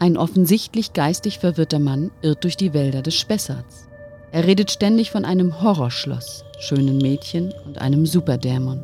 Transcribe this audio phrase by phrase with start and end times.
[0.00, 3.86] Ein offensichtlich geistig verwirrter Mann irrt durch die Wälder des Spessarts.
[4.32, 8.82] Er redet ständig von einem Horrorschloss, schönen Mädchen und einem Superdämon.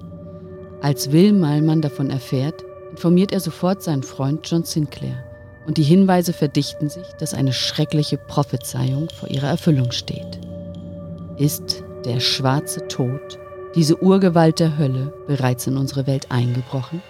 [0.82, 5.24] Als Will Malmann davon erfährt, informiert er sofort seinen Freund John Sinclair
[5.66, 10.38] und die Hinweise verdichten sich, dass eine schreckliche Prophezeiung vor ihrer Erfüllung steht.
[11.38, 13.38] Ist der schwarze Tod,
[13.74, 17.00] diese Urgewalt der Hölle, bereits in unsere Welt eingebrochen?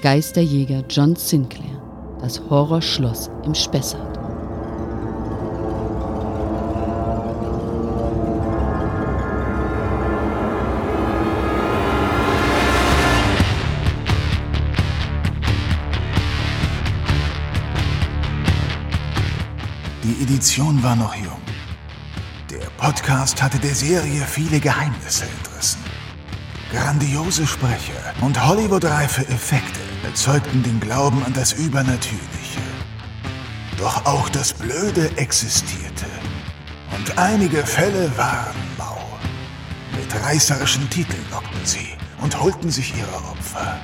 [0.00, 1.82] Geisterjäger John Sinclair,
[2.22, 4.18] das Horrorschloss im Spessart.
[20.04, 21.26] Die Edition war noch jung.
[22.50, 25.80] Der Podcast hatte der Serie viele Geheimnisse entrissen.
[26.70, 32.60] Grandiose Sprecher und Hollywood-reife Effekte erzeugten den Glauben an das Übernatürliche.
[33.78, 36.06] Doch auch das Blöde existierte.
[36.96, 38.98] Und einige Fälle waren mau.
[39.96, 41.88] Mit reißerischen Titeln lockten sie
[42.20, 43.78] und holten sich ihre Opfer.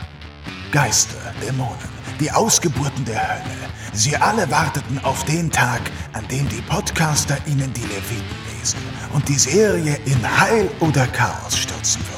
[0.70, 1.88] Geister, Dämonen,
[2.20, 3.68] die Ausgeburten der Hölle.
[3.92, 5.80] Sie alle warteten auf den Tag,
[6.12, 8.78] an dem die Podcaster ihnen die Leviten lesen
[9.12, 12.17] und die Serie in Heil oder Chaos stürzen würden.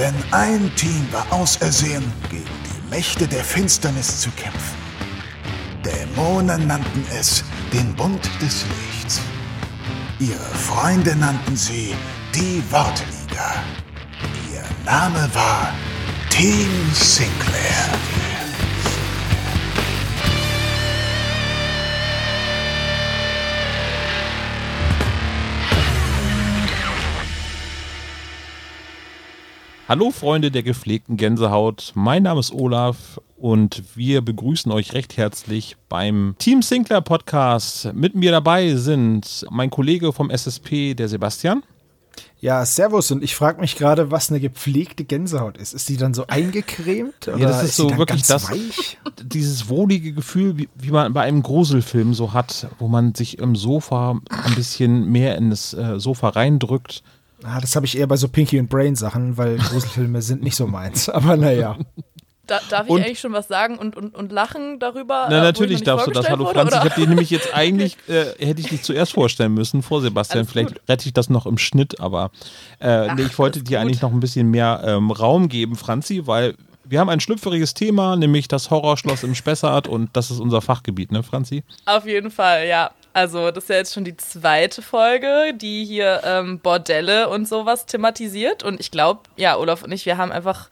[0.00, 4.78] Denn ein Team war ausersehen, gegen die Mächte der Finsternis zu kämpfen.
[5.84, 9.20] Dämonen nannten es den Bund des Lichts.
[10.18, 11.94] Ihre Freunde nannten sie
[12.34, 13.62] die Wortliga.
[14.50, 15.70] Ihr Name war
[16.30, 18.09] Team Sinclair.
[29.90, 35.76] Hallo Freunde der gepflegten Gänsehaut, mein Name ist Olaf und wir begrüßen euch recht herzlich
[35.88, 37.92] beim Team Sinclair Podcast.
[37.92, 41.64] Mit mir dabei sind mein Kollege vom SSP, der Sebastian.
[42.38, 43.10] Ja, servus.
[43.10, 45.74] Und ich frage mich gerade, was eine gepflegte Gänsehaut ist.
[45.74, 47.26] Ist die dann so eingecremt?
[47.26, 48.96] ja, das ist, ist so wirklich das, weich?
[49.24, 53.56] dieses wohlige Gefühl, wie, wie, man bei einem Gruselfilm so hat, wo man sich im
[53.56, 57.02] Sofa ein bisschen mehr in das äh, Sofa reindrückt
[57.42, 60.56] Ah, das habe ich eher bei so Pinky und Brain Sachen, weil Gruselfilme sind nicht
[60.56, 61.08] so meins.
[61.08, 61.76] Aber naja.
[62.46, 65.28] Da, darf ich und, eigentlich schon was sagen und, und, und lachen darüber?
[65.30, 66.28] Na, äh, natürlich darfst du das.
[66.28, 66.84] Hallo wurde, Franz, oder?
[66.84, 70.40] ich habe dir nämlich jetzt eigentlich, äh, hätte ich dich zuerst vorstellen müssen, vor Sebastian.
[70.40, 70.88] Alles Vielleicht gut.
[70.88, 72.32] rette ich das noch im Schnitt, aber
[72.80, 73.86] äh, Ach, ich wollte dir gut.
[73.86, 76.56] eigentlich noch ein bisschen mehr ähm, Raum geben, Franzi, weil
[76.90, 81.12] wir haben ein schlüpfriges Thema, nämlich das Horrorschloss im Spessart und das ist unser Fachgebiet,
[81.12, 81.62] ne, Franzi?
[81.86, 82.90] Auf jeden Fall, ja.
[83.12, 87.86] Also, das ist ja jetzt schon die zweite Folge, die hier ähm, Bordelle und sowas
[87.86, 88.62] thematisiert.
[88.62, 90.70] Und ich glaube, ja, Olaf und ich, wir haben einfach,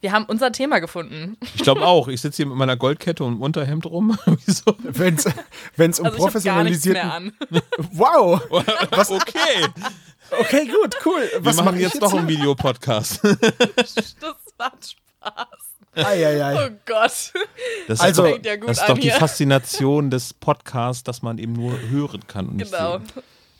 [0.00, 1.36] wir haben unser Thema gefunden.
[1.54, 2.08] Ich glaube auch.
[2.08, 4.18] Ich sitze hier mit meiner Goldkette und Unterhemd rum.
[4.46, 4.76] Wieso?
[4.78, 5.14] Wenn
[5.90, 7.32] es um also professionalisierten.
[7.92, 8.40] wow!
[8.90, 9.10] Was?
[9.10, 9.66] Okay.
[10.40, 11.30] Okay, gut, cool.
[11.38, 13.22] Was wir machen jetzt, jetzt noch einen Videopodcast.
[13.22, 14.96] das macht Spaß.
[15.94, 16.66] Eieiei.
[16.66, 17.32] Oh Gott.
[17.88, 21.54] Das also, ist doch, ja das ist doch die Faszination des Podcasts, dass man eben
[21.54, 22.58] nur hören kann.
[22.58, 23.00] genau.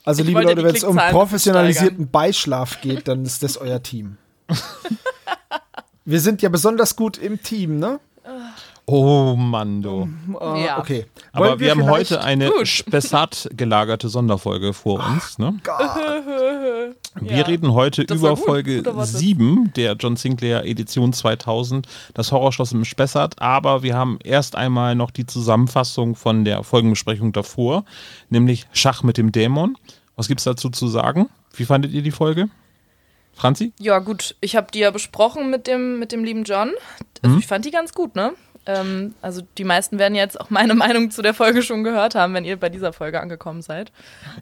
[0.05, 4.19] Also, ich liebe Leute, wenn es um professionalisierten Beischlaf geht, dann ist das euer Team.
[6.05, 7.99] Wir sind ja besonders gut im Team, ne?
[8.89, 10.09] Oh, Mando.
[10.29, 10.79] Uh, ja.
[10.79, 11.07] Okay.
[11.33, 15.41] Wollen Aber wir, wir haben heute eine Spessart gelagerte Sonderfolge vor uns.
[15.41, 15.59] Ne?
[17.21, 17.45] wir ja.
[17.45, 23.43] reden heute das über Folge 7 der John Sinclair Edition 2000, das Horrorschloss im Spessart.
[23.43, 27.85] Aber wir haben erst einmal noch die Zusammenfassung von der Folgenbesprechung davor,
[28.31, 29.77] nämlich Schach mit dem Dämon.
[30.15, 31.29] Was gibt es dazu zu sagen?
[31.55, 32.51] Wie fandet ihr die Folge?
[33.35, 33.73] Franzi?
[33.81, 34.37] Ja, gut.
[34.41, 36.71] Ich habe die ja besprochen mit dem, mit dem lieben John.
[37.23, 37.41] Also, mhm.
[37.41, 38.33] ich fand die ganz gut, ne?
[38.67, 42.35] Ähm, also die meisten werden jetzt auch meine Meinung zu der Folge schon gehört haben,
[42.35, 43.93] wenn ihr bei dieser Folge angekommen seid.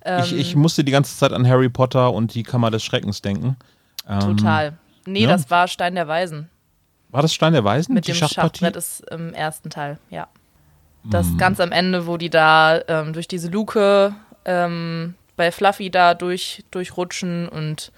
[0.05, 3.23] Ähm, ich, ich, musste die ganze Zeit an Harry Potter und die Kammer des Schreckens
[3.23, 3.57] denken.
[4.09, 4.73] Ähm, total.
[5.07, 5.29] Nee, ja?
[5.29, 6.49] das war Stein der Weisen.
[7.11, 7.95] War das Stein der Weisen?
[7.95, 10.27] Mit dem Schachbrett ist im ersten Teil, ja.
[11.05, 11.39] Das hm.
[11.39, 14.15] ganz am Ende, wo die da ähm, durch diese Luke
[14.47, 17.93] ähm, bei Fluffy da durch, durchrutschen und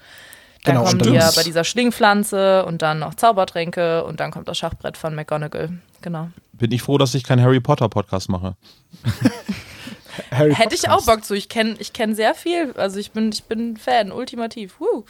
[0.67, 4.57] dann genau, kommen ja bei dieser Schlingpflanze und dann noch Zaubertränke und dann kommt das
[4.57, 5.79] Schachbrett von McGonagall.
[6.01, 6.29] Genau.
[6.53, 8.55] Bin ich froh, dass ich keinen Harry Potter Podcast mache.
[10.31, 11.35] Harry Hätte ich auch Bock zu.
[11.35, 12.73] Ich kenne ich kenn sehr viel.
[12.77, 14.79] Also ich bin, ich bin Fan, ultimativ.
[14.79, 15.05] Woo.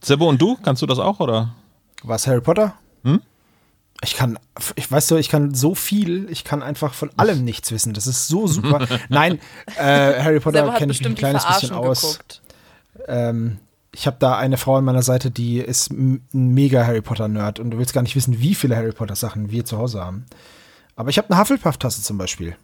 [0.00, 1.54] Sebo und du, kannst du das auch, oder?
[2.02, 2.74] Was, Harry Potter?
[3.02, 3.20] Hm?
[4.02, 4.38] Ich kann,
[4.74, 7.94] ich weiß so, ich kann so viel, ich kann einfach von allem nichts wissen.
[7.94, 8.86] Das ist so super.
[9.08, 9.40] Nein,
[9.76, 12.18] äh, Harry Potter kenne ich ein kleines bisschen aus.
[13.08, 13.58] Ähm,
[13.98, 17.70] Ich habe da eine Frau an meiner Seite, die ist ein mega Harry Potter-Nerd und
[17.70, 20.26] du willst gar nicht wissen, wie viele Harry Potter-Sachen wir zu Hause haben.
[20.96, 22.56] Aber ich habe eine Hufflepuff-Tasse zum Beispiel.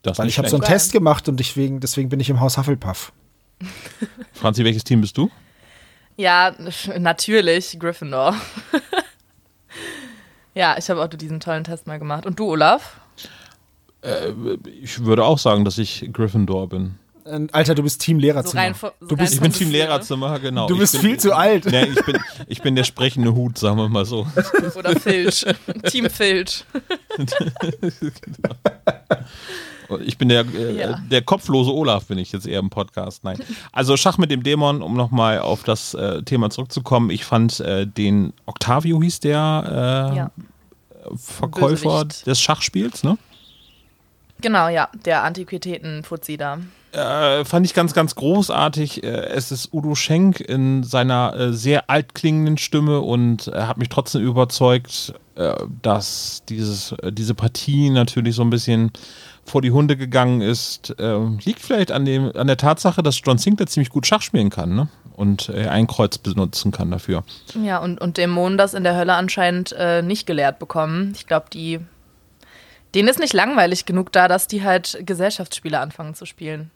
[0.00, 0.72] Das Weil ich habe so einen Geil.
[0.72, 3.12] Test gemacht und deswegen, deswegen bin ich im Haus Hufflepuff.
[4.32, 5.30] Franzi, welches Team bist du?
[6.16, 6.54] Ja,
[6.98, 8.34] natürlich Gryffindor.
[10.54, 12.24] ja, ich habe auch diesen tollen Test mal gemacht.
[12.24, 12.98] Und du, Olaf?
[14.00, 14.30] Äh,
[14.80, 16.94] ich würde auch sagen, dass ich Gryffindor bin.
[17.52, 18.74] Alter, du bist Team Lehrerzimmer.
[18.74, 20.66] So so du bist, ich bin Team Lehrerzimmer, genau.
[20.66, 21.66] Du bist bin, viel zu alt.
[21.66, 24.26] Nee, ich, bin, ich bin der sprechende Hut, sagen wir mal so.
[24.76, 25.44] Oder Filch.
[25.90, 26.64] Team Filch.
[30.04, 30.98] Ich bin der, äh, ja.
[31.10, 33.24] der kopflose Olaf, bin ich jetzt eher im Podcast.
[33.24, 33.38] Nein.
[33.72, 37.10] Also Schach mit dem Dämon, um nochmal auf das äh, Thema zurückzukommen.
[37.10, 40.30] Ich fand äh, den Octavio hieß der äh, ja.
[41.16, 42.26] Verkäufer Bösewicht.
[42.26, 43.16] des Schachspiels, ne?
[44.40, 46.58] Genau, ja, der Antiquitäten-Fuzzi da.
[46.92, 49.02] Äh, fand ich ganz, ganz großartig.
[49.02, 53.90] Äh, es ist Udo Schenk in seiner äh, sehr altklingenden Stimme und er hat mich
[53.90, 58.90] trotzdem überzeugt, äh, dass dieses, äh, diese Partie natürlich so ein bisschen
[59.44, 60.94] vor die Hunde gegangen ist.
[60.98, 64.50] Ähm, liegt vielleicht an, dem, an der Tatsache, dass John Sinclair ziemlich gut Schach spielen
[64.50, 64.88] kann ne?
[65.14, 67.24] und ein Kreuz benutzen kann dafür.
[67.62, 71.12] Ja, und, und Dämonen das in der Hölle anscheinend äh, nicht gelehrt bekommen.
[71.16, 71.80] Ich glaube, die
[72.94, 76.70] denen ist nicht langweilig genug da, dass die halt Gesellschaftsspiele anfangen zu spielen.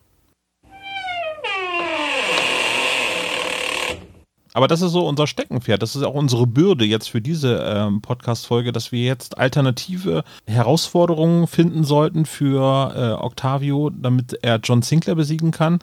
[4.54, 5.82] Aber das ist so unser Steckenpferd.
[5.82, 11.46] Das ist auch unsere Bürde jetzt für diese ähm, Podcast-Folge, dass wir jetzt alternative Herausforderungen
[11.46, 15.78] finden sollten für äh, Octavio, damit er John Sinclair besiegen kann.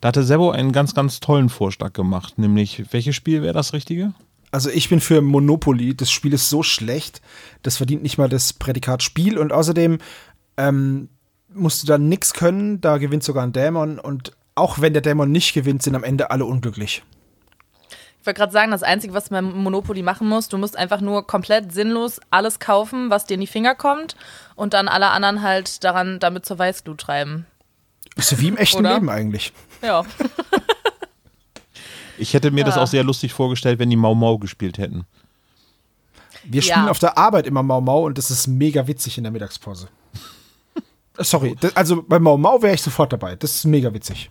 [0.00, 2.38] Da hatte Sebo einen ganz, ganz tollen Vorschlag gemacht.
[2.38, 4.14] Nämlich, welches Spiel wäre das Richtige?
[4.54, 5.96] Also ich bin für Monopoly.
[5.96, 7.20] Das Spiel ist so schlecht,
[7.64, 9.98] das verdient nicht mal das Prädikat Spiel und außerdem
[10.56, 11.08] ähm,
[11.52, 12.80] musst du dann nichts können.
[12.80, 16.30] Da gewinnt sogar ein Dämon und auch wenn der Dämon nicht gewinnt, sind am Ende
[16.30, 17.02] alle unglücklich.
[18.20, 21.26] Ich wollte gerade sagen, das Einzige, was man Monopoly machen muss, du musst einfach nur
[21.26, 24.14] komplett sinnlos alles kaufen, was dir in die Finger kommt
[24.54, 27.44] und dann alle anderen halt daran damit zur Weißglut treiben.
[28.14, 28.94] Ist so wie im echten Oder?
[28.94, 29.52] Leben eigentlich.
[29.82, 30.04] Ja.
[32.18, 32.66] Ich hätte mir ja.
[32.66, 35.04] das auch sehr lustig vorgestellt, wenn die Mau Mau gespielt hätten.
[36.44, 36.90] Wir spielen ja.
[36.90, 39.88] auf der Arbeit immer Mau Mau und das ist mega witzig in der Mittagspause.
[41.18, 43.36] Sorry, das, also bei Mau Mau wäre ich sofort dabei.
[43.36, 44.30] Das ist mega witzig.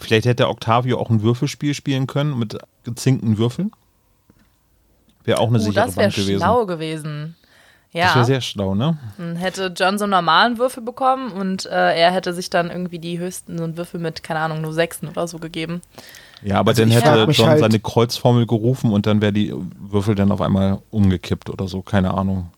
[0.00, 3.72] Vielleicht hätte Octavio auch ein Würfelspiel spielen können mit gezinkten Würfeln.
[5.24, 6.16] Wäre auch eine uh, sichere Bank gewesen.
[6.16, 7.36] Das wäre schlau gewesen.
[7.92, 8.06] Ja.
[8.06, 8.96] Das wäre sehr schlau, ne?
[9.18, 12.98] Dann hätte John so einen normalen Würfel bekommen und äh, er hätte sich dann irgendwie
[12.98, 15.82] die höchsten so einen Würfel mit, keine Ahnung, nur Sechsen oder so gegeben.
[16.42, 20.14] Ja, aber also dann hätte John halt seine Kreuzformel gerufen und dann wäre die Würfel
[20.14, 22.50] dann auf einmal umgekippt oder so, keine Ahnung.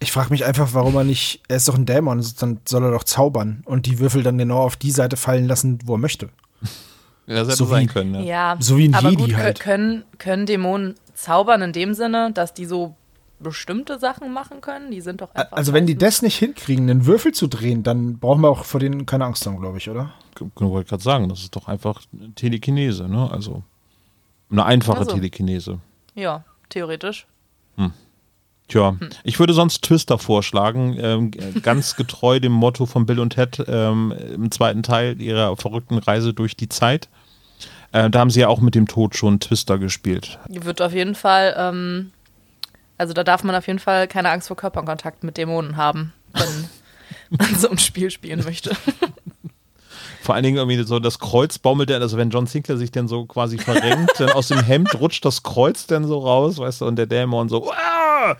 [0.00, 2.90] Ich frage mich einfach, warum er nicht, er ist doch ein Dämon, dann soll er
[2.90, 6.28] doch zaubern und die Würfel dann genau auf die Seite fallen lassen, wo er möchte.
[7.26, 8.20] Ja, das hätte so sein können, ja.
[8.20, 8.56] ja.
[8.60, 9.60] So wie ein aber Jedi gut, halt.
[9.60, 12.94] Können, können Dämonen zaubern in dem Sinne, dass die so
[13.44, 14.90] bestimmte Sachen machen können?
[14.90, 15.56] Die sind doch einfach.
[15.56, 18.80] Also, wenn die das nicht hinkriegen, einen Würfel zu drehen, dann brauchen wir auch vor
[18.80, 20.12] denen keine Angst haben, glaube ich, oder?
[20.34, 22.02] Ich wollte gerade sagen, das ist doch einfach
[22.34, 23.30] Telekinese, ne?
[23.30, 23.62] Also
[24.50, 25.14] eine einfache also.
[25.14, 25.78] Telekinese.
[26.16, 27.26] Ja, theoretisch.
[27.76, 27.92] Hm.
[28.68, 29.10] Tja, hm.
[29.24, 31.30] ich würde sonst Twister vorschlagen, ähm,
[31.62, 36.32] ganz getreu dem Motto von Bill und Ted ähm, im zweiten Teil ihrer verrückten Reise
[36.32, 37.08] durch die Zeit.
[37.92, 40.38] Äh, da haben sie ja auch mit dem Tod schon Twister gespielt.
[40.48, 42.10] Wird auf jeden Fall, ähm,
[42.98, 46.68] also da darf man auf jeden Fall keine Angst vor Körperkontakt mit Dämonen haben, wenn
[47.38, 48.76] man so ein Spiel spielen möchte.
[50.22, 53.08] Vor allen Dingen irgendwie so das Kreuz baumelt dann, also wenn John Sinclair sich dann
[53.08, 56.86] so quasi verrenkt, dann aus dem Hemd rutscht das Kreuz dann so raus, weißt du,
[56.86, 58.36] und der Dämon so Uah!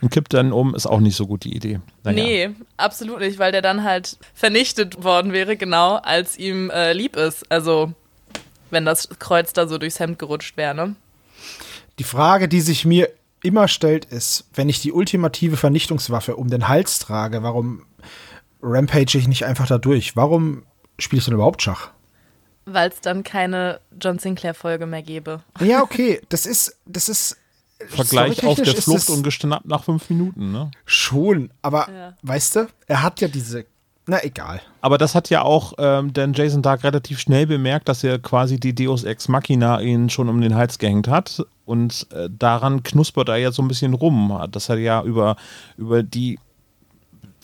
[0.00, 1.80] und kippt dann um, ist auch nicht so gut die Idee.
[2.04, 2.22] Naja.
[2.22, 7.16] Nee, absolut nicht, weil der dann halt vernichtet worden wäre, genau, als ihm äh, lieb
[7.16, 7.50] ist.
[7.50, 7.92] Also,
[8.70, 10.94] wenn das Kreuz da so durchs Hemd gerutscht wäre, ne?
[11.98, 13.08] Die Frage, die sich mir
[13.44, 17.84] immer stellt, ist, wenn ich die ultimative Vernichtungswaffe um den Hals trage, warum
[18.62, 20.16] rampage ich nicht einfach da durch?
[20.16, 20.64] Warum
[20.98, 21.90] spiele ich dann überhaupt Schach?
[22.64, 25.42] Weil es dann keine John Sinclair-Folge mehr gäbe.
[25.60, 26.20] Ja, okay.
[26.30, 27.36] Das ist, das ist.
[27.86, 30.70] Vergleich auf der Flucht und gestanden nach fünf Minuten, ne?
[30.86, 32.16] Schon, aber ja.
[32.22, 33.66] weißt du, er hat ja diese.
[34.06, 34.62] Na, egal.
[34.80, 38.58] Aber das hat ja auch ähm, denn Jason Dark relativ schnell bemerkt, dass er quasi
[38.60, 41.44] die Deus Ex Machina ihn schon um den Hals gehängt hat.
[41.66, 44.38] Und äh, daran knuspert er ja so ein bisschen rum.
[44.50, 45.36] Das hat ja über,
[45.76, 46.38] über die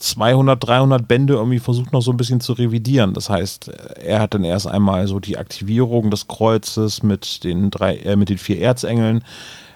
[0.01, 3.13] 200, 300 Bände irgendwie versucht noch so ein bisschen zu revidieren.
[3.13, 7.97] Das heißt, er hat dann erst einmal so die Aktivierung des Kreuzes mit den drei,
[7.97, 9.23] äh, mit den vier Erzengeln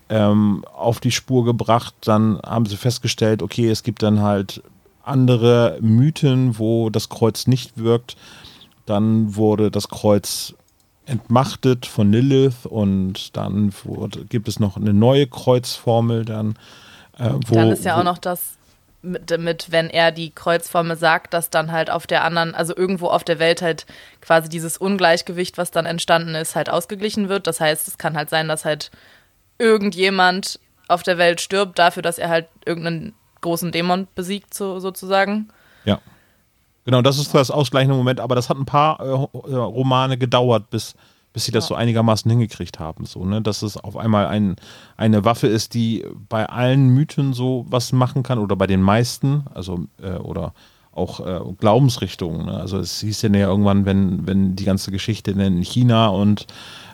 [0.09, 1.93] ähm, auf die Spur gebracht.
[2.01, 4.61] Dann haben sie festgestellt, okay, es gibt dann halt
[5.03, 8.17] andere Mythen, wo das Kreuz nicht wirkt.
[8.85, 10.55] Dann wurde das Kreuz
[11.05, 13.73] entmachtet von Lilith und dann
[14.29, 16.55] gibt es noch eine neue Kreuzformel dann.
[17.17, 18.55] Äh, wo, dann ist ja auch noch das
[19.05, 23.07] mit, mit, wenn er die Kreuzformel sagt, dass dann halt auf der anderen, also irgendwo
[23.07, 23.85] auf der Welt halt
[24.21, 27.47] quasi dieses Ungleichgewicht, was dann entstanden ist, halt ausgeglichen wird.
[27.47, 28.91] Das heißt, es kann halt sein, dass halt
[29.59, 35.49] irgendjemand auf der Welt stirbt dafür, dass er halt irgendeinen großen Dämon besiegt, so, sozusagen.
[35.85, 35.99] Ja.
[36.85, 40.69] Genau, das ist das ausgleichende Moment, aber das hat ein paar äh, äh, Romane gedauert,
[40.69, 40.93] bis,
[41.33, 41.69] bis sie das ja.
[41.69, 43.05] so einigermaßen hingekriegt haben.
[43.05, 43.41] So, ne?
[43.41, 44.55] Dass es auf einmal ein,
[44.95, 49.45] eine Waffe ist, die bei allen Mythen so was machen kann oder bei den meisten,
[49.53, 50.53] also äh, oder
[50.91, 52.45] auch äh, Glaubensrichtungen.
[52.45, 52.57] Ne?
[52.57, 56.45] Also es hieß ja irgendwann, wenn, wenn die ganze Geschichte in China und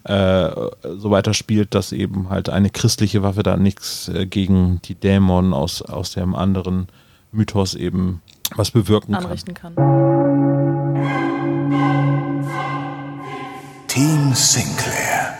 [0.05, 0.49] äh,
[0.97, 5.53] so weiter spielt, dass eben halt eine christliche Waffe da nichts äh, gegen die Dämonen
[5.53, 6.87] aus, aus dem anderen
[7.31, 8.21] Mythos eben
[8.55, 9.75] was bewirken anrichten kann.
[9.75, 10.21] kann.
[13.87, 15.37] Team Sinclair.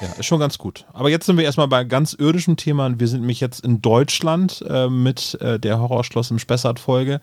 [0.00, 0.86] Ja, ist schon ganz gut.
[0.92, 2.98] Aber jetzt sind wir erstmal bei ganz irdischem Thema.
[2.98, 7.20] Wir sind nämlich jetzt in Deutschland äh, mit äh, der Horrorschloss im Spessart-Folge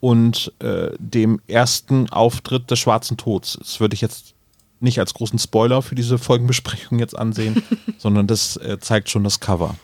[0.00, 3.58] und äh, dem ersten Auftritt des Schwarzen Tods.
[3.58, 4.34] Das würde ich jetzt
[4.80, 7.62] nicht als großen Spoiler für diese Folgenbesprechung jetzt ansehen,
[7.98, 9.76] sondern das äh, zeigt schon das Cover.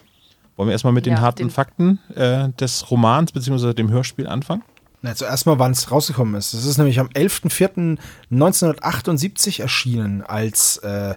[0.59, 3.75] Wollen wir erstmal mit ja, den harten den Fakten äh, des Romans bzw.
[3.75, 4.65] dem Hörspiel anfangen?
[5.03, 6.53] Na, zuerst mal, wann es rausgekommen ist.
[6.53, 11.15] Es ist nämlich am 11.04.1978 erschienen als, äh,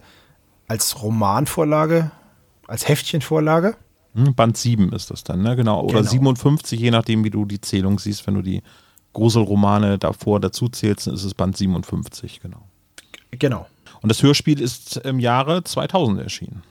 [0.67, 2.11] als Romanvorlage,
[2.67, 3.75] als Heftchenvorlage.
[4.13, 5.55] Hm, Band 7 ist das dann, ne?
[5.55, 5.85] Genau.
[5.85, 6.11] Oder genau.
[6.11, 8.27] 57, je nachdem, wie du die Zählung siehst.
[8.27, 8.61] Wenn du die
[9.13, 12.61] Gruselromane davor dazu zählst, ist es Band 57, genau.
[13.31, 13.65] Genau.
[14.03, 16.61] Und das Hörspiel ist im Jahre 2000 erschienen.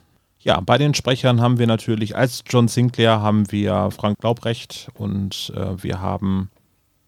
[0.42, 5.52] Ja, bei den Sprechern haben wir natürlich als John Sinclair haben wir Frank Glaubrecht und
[5.54, 6.50] äh, wir haben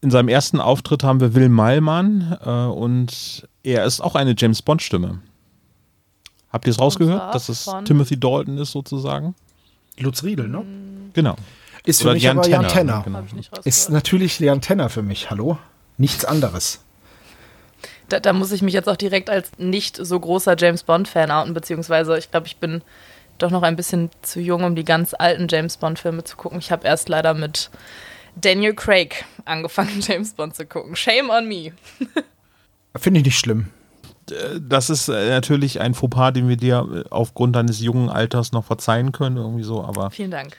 [0.03, 4.61] in seinem ersten Auftritt haben wir Will Meilmann äh, und er ist auch eine James
[4.61, 5.21] Bond Stimme.
[6.53, 9.35] Habt ihr es rausgehört, dass es Timothy Dalton ist sozusagen?
[9.99, 10.65] Lutz Riedel, ne?
[11.15, 11.37] Genau.
[11.85, 13.03] Ist für Oder mich Jan aber Jan Tenner.
[13.03, 13.23] Genau.
[13.65, 15.59] Ist natürlich Jan Tenner für mich, hallo?
[15.97, 16.81] Nichts anderes.
[18.09, 21.55] Da, da, muss ich mich jetzt auch direkt als nicht so großer James Bond-Fan outen,
[21.55, 22.83] beziehungsweise ich glaube, ich bin
[23.43, 26.59] doch noch ein bisschen zu jung, um die ganz alten James Bond-Filme zu gucken.
[26.59, 27.71] Ich habe erst leider mit
[28.37, 30.97] Daniel Craig angefangen, James Bond zu gucken.
[30.97, 31.73] Shame on me.
[32.97, 33.69] Finde ich nicht schlimm.
[34.61, 38.65] Das ist äh, natürlich ein Fauxpas, den wir dir äh, aufgrund deines jungen Alters noch
[38.65, 40.11] verzeihen können, irgendwie so, aber.
[40.11, 40.57] Vielen Dank.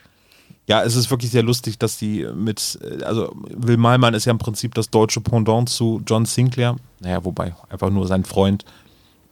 [0.66, 4.32] Ja, es ist wirklich sehr lustig, dass die mit, äh, also Will Malmann ist ja
[4.32, 6.76] im Prinzip das deutsche Pendant zu John Sinclair.
[7.00, 8.64] Naja, wobei einfach nur sein Freund.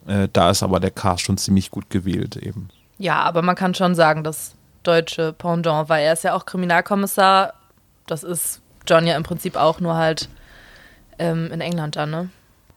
[0.06, 2.68] Äh, da ist aber der Cast schon ziemlich gut gewählt eben.
[3.02, 4.54] Ja, aber man kann schon sagen, das
[4.84, 7.52] deutsche Pendant, weil er ist ja auch Kriminalkommissar.
[8.06, 10.28] Das ist John ja im Prinzip auch nur halt
[11.18, 12.30] ähm, in England dann, ne?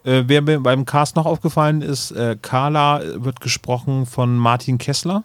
[0.04, 5.24] Äh, wer mir beim Cast noch aufgefallen ist, äh, Carla wird gesprochen von Martin Kessler.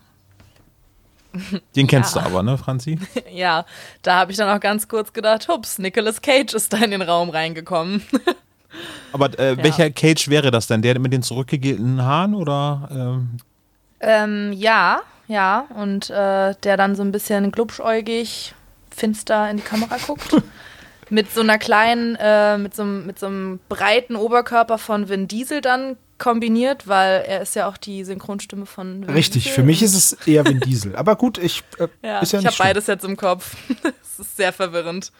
[1.76, 2.20] Den kennst ja.
[2.20, 2.98] du aber, ne, Franzi?
[3.32, 3.64] ja,
[4.02, 7.00] da habe ich dann auch ganz kurz gedacht, hups, Nicolas Cage ist da in den
[7.00, 8.02] Raum reingekommen.
[9.14, 9.62] aber äh, ja.
[9.64, 10.82] welcher Cage wäre das denn?
[10.82, 12.90] Der mit den zurückgegelten Haaren oder?
[12.92, 13.38] Ähm?
[14.00, 15.66] Ähm, ja, ja.
[15.74, 18.54] Und äh, der dann so ein bisschen glubschäugig,
[18.94, 20.36] finster in die Kamera guckt.
[21.10, 25.60] mit so einer kleinen, äh, mit, so, mit so einem breiten Oberkörper von Vin Diesel
[25.60, 29.54] dann kombiniert, weil er ist ja auch die Synchronstimme von Vin Richtig, Diesel.
[29.56, 30.94] für mich ist es eher Vin Diesel.
[30.96, 33.56] Aber gut, ich äh, ja, ja Ich habe beides jetzt im Kopf.
[34.02, 35.12] Es ist sehr verwirrend.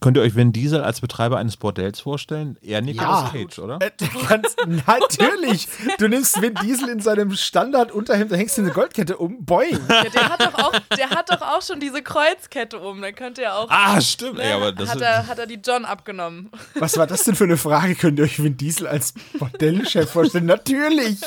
[0.00, 2.58] Könnt ihr euch Vin Diesel als Betreiber eines Bordells vorstellen?
[2.60, 3.40] Eher Nicolas ja.
[3.40, 3.78] Cage, oder?
[3.80, 3.90] Äh,
[4.26, 5.68] kannst, natürlich.
[5.98, 9.42] Du nimmst Vin Diesel in seinem Standard-Unterhemd, da hängst du eine Goldkette um.
[9.42, 9.80] Boing.
[9.88, 13.00] Ja, der, hat doch auch, der hat doch auch schon diese Kreuzkette um.
[13.00, 13.70] Dann könnte er auch.
[13.70, 14.36] Ah, stimmt.
[14.36, 16.50] Ne, ja, aber das hat, er, hat er die John abgenommen.
[16.74, 17.94] Was war das denn für eine Frage?
[17.94, 20.44] Könnt ihr euch Vin Diesel als Bordellchef vorstellen?
[20.44, 21.20] natürlich.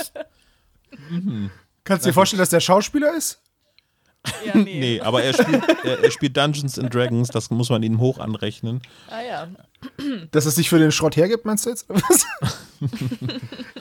[1.09, 1.49] Mhm.
[1.83, 3.39] Kannst du dir vorstellen, dass der Schauspieler ist?
[4.45, 4.79] Ja, nee.
[4.79, 5.01] nee.
[5.01, 8.81] aber er spielt, er, er, spielt Dungeons and Dragons, das muss man ihm hoch anrechnen.
[9.09, 9.47] Ah ja.
[10.31, 11.87] Dass es sich für den Schrott hergibt, meinst du jetzt?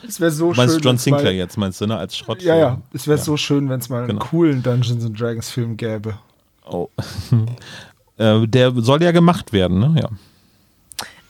[0.06, 0.66] Es wäre so meinst schön.
[0.66, 1.96] Meinst John Sinclair mal, jetzt, meinst du, ne?
[1.96, 2.42] Als Schrott.
[2.42, 2.78] Ja, ja.
[2.92, 3.24] Es wäre ja.
[3.24, 4.20] so schön, wenn es mal genau.
[4.20, 6.18] einen coolen Dungeons and Dragons Film gäbe.
[6.64, 6.88] Oh.
[8.18, 10.00] äh, der soll ja gemacht werden, ne?
[10.00, 10.08] Ja.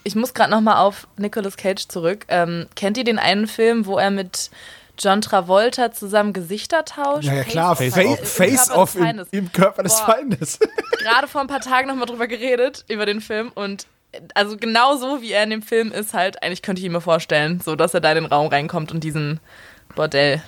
[0.04, 2.26] Ich muss gerade nochmal auf Nicolas Cage zurück.
[2.28, 4.50] Ähm, kennt ihr den einen Film, wo er mit
[4.99, 7.25] John Travolta zusammen Gesichter tauscht.
[7.25, 10.58] Ja, ja klar, Face, Face, Face, im, im, Körper des Boah, Feindes.
[10.99, 13.87] Gerade vor ein paar Tagen nochmal drüber geredet, über den Film und
[14.34, 17.00] also genau so wie er in dem Film ist halt, eigentlich könnte ich ihn mir
[17.00, 19.40] vorstellen, so dass er da in den Raum reinkommt und diesen
[19.94, 20.42] Bordell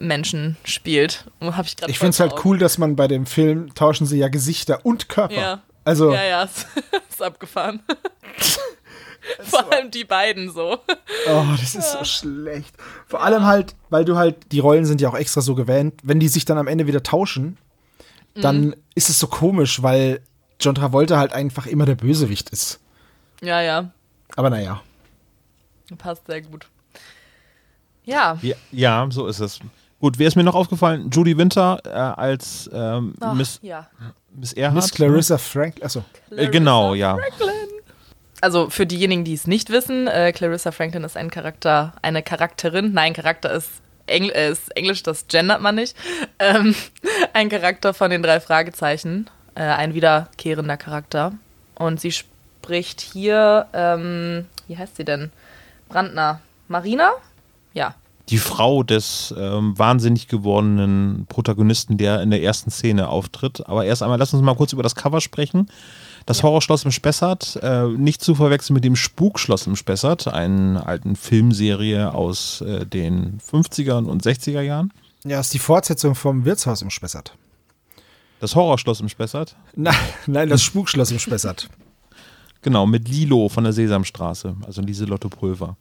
[0.00, 1.24] Menschen spielt.
[1.40, 4.28] Hab ich ich finde es halt cool, dass man bei dem Film tauschen sie ja
[4.28, 5.34] Gesichter und Körper.
[5.34, 5.62] Ja.
[5.84, 6.48] Also, ja, ja,
[7.08, 7.82] ist abgefahren.
[9.42, 10.78] Vor allem die beiden so.
[11.28, 12.74] Oh, das ist so schlecht.
[13.06, 16.20] Vor allem halt, weil du halt, die Rollen sind ja auch extra so gewähnt, wenn
[16.20, 17.58] die sich dann am Ende wieder tauschen,
[18.34, 18.74] dann mhm.
[18.94, 20.20] ist es so komisch, weil
[20.60, 22.80] John Travolta halt einfach immer der Bösewicht ist.
[23.40, 23.90] Ja, ja.
[24.36, 24.82] Aber naja.
[25.98, 26.66] Passt sehr gut.
[28.04, 28.38] Ja.
[28.42, 28.56] ja.
[28.70, 29.60] Ja, so ist es.
[30.00, 31.10] Gut, wer ist mir noch aufgefallen?
[31.10, 33.88] Judy Winter äh, als ähm, Ach, Miss, ja.
[34.34, 34.76] Miss Erhardt.
[34.76, 35.84] Miss Clarissa Franklin.
[35.84, 36.04] Achso.
[36.30, 37.16] Äh, genau, ja.
[37.16, 37.79] Franklin.
[38.40, 42.92] Also für diejenigen, die es nicht wissen, äh, Clarissa Franklin ist ein Charakter, eine Charakterin.
[42.92, 43.70] Nein, Charakter ist,
[44.06, 45.96] Engl äh, ist Englisch, das gendert man nicht.
[46.38, 46.74] Ähm,
[47.32, 49.28] ein Charakter von den drei Fragezeichen.
[49.54, 51.32] Äh, ein wiederkehrender Charakter.
[51.74, 55.30] Und sie spricht hier, ähm, wie heißt sie denn?
[55.88, 56.40] Brandner.
[56.68, 57.12] Marina?
[57.74, 57.94] Ja,
[58.30, 63.66] die Frau des ähm, wahnsinnig gewordenen Protagonisten, der in der ersten Szene auftritt.
[63.66, 65.68] Aber erst einmal, lass uns mal kurz über das Cover sprechen.
[66.26, 66.44] Das ja.
[66.44, 72.12] Horrorschloss im Spessart, äh, nicht zu verwechseln mit dem Spukschloss im Spessart, einer alten Filmserie
[72.12, 74.92] aus äh, den 50er und 60er Jahren.
[75.24, 77.34] Ja, ist die Fortsetzung vom Wirtshaus im Spessart.
[78.40, 79.56] Das Horrorschloss im Spessart?
[79.76, 79.94] Nein,
[80.26, 81.68] nein, das Spukschloss im Spessart.
[82.62, 85.76] Genau, mit Lilo von der Sesamstraße, also Lieselotte Pulver.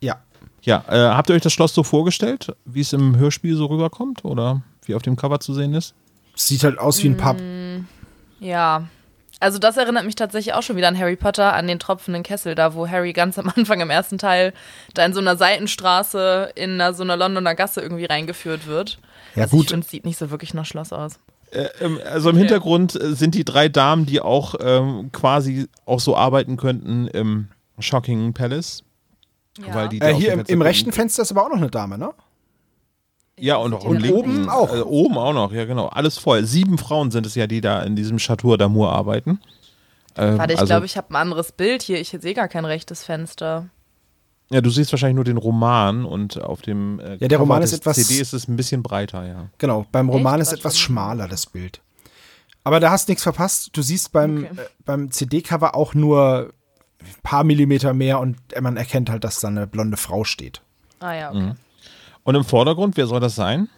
[0.00, 0.20] Ja.
[0.62, 4.24] Ja, äh, habt ihr euch das Schloss so vorgestellt, wie es im Hörspiel so rüberkommt
[4.24, 5.94] oder wie auf dem Cover zu sehen ist?
[6.34, 7.38] Sieht halt aus wie ein Pub.
[7.38, 7.86] Mm,
[8.40, 8.88] ja.
[9.40, 12.54] Also das erinnert mich tatsächlich auch schon wieder an Harry Potter, an den tropfenden Kessel,
[12.54, 14.52] da wo Harry ganz am Anfang im ersten Teil
[14.94, 18.98] da in so einer Seitenstraße in einer, so einer Londoner Gasse irgendwie reingeführt wird.
[19.34, 19.66] Ja also gut.
[19.66, 21.18] Ich finde, es sieht nicht so wirklich nach Schloss aus.
[21.50, 21.68] Äh,
[22.04, 22.46] also im okay.
[22.46, 27.48] Hintergrund äh, sind die drei Damen, die auch ähm, quasi auch so arbeiten könnten im
[27.78, 28.82] Shocking Palace.
[29.58, 29.74] Ja.
[29.74, 32.12] Weil die äh, hier im, im rechten Fenster ist aber auch noch eine Dame, ne?
[33.40, 34.74] Ja, und, auch und oben auch.
[34.74, 35.86] Äh, oben auch noch, ja genau.
[35.86, 36.44] Alles voll.
[36.44, 39.40] Sieben Frauen sind es ja, die da in diesem Chateau d'Amour arbeiten.
[40.16, 42.00] Ähm, Warte, ich also, glaube, ich habe ein anderes Bild hier.
[42.00, 43.68] Ich sehe gar kein rechtes Fenster.
[44.50, 47.72] Ja, du siehst wahrscheinlich nur den Roman und auf dem äh, ja, der Roman ist
[47.72, 49.50] etwas CD ist es ein bisschen breiter, ja.
[49.58, 50.52] Genau, beim Roman Echt?
[50.52, 51.82] ist etwas schmaler das Bild.
[52.64, 53.70] Aber da hast du nichts verpasst.
[53.74, 54.60] Du siehst beim, okay.
[54.60, 56.52] äh, beim CD-Cover auch nur
[57.00, 60.62] ein paar Millimeter mehr und man erkennt halt, dass da eine blonde Frau steht.
[61.00, 61.40] Ah ja, okay.
[61.40, 61.56] Mhm.
[62.28, 63.70] Und im Vordergrund, wer soll das sein?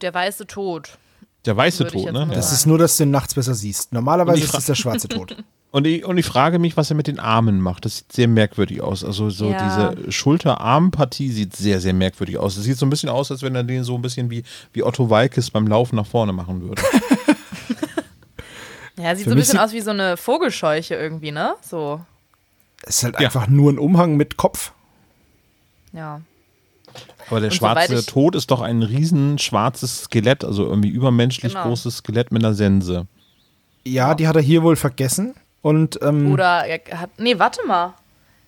[0.00, 0.96] Der weiße Tod.
[1.44, 2.30] Der weiße Tod, ne?
[2.32, 3.92] Das ist nur, dass du ihn nachts besser siehst.
[3.92, 5.36] Normalerweise ist es der schwarze Tod.
[5.70, 7.84] Und ich, und ich frage mich, was er mit den Armen macht.
[7.84, 9.04] Das sieht sehr merkwürdig aus.
[9.04, 9.94] Also so ja.
[9.94, 12.56] diese Schulter-Arm-Partie sieht sehr, sehr merkwürdig aus.
[12.56, 14.82] Es sieht so ein bisschen aus, als wenn er den so ein bisschen wie, wie
[14.82, 16.82] Otto Walkes beim Laufen nach vorne machen würde.
[18.98, 21.54] ja, sieht Für so ein bisschen aus wie so eine Vogelscheuche irgendwie, ne?
[21.62, 22.00] So.
[22.82, 23.26] Es ist halt ja.
[23.26, 24.72] einfach nur ein Umhang mit Kopf.
[25.92, 26.20] Ja.
[27.30, 31.66] Aber der und schwarze Tod ist doch ein riesen schwarzes Skelett, also irgendwie übermenschlich genau.
[31.66, 33.06] großes Skelett mit einer Sense.
[33.84, 35.34] Ja, die hat er hier wohl vergessen.
[35.62, 37.10] Und, ähm, Oder er hat.
[37.18, 37.94] Nee, warte mal.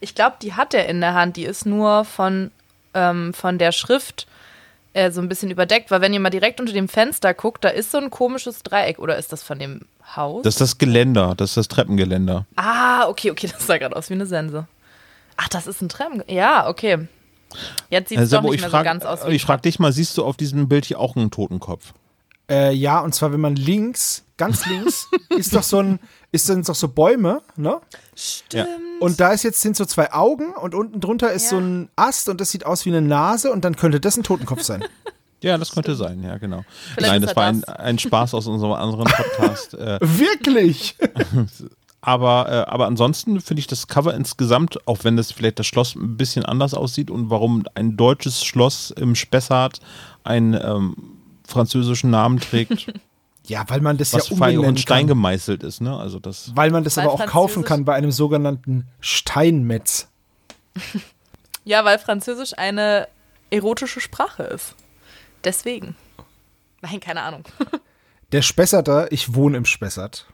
[0.01, 1.37] Ich glaube, die hat er in der Hand.
[1.37, 2.51] Die ist nur von,
[2.95, 4.27] ähm, von der Schrift
[4.95, 7.69] äh, so ein bisschen überdeckt, weil wenn ihr mal direkt unter dem Fenster guckt, da
[7.69, 8.99] ist so ein komisches Dreieck.
[8.99, 9.83] Oder ist das von dem
[10.17, 10.43] Haus?
[10.43, 12.47] Das ist das Geländer, das ist das Treppengeländer.
[12.57, 14.67] Ah, okay, okay, das sah gerade aus wie eine Sense.
[15.37, 16.23] Ach, das ist ein Treppen.
[16.29, 17.09] Ja, okay.
[17.91, 19.79] Jetzt sieht es also, doch nicht mehr frag, so ganz aus wie Ich frage dich
[19.79, 21.93] mal, siehst du auf diesem Bild hier auch einen Totenkopf?
[22.51, 26.01] Äh, ja, und zwar, wenn man links, ganz links, ist doch so ein,
[26.33, 27.81] ist sind doch so Bäume, ne?
[28.15, 28.69] Stimmt.
[29.01, 31.51] Und da ist jetzt sind so zwei Augen und unten drunter ist ja.
[31.51, 34.23] so ein Ast und das sieht aus wie eine Nase und dann könnte das ein
[34.23, 34.85] Totenkopf sein.
[35.43, 36.65] Ja, das könnte sein, ja, genau.
[36.95, 39.75] Vielleicht Nein, das war ein, ein, Spaß aus unserem anderen Podcast.
[39.75, 40.97] Äh, Wirklich?
[42.05, 45.95] Aber, äh, aber ansonsten finde ich das Cover insgesamt, auch wenn das vielleicht das Schloss
[45.95, 49.81] ein bisschen anders aussieht und warum ein deutsches Schloss im Spessart
[50.25, 50.97] einen ähm,
[51.47, 52.93] französischen Namen trägt.
[53.49, 55.07] Ja, weil man das was ja umbenennen und Stein kann.
[55.09, 55.97] gemeißelt ist, ne?
[55.97, 56.53] Also das.
[56.55, 60.07] Weil man das weil aber auch kaufen kann bei einem sogenannten Steinmetz.
[61.65, 63.09] ja, weil Französisch eine
[63.51, 64.77] erotische Sprache ist.
[65.43, 65.97] Deswegen.
[66.83, 67.43] Nein, keine Ahnung.
[68.31, 70.27] Der Spesserter, ich wohne im Spessert.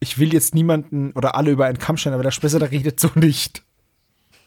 [0.00, 3.10] Ich will jetzt niemanden oder alle über einen Kamm stellen, aber der Spesserter redet so
[3.14, 3.62] nicht.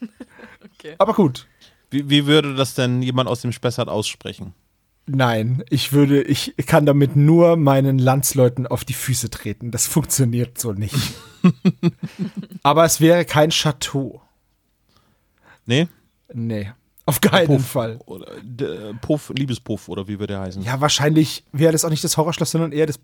[0.00, 0.94] okay.
[0.98, 1.46] Aber gut.
[1.90, 4.54] Wie, wie würde das denn jemand aus dem Spessart aussprechen?
[5.06, 9.72] Nein, ich würde, ich kann damit nur meinen Landsleuten auf die Füße treten.
[9.72, 10.94] Das funktioniert so nicht.
[12.62, 14.22] Aber es wäre kein Chateau.
[15.66, 15.88] Nee?
[16.32, 16.70] Nee.
[17.06, 17.98] Auf keinen Puff, Fall.
[18.06, 20.62] Oder, äh, Puff, Liebespuff oder wie würde der heißen?
[20.62, 23.00] Ja, wahrscheinlich wäre das auch nicht das Horrorschloss, sondern eher das.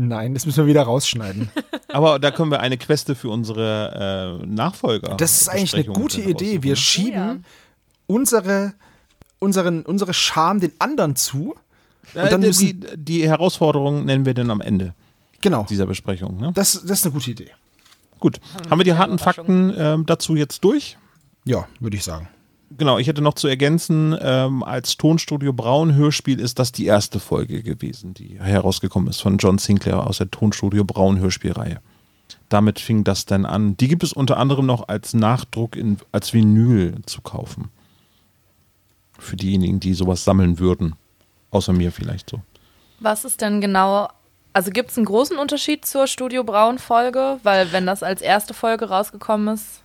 [0.00, 1.50] Nein, das müssen wir wieder rausschneiden.
[1.88, 5.16] Aber da können wir eine Queste für unsere äh, Nachfolger.
[5.16, 6.62] Das ist eigentlich eine gute Idee.
[6.62, 7.36] Wir schieben ja.
[8.06, 8.74] unsere
[9.38, 11.54] unseren, unsere Scham den anderen zu.
[12.14, 14.94] Und dann die, die, die Herausforderung nennen wir dann am Ende
[15.40, 15.64] genau.
[15.68, 16.38] dieser Besprechung.
[16.38, 16.52] Ne?
[16.54, 17.50] Das, das ist eine gute Idee.
[18.18, 18.40] Gut.
[18.54, 20.96] Haben, Haben wir die harten Fakten äh, dazu jetzt durch?
[21.44, 22.28] Ja, würde ich sagen.
[22.70, 27.18] Genau, ich hätte noch zu ergänzen, ähm, als Tonstudio Braun Hörspiel ist das die erste
[27.18, 31.80] Folge gewesen, die herausgekommen ist von John Sinclair aus der Tonstudio Braun Hörspielreihe.
[32.50, 33.76] Damit fing das dann an.
[33.78, 37.70] Die gibt es unter anderem noch als Nachdruck in, als Vinyl zu kaufen.
[39.18, 40.94] Für diejenigen, die sowas sammeln würden.
[41.50, 42.42] Außer mir vielleicht so.
[43.00, 44.08] Was ist denn genau
[44.58, 47.38] also gibt es einen großen Unterschied zur Studio Braun Folge?
[47.44, 49.82] Weil wenn das als erste Folge rausgekommen ist,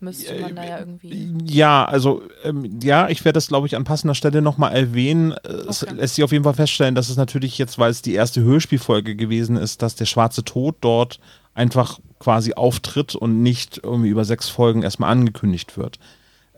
[0.00, 1.34] müsste man da ja irgendwie.
[1.44, 5.32] Ja, also ähm, ja, ich werde das, glaube ich, an passender Stelle nochmal erwähnen.
[5.68, 5.94] Es okay.
[5.94, 9.16] lässt sich auf jeden Fall feststellen, dass es natürlich jetzt, weil es die erste Hörspielfolge
[9.16, 11.20] gewesen ist, dass der schwarze Tod dort
[11.54, 15.98] einfach quasi auftritt und nicht irgendwie über sechs Folgen erstmal angekündigt wird.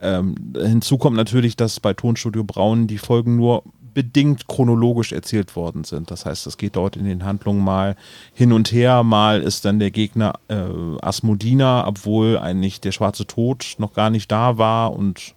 [0.01, 3.63] Ähm, hinzu kommt natürlich, dass bei Tonstudio Braun die Folgen nur
[3.99, 6.09] bedingt chronologisch erzählt worden sind.
[6.09, 7.97] Das heißt, es geht dort in den Handlungen mal
[8.33, 10.55] hin und her, mal ist dann der Gegner äh,
[11.01, 15.35] Asmodina, obwohl eigentlich der schwarze Tod noch gar nicht da war und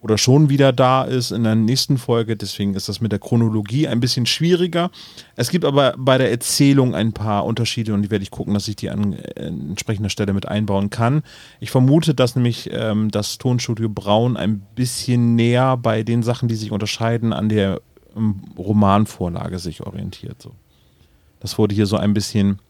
[0.00, 2.36] oder schon wieder da ist in der nächsten Folge.
[2.36, 4.90] Deswegen ist das mit der Chronologie ein bisschen schwieriger.
[5.34, 8.68] Es gibt aber bei der Erzählung ein paar Unterschiede und die werde ich gucken, dass
[8.68, 11.22] ich die an äh, entsprechender Stelle mit einbauen kann.
[11.58, 16.56] Ich vermute, dass nämlich ähm, das Tonstudio Braun ein bisschen näher bei den Sachen, die
[16.56, 17.80] sich unterscheiden, an der
[18.16, 20.40] ähm, Romanvorlage sich orientiert.
[20.40, 20.52] So.
[21.40, 22.60] Das wurde hier so ein bisschen,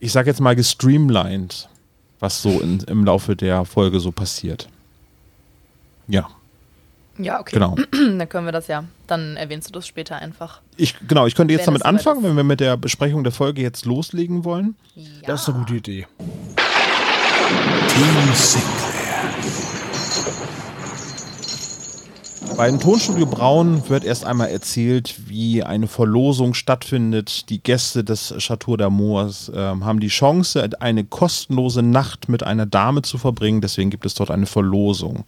[0.00, 1.68] ich sage jetzt mal, gestreamlined,
[2.18, 4.68] was so in, im Laufe der Folge so passiert.
[6.08, 6.28] Ja,
[7.18, 7.54] ja, okay.
[7.54, 7.76] Genau.
[7.92, 8.84] Dann können wir das ja.
[9.06, 10.60] Dann erwähnst du das später einfach.
[10.76, 13.84] Ich, genau, ich könnte jetzt damit anfangen, wenn wir mit der Besprechung der Folge jetzt
[13.84, 14.76] loslegen wollen.
[14.94, 15.04] Ja.
[15.26, 16.06] Das ist eine gute Idee.
[17.88, 18.93] Team Sinclair.
[22.56, 27.50] Bei dem Tonstudio Braun wird erst einmal erzählt, wie eine Verlosung stattfindet.
[27.50, 33.02] Die Gäste des Chateau d'Amours äh, haben die Chance, eine kostenlose Nacht mit einer Dame
[33.02, 33.60] zu verbringen.
[33.60, 35.24] Deswegen gibt es dort eine Verlosung.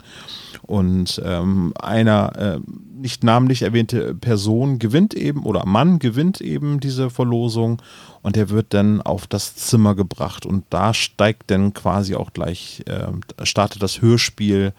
[0.62, 2.60] Und ähm, einer äh,
[2.96, 7.82] nicht namentlich erwähnte Person gewinnt eben oder Mann gewinnt eben diese Verlosung
[8.22, 12.82] und der wird dann auf das Zimmer gebracht und da steigt dann quasi auch gleich,
[12.86, 14.72] äh, startet das Hörspiel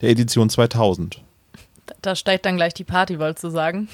[0.00, 1.22] der Edition 2000.
[2.02, 3.88] Da steigt dann gleich die Party, wolltest du sagen?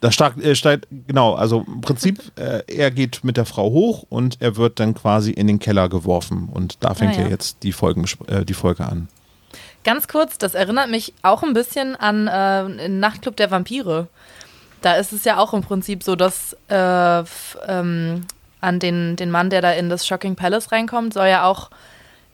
[0.00, 4.04] Da steigt, äh, steigt, genau, also im Prinzip, äh, er geht mit der Frau hoch
[4.08, 7.28] und er wird dann quasi in den Keller geworfen und da fängt ah, ja.
[7.28, 9.08] jetzt die, Folgen, äh, die Folge an.
[9.82, 14.08] Ganz kurz, das erinnert mich auch ein bisschen an äh, Nachtclub der Vampire.
[14.82, 17.24] Da ist es ja auch im Prinzip so, dass äh,
[17.66, 18.26] ähm,
[18.60, 21.70] an den, den Mann, der da in das Shocking Palace reinkommt, soll ja auch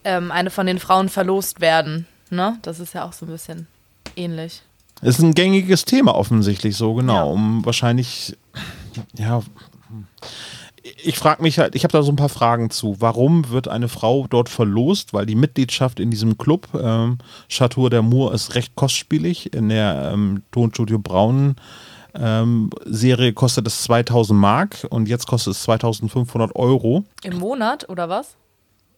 [0.04, 2.06] ähm, eine von den Frauen verlost werden.
[2.30, 2.58] Ne?
[2.62, 3.66] Das ist ja auch so ein bisschen
[4.16, 4.62] ähnlich.
[5.02, 7.14] Es ist ein gängiges Thema offensichtlich so, genau.
[7.14, 7.22] Ja.
[7.24, 8.36] Um wahrscheinlich,
[9.16, 9.42] ja,
[11.02, 12.96] ich frage mich halt, ich habe da so ein paar Fragen zu.
[13.00, 15.12] Warum wird eine Frau dort verlost?
[15.12, 19.52] Weil die Mitgliedschaft in diesem Club, ähm, Chateau d'Amour, ist recht kostspielig.
[19.54, 21.56] In der ähm, Tonstudio Braun
[22.14, 27.04] ähm, Serie kostet es 2000 Mark und jetzt kostet es 2500 Euro.
[27.22, 28.36] Im Monat oder was?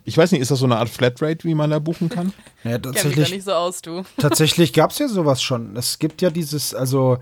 [0.09, 2.33] Ich weiß nicht, ist das so eine Art Flatrate, wie man da buchen kann?
[2.65, 3.31] Ja, tatsächlich.
[3.31, 4.03] nicht so aus, du.
[4.17, 5.77] Tatsächlich gab es ja sowas schon.
[5.77, 7.19] Es gibt ja dieses, also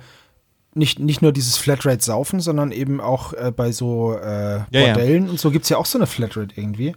[0.73, 5.31] nicht, nicht nur dieses Flatrate-Saufen, sondern eben auch äh, bei so äh, Bordellen ja.
[5.31, 6.97] und so gibt es ja auch so eine Flatrate irgendwie.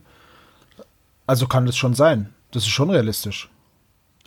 [1.28, 2.34] Also kann das schon sein.
[2.52, 3.50] Das ist schon realistisch.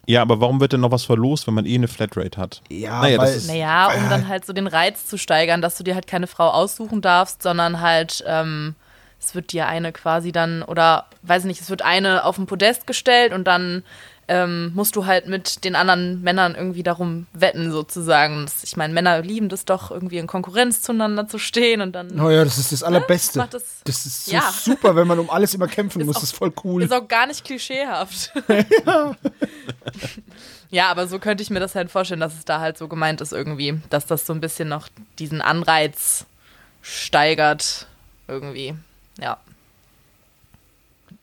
[0.06, 2.60] Ja, aber warum wird denn noch was verlost, wenn man eh eine Flatrate hat?
[2.68, 5.94] Ja, naja, weil, naja um dann halt so den Reiz zu steigern, dass du dir
[5.94, 8.74] halt keine Frau aussuchen darfst, sondern halt, ähm,
[9.22, 12.46] es wird dir eine quasi dann, oder weiß ich nicht, es wird eine auf den
[12.46, 13.84] Podest gestellt und dann
[14.28, 18.46] ähm, musst du halt mit den anderen Männern irgendwie darum wetten, sozusagen.
[18.62, 22.20] Ich meine, Männer lieben das doch, irgendwie in Konkurrenz zueinander zu stehen und dann.
[22.20, 23.40] Oh ja, das ist das Allerbeste.
[23.40, 23.48] Ne?
[23.50, 24.52] Das, das, ist so ja.
[24.52, 26.16] super, wenn man um alles immer kämpfen muss.
[26.16, 26.82] Auch, das ist voll cool.
[26.82, 28.32] Ist auch gar nicht klischeehaft.
[28.86, 29.16] ja.
[30.70, 33.20] ja, aber so könnte ich mir das halt vorstellen, dass es da halt so gemeint
[33.20, 36.26] ist, irgendwie, dass das so ein bisschen noch diesen Anreiz
[36.80, 37.86] steigert,
[38.28, 38.74] irgendwie.
[39.20, 39.38] Ja.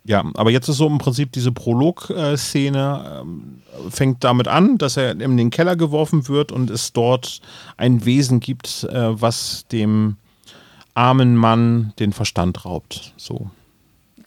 [0.06, 5.12] Ja, aber jetzt ist so im Prinzip diese Prolog-Szene, ähm, fängt damit an, dass er
[5.12, 7.41] in den Keller geworfen wird und es dort
[7.78, 10.17] ein Wesen gibt, äh, was dem
[10.95, 13.13] armen Mann den Verstand raubt.
[13.17, 13.52] So.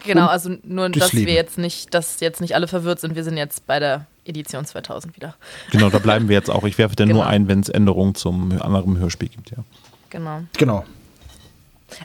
[0.05, 1.27] Genau, also nur, dass Leben.
[1.27, 3.15] wir jetzt nicht, dass jetzt nicht alle verwirrt sind.
[3.15, 5.35] Wir sind jetzt bei der Edition 2000 wieder.
[5.71, 6.63] Genau, da bleiben wir jetzt auch.
[6.63, 7.21] Ich werfe dann genau.
[7.21, 9.57] nur ein, wenn es Änderungen zum anderen Hörspiel gibt, ja.
[10.09, 10.43] Genau.
[10.57, 10.85] Genau.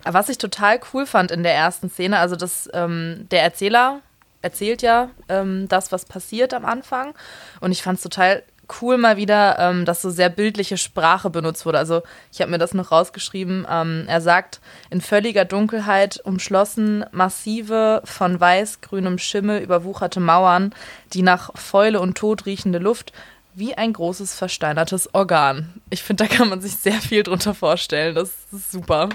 [0.04, 4.00] Was ich total cool fand in der ersten Szene, also das, ähm, der Erzähler
[4.42, 7.14] erzählt ja ähm, das, was passiert am Anfang.
[7.60, 8.42] Und ich fand es total
[8.80, 11.78] cool mal wieder, ähm, dass so sehr bildliche Sprache benutzt wurde.
[11.78, 13.66] Also ich habe mir das noch rausgeschrieben.
[13.68, 20.74] Ähm, er sagt, in völliger Dunkelheit umschlossen massive, von weiß-grünem Schimmel überwucherte Mauern,
[21.12, 23.12] die nach Fäule und Tod riechende Luft
[23.54, 25.80] wie ein großes versteinertes Organ.
[25.90, 28.14] Ich finde, da kann man sich sehr viel drunter vorstellen.
[28.14, 29.08] Das ist super.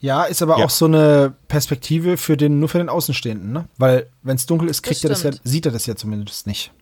[0.00, 0.64] Ja, ist aber ja.
[0.64, 3.68] auch so eine Perspektive für den, nur für den Außenstehenden, ne?
[3.76, 6.46] Weil, wenn es dunkel ist, kriegt das er das ja, sieht er das ja zumindest
[6.46, 6.72] nicht.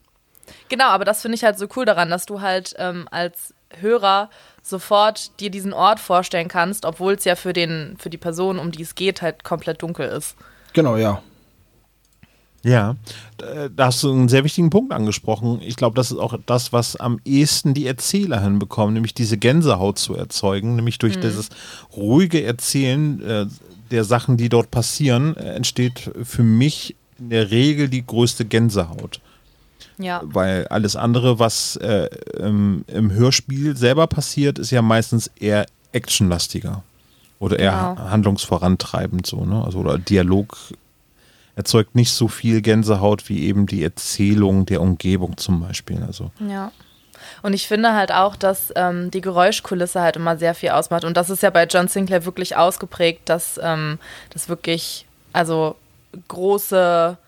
[0.68, 4.30] Genau, aber das finde ich halt so cool daran, dass du halt ähm, als Hörer
[4.62, 8.70] sofort dir diesen Ort vorstellen kannst, obwohl es ja für, den, für die Person, um
[8.70, 10.36] die es geht, halt komplett dunkel ist.
[10.72, 11.22] Genau, ja.
[12.64, 12.96] Ja,
[13.36, 15.60] da hast du einen sehr wichtigen Punkt angesprochen.
[15.62, 19.98] Ich glaube, das ist auch das, was am ehesten die Erzähler hinbekommen, nämlich diese Gänsehaut
[19.98, 21.20] zu erzeugen, nämlich durch mhm.
[21.20, 21.50] dieses
[21.96, 23.46] ruhige Erzählen äh,
[23.90, 29.20] der Sachen, die dort passieren, äh, entsteht für mich in der Regel die größte Gänsehaut.
[29.98, 30.20] Ja.
[30.24, 36.82] Weil alles andere, was äh, im, im, Hörspiel selber passiert, ist ja meistens eher actionlastiger.
[37.40, 38.10] Oder eher genau.
[38.10, 39.62] handlungsvorantreibend so, ne?
[39.64, 40.56] Also oder Dialog
[41.58, 46.00] erzeugt nicht so viel Gänsehaut wie eben die Erzählung der Umgebung zum Beispiel.
[46.06, 46.30] Also.
[46.48, 46.70] Ja.
[47.42, 51.04] Und ich finde halt auch, dass ähm, die Geräuschkulisse halt immer sehr viel ausmacht.
[51.04, 53.98] Und das ist ja bei John Sinclair wirklich ausgeprägt, dass ähm,
[54.30, 55.74] das wirklich, also
[56.28, 57.18] große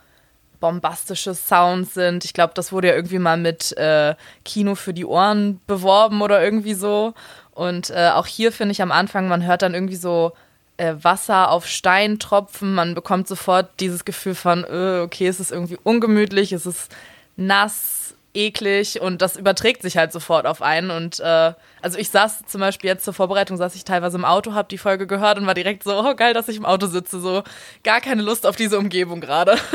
[0.61, 2.25] bombastische Sounds sind.
[2.25, 4.14] Ich glaube, das wurde ja irgendwie mal mit äh,
[4.45, 7.14] Kino für die Ohren beworben oder irgendwie so.
[7.51, 10.33] Und äh, auch hier finde ich am Anfang, man hört dann irgendwie so
[10.81, 12.75] äh, Wasser auf Stein tropfen.
[12.75, 16.90] Man bekommt sofort dieses Gefühl von, äh, okay, es ist irgendwie ungemütlich, es ist
[17.37, 20.90] nass, eklig und das überträgt sich halt sofort auf einen.
[20.90, 24.55] Und äh, also ich saß zum Beispiel jetzt zur Vorbereitung, saß ich teilweise im Auto,
[24.55, 27.21] habe die Folge gehört und war direkt so, oh geil, dass ich im Auto sitze,
[27.21, 27.43] so
[27.83, 29.57] gar keine Lust auf diese Umgebung gerade.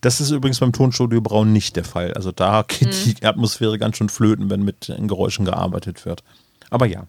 [0.00, 2.14] Das ist übrigens beim Tonstudio Braun nicht der Fall.
[2.14, 3.14] Also da geht mhm.
[3.16, 6.22] die Atmosphäre ganz schön flöten, wenn mit Geräuschen gearbeitet wird.
[6.70, 7.08] Aber ja,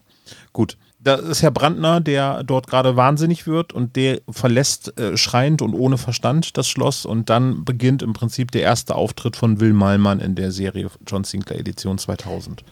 [0.52, 0.76] gut.
[0.98, 5.74] Da ist Herr Brandner, der dort gerade wahnsinnig wird und der verlässt äh, schreiend und
[5.74, 10.20] ohne Verstand das Schloss und dann beginnt im Prinzip der erste Auftritt von Will Malmann
[10.20, 12.64] in der Serie John Sinclair Edition 2000.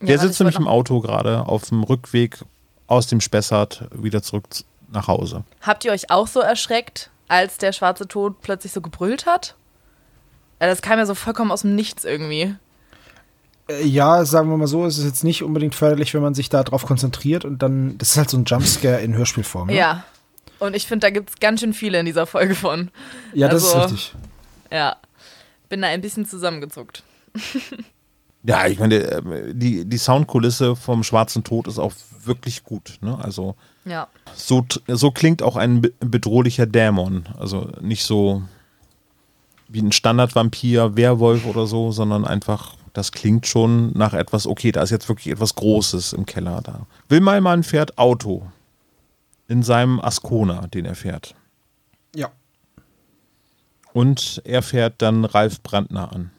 [0.00, 2.38] Der ja, sitzt nämlich im Auto gerade auf dem Rückweg
[2.86, 4.44] aus dem Spessart wieder zurück
[4.92, 5.44] nach Hause.
[5.62, 9.56] Habt ihr euch auch so erschreckt, als der schwarze Tod plötzlich so gebrüllt hat?
[10.58, 12.54] Das kam ja so vollkommen aus dem Nichts irgendwie.
[13.68, 16.48] Äh, ja, sagen wir mal so, es ist jetzt nicht unbedingt förderlich, wenn man sich
[16.48, 19.68] darauf konzentriert und dann, das ist halt so ein Jumpscare in Hörspielform.
[19.68, 19.76] Ne?
[19.76, 20.04] Ja.
[20.58, 22.90] Und ich finde, da gibt es ganz schön viele in dieser Folge von.
[23.32, 24.14] Ja, das ist also, richtig.
[24.70, 24.96] Ja.
[25.68, 27.02] Bin da ein bisschen zusammengezuckt.
[28.44, 31.92] ja, ich meine, äh, die, die Soundkulisse vom Schwarzen Tod ist auch
[32.24, 32.98] wirklich gut.
[33.00, 33.18] Ne?
[33.20, 34.08] Also, ja.
[34.34, 37.24] so, so klingt auch ein bedrohlicher Dämon.
[37.38, 38.42] Also nicht so
[39.68, 44.80] wie ein Standardvampir, Werwolf oder so, sondern einfach das klingt schon nach etwas, okay, da
[44.80, 46.86] ist jetzt wirklich etwas Großes im Keller da.
[47.08, 48.46] Wilmalmann fährt Auto
[49.48, 51.34] in seinem Ascona, den er fährt.
[52.14, 52.30] Ja.
[53.92, 56.30] Und er fährt dann Ralf Brandner an.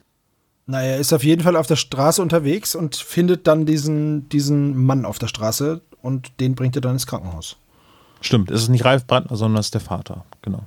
[0.65, 4.75] Na, er ist auf jeden Fall auf der Straße unterwegs und findet dann diesen, diesen
[4.83, 7.57] Mann auf der Straße und den bringt er dann ins Krankenhaus.
[8.21, 10.65] Stimmt, es ist nicht Ralf Brandner, sondern es ist der Vater, genau.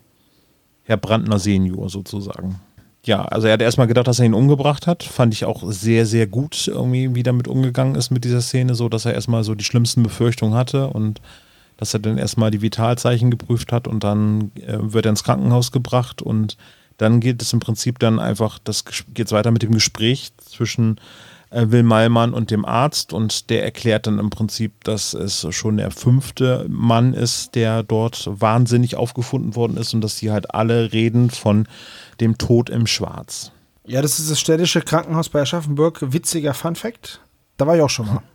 [0.84, 2.60] Herr Brandner Senior sozusagen
[3.08, 5.02] ja, also er hat erstmal gedacht, dass er ihn umgebracht hat.
[5.02, 8.88] Fand ich auch sehr, sehr gut, irgendwie, wie damit umgegangen ist mit dieser Szene, so
[8.88, 11.20] dass er erstmal so die schlimmsten Befürchtungen hatte und
[11.78, 15.72] dass er dann erstmal die Vitalzeichen geprüft hat und dann äh, wird er ins Krankenhaus
[15.72, 16.56] gebracht und
[16.98, 21.00] dann geht es im Prinzip dann einfach, das geht weiter mit dem Gespräch zwischen
[21.50, 25.78] äh, Will Malmann und dem Arzt und der erklärt dann im Prinzip, dass es schon
[25.78, 30.92] der fünfte Mann ist, der dort wahnsinnig aufgefunden worden ist und dass sie halt alle
[30.92, 31.66] reden von
[32.20, 33.52] dem Tod im Schwarz.
[33.86, 35.98] Ja, das ist das städtische Krankenhaus bei Aschaffenburg.
[36.12, 37.20] Witziger Fun Fact.
[37.56, 38.22] Da war ich auch schon mal.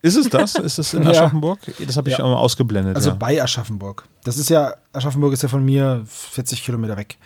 [0.00, 0.54] Ist es das?
[0.54, 1.58] Ist es in Aschaffenburg?
[1.84, 2.24] Das habe ich ja.
[2.24, 2.94] auch mal ausgeblendet.
[2.94, 3.16] Also ja.
[3.16, 4.04] bei Aschaffenburg.
[4.22, 7.18] Das ist ja, Aschaffenburg ist ja von mir 40 Kilometer weg.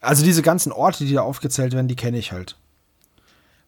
[0.00, 2.56] Also diese ganzen Orte, die da aufgezählt werden, die kenne ich halt.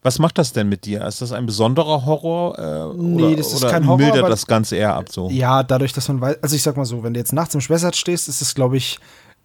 [0.02, 1.04] Was macht das denn mit dir?
[1.04, 2.58] Ist das ein besonderer Horror?
[2.58, 3.98] Äh, nee, oder, das ist kein Horror.
[3.98, 5.28] mildert das Ganze eher ab so?
[5.28, 7.60] Ja, dadurch, dass man weiß, also ich sag mal so, wenn du jetzt nachts im
[7.60, 8.98] Spessart stehst, ist es, glaube ich,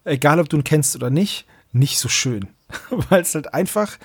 [0.04, 2.48] egal ob du ihn kennst oder nicht, nicht so schön.
[3.10, 3.98] Weil es halt einfach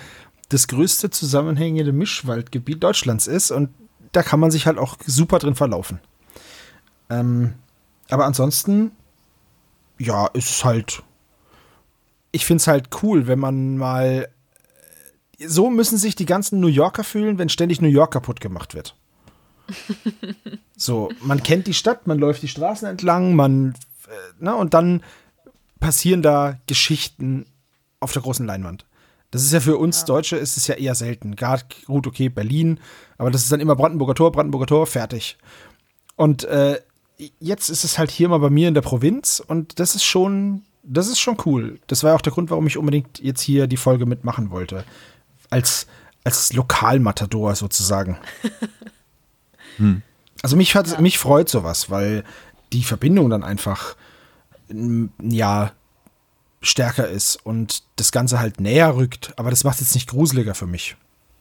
[0.49, 3.69] das größte zusammenhängende Mischwaldgebiet Deutschlands ist und
[4.11, 5.99] da kann man sich halt auch super drin verlaufen.
[7.09, 7.53] Ähm,
[8.09, 8.91] aber ansonsten,
[9.97, 11.03] ja, ist es halt.
[12.31, 14.29] Ich finde es halt cool, wenn man mal.
[15.39, 18.95] So müssen sich die ganzen New Yorker fühlen, wenn ständig New York kaputt gemacht wird.
[20.75, 23.73] so, man kennt die Stadt, man läuft die Straßen entlang, man.
[24.07, 25.01] Äh, ne, und dann
[25.79, 27.45] passieren da Geschichten
[28.01, 28.85] auf der großen Leinwand.
[29.31, 30.07] Das ist ja für uns ja.
[30.07, 31.37] Deutsche ist es ja eher selten.
[31.37, 32.79] Gerade gut, okay, Berlin,
[33.17, 35.37] aber das ist dann immer Brandenburger Tor, Brandenburger Tor, fertig.
[36.17, 36.81] Und äh,
[37.39, 40.63] jetzt ist es halt hier mal bei mir in der Provinz und das ist schon,
[40.83, 41.79] das ist schon cool.
[41.87, 44.83] Das war auch der Grund, warum ich unbedingt jetzt hier die Folge mitmachen wollte.
[45.49, 45.87] Als,
[46.23, 48.17] als Lokalmatador sozusagen.
[49.77, 50.01] hm.
[50.41, 50.99] Also mich, hat, ja.
[50.99, 52.23] mich freut sowas, weil
[52.73, 53.95] die Verbindung dann einfach
[55.21, 55.71] ja
[56.61, 59.33] stärker ist und das Ganze halt näher rückt.
[59.37, 60.95] Aber das macht es jetzt nicht gruseliger für mich.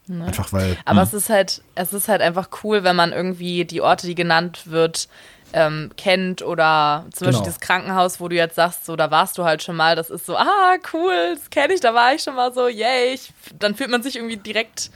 [0.06, 0.24] Ne?
[0.24, 0.76] Einfach weil.
[0.85, 1.09] Aber hm.
[1.09, 4.62] es ist halt, es ist halt einfach cool, wenn man irgendwie die Orte, die genannt
[4.66, 5.09] wird,
[5.52, 7.38] ähm, kennt oder zum genau.
[7.38, 10.11] Beispiel das Krankenhaus, wo du jetzt sagst, so da warst du halt schon mal, das
[10.11, 13.33] ist so, ah, cool, das kenne ich, da war ich schon mal so, yay, ich,
[13.59, 14.90] dann fühlt man sich irgendwie direkt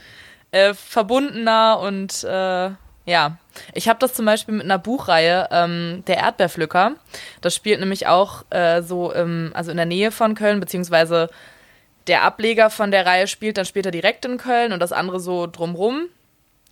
[0.51, 2.71] äh, verbundener und äh,
[3.05, 3.37] ja,
[3.73, 6.93] ich habe das zum Beispiel mit einer Buchreihe, ähm, der Erdbeerpflücker.
[7.41, 11.29] Das spielt nämlich auch äh, so, im, also in der Nähe von Köln, beziehungsweise
[12.07, 15.47] der Ableger von der Reihe spielt dann später direkt in Köln und das andere so
[15.47, 16.07] drumrum.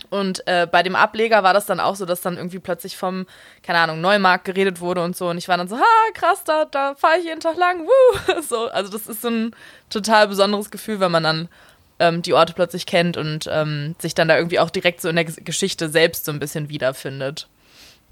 [0.09, 3.25] Und äh, bei dem Ableger war das dann auch so, dass dann irgendwie plötzlich vom,
[3.61, 5.29] keine Ahnung, Neumarkt geredet wurde und so.
[5.29, 7.85] Und ich war dann so, ha, krass, da, da fahre ich jeden Tag lang.
[7.85, 8.41] Woo!
[8.41, 9.55] So, also das ist so ein
[9.89, 11.49] total besonderes Gefühl, wenn man dann
[11.99, 15.15] ähm, die Orte plötzlich kennt und ähm, sich dann da irgendwie auch direkt so in
[15.15, 17.47] der Geschichte selbst so ein bisschen wiederfindet.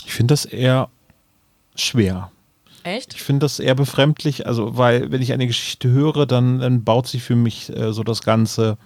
[0.05, 0.89] Ich finde das eher
[1.75, 2.31] schwer.
[2.83, 3.13] Echt?
[3.13, 7.07] Ich finde das eher befremdlich, also weil wenn ich eine Geschichte höre, dann, dann baut
[7.07, 8.77] sich für mich äh, so das Ganze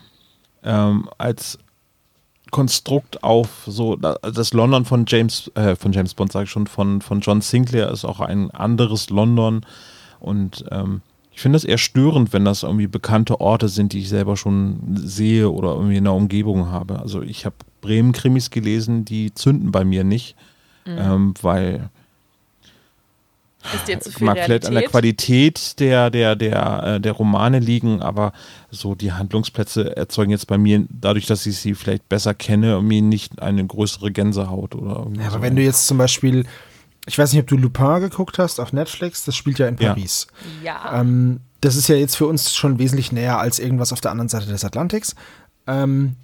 [0.64, 1.60] ähm, als
[2.52, 7.02] Konstrukt auf, so das London von James, äh, von James Bond sage ich schon, von,
[7.02, 9.66] von John Sinclair ist auch ein anderes London
[10.20, 11.02] und ähm,
[11.36, 14.80] ich finde das eher störend, wenn das irgendwie bekannte Orte sind, die ich selber schon
[14.96, 16.98] sehe oder irgendwie in der Umgebung habe.
[17.00, 20.38] Also ich habe Bremen-Krimis gelesen, die zünden bei mir nicht,
[20.86, 20.98] mhm.
[20.98, 21.90] ähm, weil
[23.74, 27.60] ist dir zu viel mag vielleicht an der Qualität der, der, der, äh, der Romane
[27.60, 28.32] liegen, aber
[28.72, 33.02] so die Handlungsplätze erzeugen jetzt bei mir, dadurch, dass ich sie vielleicht besser kenne, mir
[33.02, 35.42] nicht eine größere Gänsehaut oder Ja, aber so.
[35.42, 36.46] wenn du jetzt zum Beispiel
[37.06, 40.28] ich weiß nicht, ob du Lupin geguckt hast auf Netflix, das spielt ja in Paris.
[40.64, 40.92] Ja.
[40.92, 41.02] ja.
[41.02, 44.30] Ähm, das ist ja jetzt für uns schon wesentlich näher als irgendwas auf der anderen
[44.30, 45.16] Seite des Atlantiks.
[45.68, 46.16] Ähm,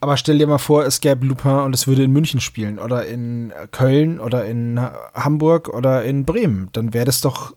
[0.00, 3.06] aber stell dir mal vor, es gäbe Lupin und es würde in München spielen oder
[3.06, 4.80] in Köln oder in
[5.14, 6.70] Hamburg oder in Bremen.
[6.72, 7.54] Dann wäre das doch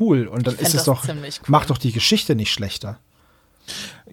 [0.00, 1.30] cool und dann ist es doch, cool.
[1.48, 2.98] macht doch die Geschichte nicht schlechter.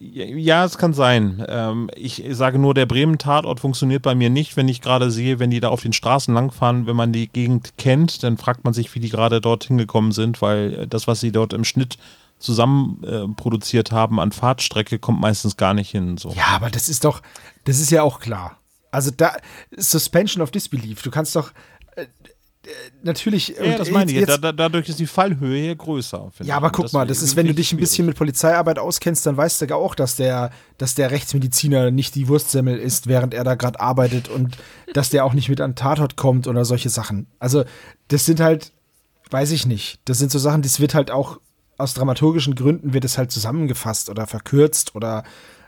[0.01, 1.43] Ja, es kann sein.
[1.49, 5.49] Ähm, ich sage nur, der Bremen-Tatort funktioniert bei mir nicht, wenn ich gerade sehe, wenn
[5.49, 8.95] die da auf den Straßen langfahren, wenn man die Gegend kennt, dann fragt man sich,
[8.95, 11.97] wie die gerade dort hingekommen sind, weil das, was sie dort im Schnitt
[12.37, 16.15] zusammen äh, produziert haben an Fahrtstrecke, kommt meistens gar nicht hin.
[16.15, 16.29] So.
[16.29, 17.21] Ja, aber das ist doch,
[17.65, 18.57] das ist ja auch klar.
[18.91, 19.35] Also da,
[19.75, 21.51] Suspension of Disbelief, du kannst doch,
[21.97, 22.05] äh,
[23.03, 23.49] natürlich.
[23.49, 24.25] Ja, das meine ich.
[24.25, 26.31] Da, da, dadurch ist die Fallhöhe hier größer.
[26.43, 29.37] Ja, aber guck mal, das ist, wenn du dich ein bisschen mit Polizeiarbeit auskennst, dann
[29.37, 33.43] weißt du ja auch, dass der, dass der Rechtsmediziner nicht die Wurstsemmel ist, während er
[33.43, 34.57] da gerade arbeitet und
[34.93, 37.27] dass der auch nicht mit an Tatort kommt oder solche Sachen.
[37.39, 37.63] Also,
[38.07, 38.71] das sind halt,
[39.31, 39.99] weiß ich nicht.
[40.05, 41.39] Das sind so Sachen, das wird halt auch
[41.77, 45.23] aus dramaturgischen Gründen wird es halt zusammengefasst oder verkürzt oder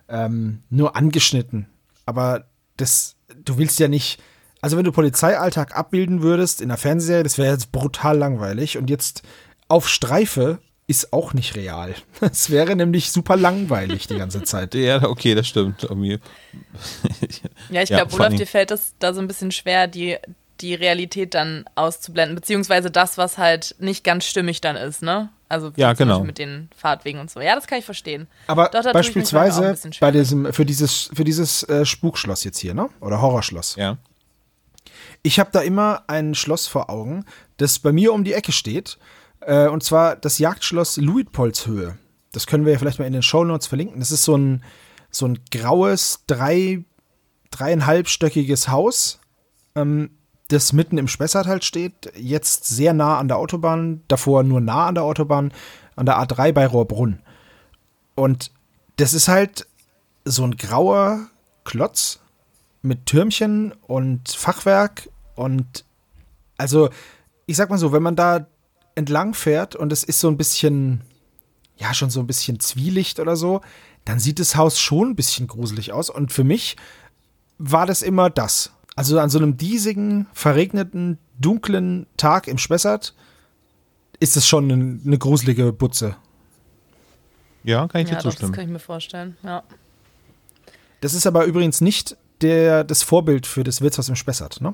[0.09, 1.67] ähm, nur angeschnitten.
[2.05, 4.21] Aber das, du willst ja nicht
[4.61, 8.77] also wenn du Polizeialltag abbilden würdest in der Fernsehserie, das wäre jetzt brutal langweilig.
[8.77, 9.23] Und jetzt
[9.67, 11.95] auf Streife ist auch nicht real.
[12.21, 14.75] Es wäre nämlich super langweilig die ganze Zeit.
[14.75, 15.87] Ja, okay, das stimmt.
[17.69, 20.17] Ja, ich ja, glaube, Olaf, dir fällt es da so ein bisschen schwer, die,
[20.59, 25.29] die Realität dann auszublenden, beziehungsweise das, was halt nicht ganz stimmig dann ist, ne?
[25.47, 26.23] Also ja, genau.
[26.23, 27.39] mit den Fahrtwegen und so.
[27.39, 28.27] Ja, das kann ich verstehen.
[28.47, 32.89] Aber Doch, beispielsweise bei diesem, für dieses, für dieses äh, Spukschloss jetzt hier, ne?
[32.99, 33.75] Oder Horrorschloss.
[33.75, 33.97] Ja.
[35.23, 37.25] Ich habe da immer ein Schloss vor Augen,
[37.57, 38.97] das bei mir um die Ecke steht.
[39.41, 41.97] Äh, und zwar das Jagdschloss Luitpoldshöhe.
[42.31, 43.99] Das können wir ja vielleicht mal in den Shownotes verlinken.
[43.99, 44.63] Das ist so ein,
[45.09, 46.83] so ein graues, drei,
[47.51, 49.19] dreieinhalbstöckiges Haus,
[49.75, 50.11] ähm,
[50.47, 52.11] das mitten im Spessart halt steht.
[52.15, 55.53] Jetzt sehr nah an der Autobahn, davor nur nah an der Autobahn,
[55.95, 57.21] an der A3 bei Rohrbrunn.
[58.15, 58.51] Und
[58.97, 59.67] das ist halt
[60.25, 61.27] so ein grauer
[61.63, 62.19] Klotz
[62.81, 65.85] mit Türmchen und Fachwerk und
[66.57, 66.89] also
[67.45, 68.47] ich sag mal so, wenn man da
[68.95, 71.01] entlang fährt und es ist so ein bisschen,
[71.77, 73.61] ja, schon so ein bisschen Zwielicht oder so,
[74.05, 76.09] dann sieht das Haus schon ein bisschen gruselig aus.
[76.09, 76.75] Und für mich
[77.57, 78.71] war das immer das.
[78.95, 83.13] Also an so einem diesigen, verregneten, dunklen Tag im Spessart
[84.19, 86.15] ist es schon eine, eine gruselige Butze.
[87.63, 88.51] Ja, kann ich dir ja, zustimmen.
[88.51, 89.63] Das kann ich mir vorstellen, ja.
[90.99, 94.73] Das ist aber übrigens nicht der, das Vorbild für das Wirtshaus im Spessart, ne?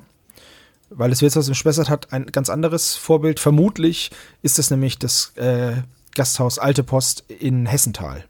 [0.90, 3.40] Weil das Wirtshaus im Spessart hat ein ganz anderes Vorbild.
[3.40, 4.10] Vermutlich
[4.42, 5.82] ist es nämlich das äh,
[6.14, 8.24] Gasthaus Alte Post in Hessenthal.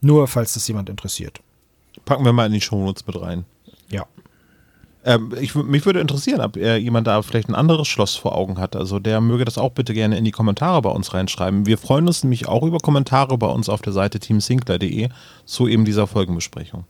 [0.00, 1.40] Nur, falls das jemand interessiert.
[2.04, 3.44] Packen wir mal in die Shownotes mit rein.
[3.90, 4.06] Ja.
[5.04, 8.58] Ähm, ich, mich würde interessieren, ob äh, jemand da vielleicht ein anderes Schloss vor Augen
[8.58, 8.74] hat.
[8.74, 11.66] Also der möge das auch bitte gerne in die Kommentare bei uns reinschreiben.
[11.66, 15.08] Wir freuen uns nämlich auch über Kommentare bei uns auf der Seite teamsinkler.de
[15.44, 16.84] zu eben dieser Folgenbesprechung.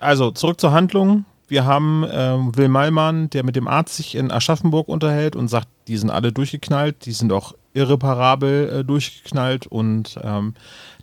[0.00, 1.26] Also zurück zur Handlung.
[1.46, 5.68] Wir haben ähm, Will Malmann, der mit dem Arzt sich in Aschaffenburg unterhält und sagt,
[5.88, 10.54] die sind alle durchgeknallt, die sind auch irreparabel äh, durchgeknallt und ähm,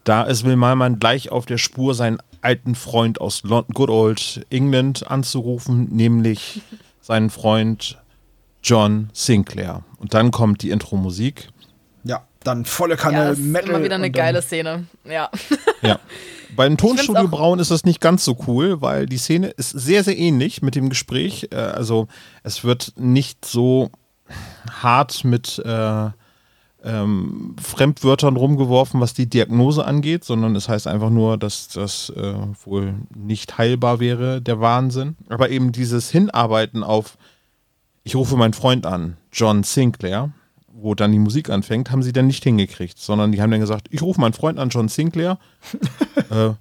[0.04, 4.45] da ist Will Malmann gleich auf der Spur, seinen alten Freund aus London, Good Old
[4.50, 6.62] England anzurufen, nämlich
[7.02, 7.98] seinen Freund
[8.64, 9.84] John Sinclair.
[10.00, 11.50] Und dann kommt die Intro-Musik.
[12.48, 13.72] Dann volle Kanne ja, Metal.
[13.72, 14.86] Immer wieder eine geile Szene.
[15.04, 15.30] Ja.
[15.84, 16.00] Ja.
[16.56, 20.04] Bei den Tonstudio Braun ist das nicht ganz so cool, weil die Szene ist sehr,
[20.04, 21.50] sehr ähnlich mit dem Gespräch.
[21.52, 22.08] Äh, also
[22.41, 23.91] es wird nicht so
[24.82, 26.10] hart mit äh,
[26.84, 32.34] ähm, Fremdwörtern rumgeworfen, was die Diagnose angeht, sondern es heißt einfach nur, dass das äh,
[32.64, 35.16] wohl nicht heilbar wäre, der Wahnsinn.
[35.30, 37.18] Aber eben dieses Hinarbeiten auf,
[38.04, 40.32] ich rufe meinen Freund an, John Sinclair,
[40.80, 43.88] wo dann die Musik anfängt, haben sie dann nicht hingekriegt, sondern die haben dann gesagt,
[43.90, 45.40] ich rufe meinen Freund an, John Sinclair,
[46.30, 46.52] äh,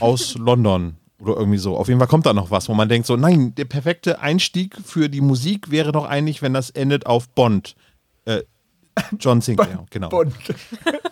[0.00, 1.76] aus London oder irgendwie so.
[1.76, 4.76] Auf jeden Fall kommt da noch was, wo man denkt so, nein, der perfekte Einstieg
[4.84, 7.74] für die Musik wäre doch eigentlich, wenn das endet auf Bond.
[8.24, 8.42] Äh,
[9.18, 10.08] John Sinclair, genau.
[10.08, 10.32] Bond.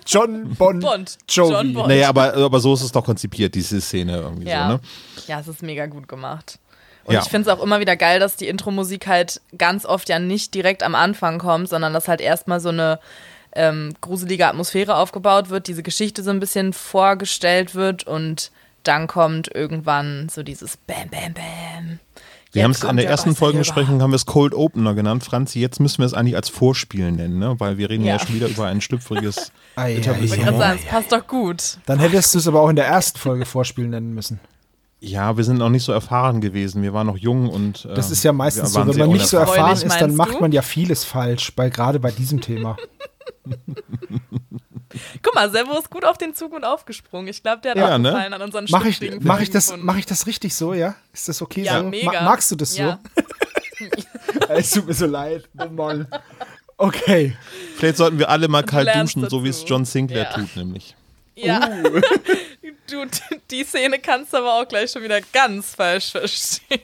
[0.07, 0.81] John Bond.
[0.83, 1.19] Bond.
[1.29, 1.53] Jovi.
[1.53, 1.89] John Bond.
[1.89, 4.69] Naja, aber, aber so ist es doch konzipiert, diese Szene irgendwie Ja.
[4.69, 4.81] so, ne?
[5.27, 6.59] Ja, es ist mega gut gemacht.
[7.05, 7.21] Und Ja.
[7.23, 10.55] ich finde es auch immer wieder geil, dass die Intro-Musik halt ganz oft ja nicht
[10.55, 13.01] direkt am Anfang kommt, sondern dass halt erstmal so eine
[13.55, 18.51] ähm, gruselige Atmosphäre aufgebaut wird, diese Geschichte so ein bisschen vorgestellt wird und
[18.83, 21.99] dann kommt irgendwann so dieses Bam, Bam, Bam.
[22.53, 25.59] Wir haben es in der der ersten Folgenbesprechung haben wir es Cold Opener genannt, Franzi.
[25.59, 27.55] Jetzt müssen wir es eigentlich als Vorspiel nennen, ne?
[27.59, 28.19] Weil wir reden ja, Ja.
[28.19, 29.53] schon wieder über ein schlüpfriges
[30.59, 31.79] sagen, es passt doch gut.
[31.87, 34.39] Dann hättest du es aber auch in der ersten Folge Vorspiel nennen müssen.
[35.05, 36.81] Ja, wir sind noch nicht so erfahren gewesen.
[36.83, 37.85] Wir waren noch jung und.
[37.87, 40.41] Äh, Das ist ja meistens so, wenn man nicht so erfahren ist, dann macht du?
[40.41, 42.77] man ja vieles falsch, bei, gerade bei diesem Thema.
[45.23, 47.27] Guck mal, Servo ist gut auf den Zug und aufgesprungen.
[47.29, 48.11] Ich glaube, der hat Ja, auch ne?
[48.13, 49.87] gefallen an unseren Mache ich, mach ich, das, Gefunden.
[49.87, 50.95] mach ich das richtig so, ja?
[51.13, 51.89] Ist das okay Ja, so?
[51.89, 52.13] mega.
[52.13, 52.83] Ma magst du das so?
[52.83, 52.99] Ja.
[54.51, 55.49] Es tut mir so leid.
[55.59, 56.07] Oh Mann.
[56.77, 57.37] Okay.
[57.77, 59.69] Vielleicht sollten wir alle mal kalt duschen, so wie es dazu.
[59.75, 60.33] John Sinclair Ja.
[60.35, 60.95] tut, nämlich.
[61.35, 61.69] Ja.
[61.85, 62.01] Uh.
[62.91, 63.05] Du,
[63.51, 66.79] die Szene kannst du aber auch gleich schon wieder ganz falsch verstehen.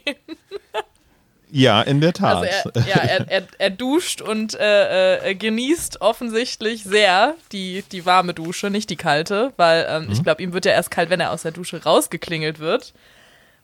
[1.51, 2.36] Ja, in der Tat.
[2.46, 8.05] Also er, ja, er, er, er duscht und äh, äh, genießt offensichtlich sehr die, die
[8.05, 10.12] warme Dusche, nicht die kalte, weil ähm, Mhm.
[10.12, 12.92] ich glaube, ihm wird ja erst kalt, wenn er aus der Dusche rausgeklingelt wird.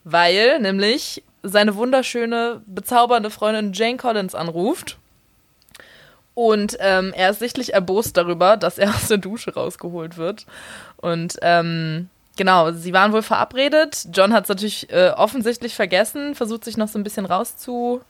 [0.05, 4.97] Weil nämlich seine wunderschöne, bezaubernde Freundin Jane Collins anruft.
[6.32, 10.47] Und ähm, er ist sichtlich erbost darüber, dass er aus der Dusche rausgeholt wird.
[10.97, 14.07] Und ähm, genau, sie waren wohl verabredet.
[14.12, 18.01] John hat es natürlich äh, offensichtlich vergessen, versucht sich noch so ein bisschen rauszu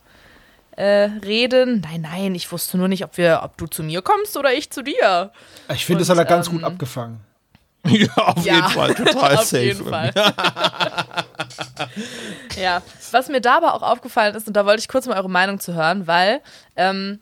[0.77, 1.81] äh, reden.
[1.81, 4.69] Nein, nein, ich wusste nur nicht, ob wir, ob du zu mir kommst oder ich
[4.71, 5.31] zu dir.
[5.73, 7.19] Ich finde, das hat er ganz ähm, gut abgefangen.
[7.87, 9.63] ja, auf Ja, jeden Fall, total Auf safe.
[9.63, 10.11] jeden Fall.
[12.57, 15.29] ja, was mir da aber auch aufgefallen ist, und da wollte ich kurz mal eure
[15.29, 16.41] Meinung zu hören, weil
[16.75, 17.19] ähm,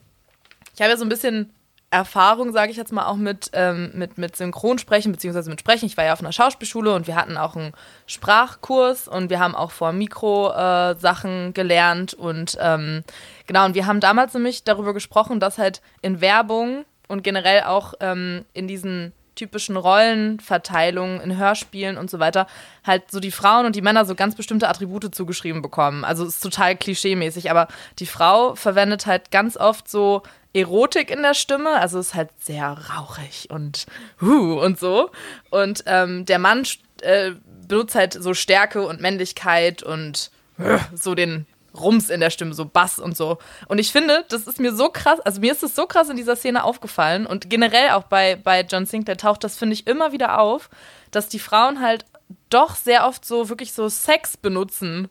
[0.73, 1.53] ich habe ja so ein bisschen
[1.93, 5.85] Erfahrung, sage ich jetzt mal, auch mit, ähm, mit, mit Synchronsprechen, beziehungsweise mit Sprechen.
[5.85, 7.73] Ich war ja auf einer Schauspielschule und wir hatten auch einen
[8.07, 13.03] Sprachkurs und wir haben auch vor Mikro äh, Sachen gelernt und ähm,
[13.45, 17.93] genau, und wir haben damals nämlich darüber gesprochen, dass halt in Werbung und generell auch
[17.99, 22.47] ähm, in diesen typischen Rollenverteilungen in Hörspielen und so weiter
[22.85, 26.03] halt so die Frauen und die Männer so ganz bestimmte Attribute zugeschrieben bekommen.
[26.05, 27.67] Also ist total klischeemäßig, aber
[27.99, 30.23] die Frau verwendet halt ganz oft so
[30.53, 33.85] Erotik in der Stimme, also ist halt sehr rauchig und
[34.21, 35.09] huh und so.
[35.49, 36.63] Und ähm, der Mann
[37.01, 37.31] äh,
[37.67, 40.29] benutzt halt so Stärke und Männlichkeit und
[40.59, 43.37] äh, so den Rums in der Stimme, so Bass und so.
[43.67, 46.17] Und ich finde, das ist mir so krass, also mir ist es so krass in
[46.17, 50.11] dieser Szene aufgefallen und generell auch bei, bei John Sinclair taucht das, finde ich, immer
[50.11, 50.69] wieder auf,
[51.11, 52.05] dass die Frauen halt
[52.49, 55.09] doch sehr oft so wirklich so Sex benutzen,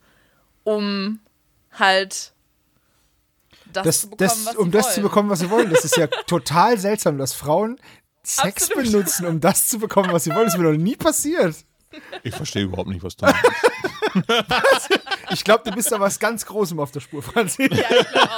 [0.65, 1.21] um
[1.73, 2.33] halt
[3.73, 4.95] das, Das, zu bekommen, das, was um sie das wollen.
[4.95, 5.71] zu bekommen, was sie wollen.
[5.71, 7.81] Das ist ja total seltsam, dass Frauen
[8.25, 8.93] Sex Absolut.
[8.93, 10.45] benutzen, um das zu bekommen, was sie wollen.
[10.45, 11.57] Das ist mir noch nie passiert.
[12.23, 14.91] Ich verstehe überhaupt nicht, was du meinst.
[15.31, 17.63] Ich glaube, du bist da was ganz Großem auf der Spur, Franzi.
[17.73, 18.31] Ja, ich glaub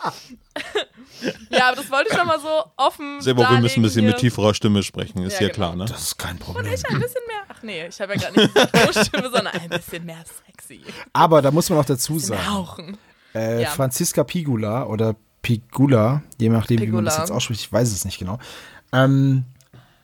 [0.00, 0.12] auch.
[1.50, 4.06] ja, aber das wollte ich noch mal so offen Selber, wir müssen ein bisschen darlegen
[4.06, 4.30] mit hier.
[4.30, 5.52] tieferer Stimme sprechen, ist Ja, genau.
[5.54, 5.84] klar, ne?
[5.86, 6.72] Das ist kein Und Problem.
[6.72, 7.42] ich ein bisschen mehr.
[7.48, 10.80] Ach nee, ich habe ja gerade nicht so Stimme, sondern ein bisschen mehr sexy.
[11.12, 12.98] Aber da muss man auch dazu sagen, Hauchen.
[13.34, 13.70] äh, Ja.
[13.70, 17.24] Franziska Pigula oder Pigula, je nachdem, wie man das Pigula.
[17.26, 18.38] jetzt ausspricht, ich weiß es nicht genau,
[18.92, 19.44] ähm,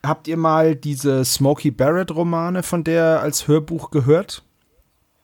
[0.05, 4.42] habt ihr mal diese Smokey Barrett-Romane von der als Hörbuch gehört?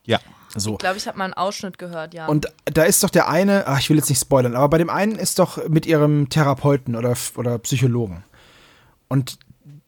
[0.04, 0.18] Ja.
[0.56, 0.72] So.
[0.72, 2.26] Ich glaube, ich habe mal einen Ausschnitt gehört, ja.
[2.26, 4.90] Und da ist doch der eine, ach, ich will jetzt nicht spoilern, aber bei dem
[4.90, 8.24] einen ist doch mit ihrem Therapeuten oder, oder Psychologen.
[9.08, 9.38] Und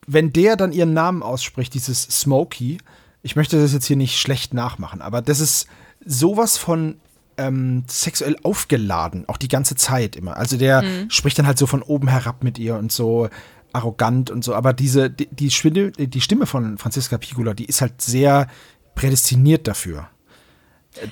[0.06, 2.78] wenn der dann ihren Namen ausspricht, dieses Smokey,
[3.22, 5.66] ich möchte das jetzt hier nicht schlecht nachmachen, aber das ist
[6.04, 7.00] sowas von
[7.36, 10.36] ähm, sexuell aufgeladen, auch die ganze Zeit immer.
[10.36, 11.10] Also der mhm.
[11.10, 13.28] spricht dann halt so von oben herab mit ihr und so
[13.76, 14.54] arrogant und so.
[14.54, 18.48] Aber diese, die, die, Stimme, die Stimme von Franziska Piccola, die ist halt sehr
[18.94, 20.08] prädestiniert dafür.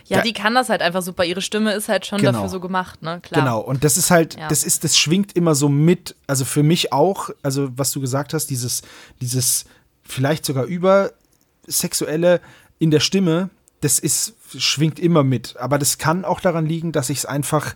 [0.07, 1.25] Ja, da, die kann das halt einfach super.
[1.25, 2.33] Ihre Stimme ist halt schon genau.
[2.33, 3.21] dafür so gemacht, ne?
[3.21, 3.43] Klar.
[3.43, 4.49] Genau, und das ist halt, ja.
[4.49, 8.33] das ist, das schwingt immer so mit, also für mich auch, also was du gesagt
[8.33, 8.83] hast, dieses,
[9.21, 9.67] dieses
[10.03, 12.41] vielleicht sogar übersexuelle
[12.79, 13.51] in der Stimme,
[13.83, 15.57] das ist, schwingt immer mit.
[15.59, 17.75] Aber das kann auch daran liegen, dass ich es einfach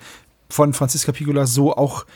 [0.49, 2.07] von Franziska Piccola so auch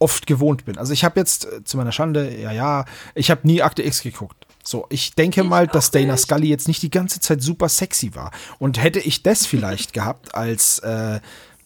[0.00, 0.78] oft gewohnt bin.
[0.78, 2.84] Also ich habe jetzt äh, zu meiner Schande, ja, ja,
[3.14, 4.46] ich habe nie Akte X geguckt.
[4.64, 6.22] So, ich denke ich mal, dass Dana nicht.
[6.22, 8.30] Scully jetzt nicht die ganze Zeit super sexy war.
[8.58, 11.20] Und hätte ich das vielleicht gehabt als, äh,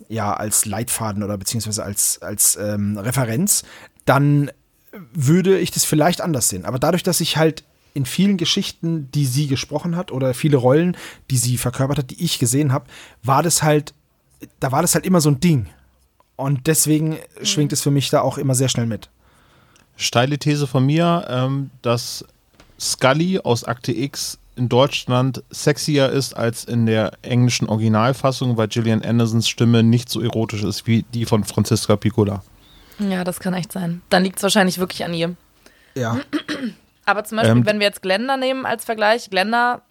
[0.09, 3.65] ja, als Leitfaden oder beziehungsweise als, als ähm, Referenz,
[4.05, 4.51] dann
[5.13, 6.65] würde ich das vielleicht anders sehen.
[6.65, 7.65] Aber dadurch, dass ich halt
[7.95, 10.97] in vielen Geschichten, die sie gesprochen hat oder viele Rollen,
[11.31, 12.87] die sie verkörpert hat, die ich gesehen habe,
[13.23, 13.95] war das halt,
[14.61, 15.69] da war das halt immer so ein Ding.
[16.37, 17.45] Und deswegen mhm.
[17.45, 19.09] schwingt es für mich da auch immer sehr schnell mit.
[19.97, 22.25] Steile These von mir, ähm, dass
[22.81, 29.03] Scully aus Akte X in Deutschland sexier ist als in der englischen Originalfassung, weil Gillian
[29.03, 32.43] Andersons Stimme nicht so erotisch ist wie die von Franziska Piccola.
[32.99, 34.03] Ja, das kann echt sein.
[34.11, 35.35] Dann liegt es wahrscheinlich wirklich an ihr.
[35.95, 36.21] Ja.
[37.05, 39.83] Aber zum Beispiel, ähm, wenn wir jetzt Glenda nehmen als Vergleich, Glenda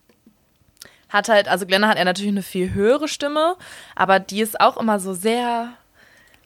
[1.09, 3.55] hat halt, also Glenda hat ja natürlich eine viel höhere Stimme,
[3.95, 5.69] aber die ist auch immer so sehr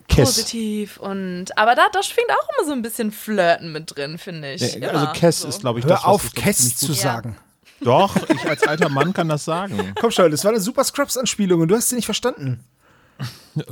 [0.08, 0.36] Kess.
[0.36, 4.54] positiv und aber da, da schwingt auch immer so ein bisschen Flirten mit drin, finde
[4.54, 4.76] ich.
[4.76, 5.48] Ja, also Kess so.
[5.48, 7.38] ist, glaube ich, Hör das, auf, Kess zu sagen.
[7.82, 9.94] Doch, ich als alter Mann kann das sagen.
[10.00, 12.64] Komm schon, das war eine super Scrubs-Anspielung und du hast sie nicht verstanden.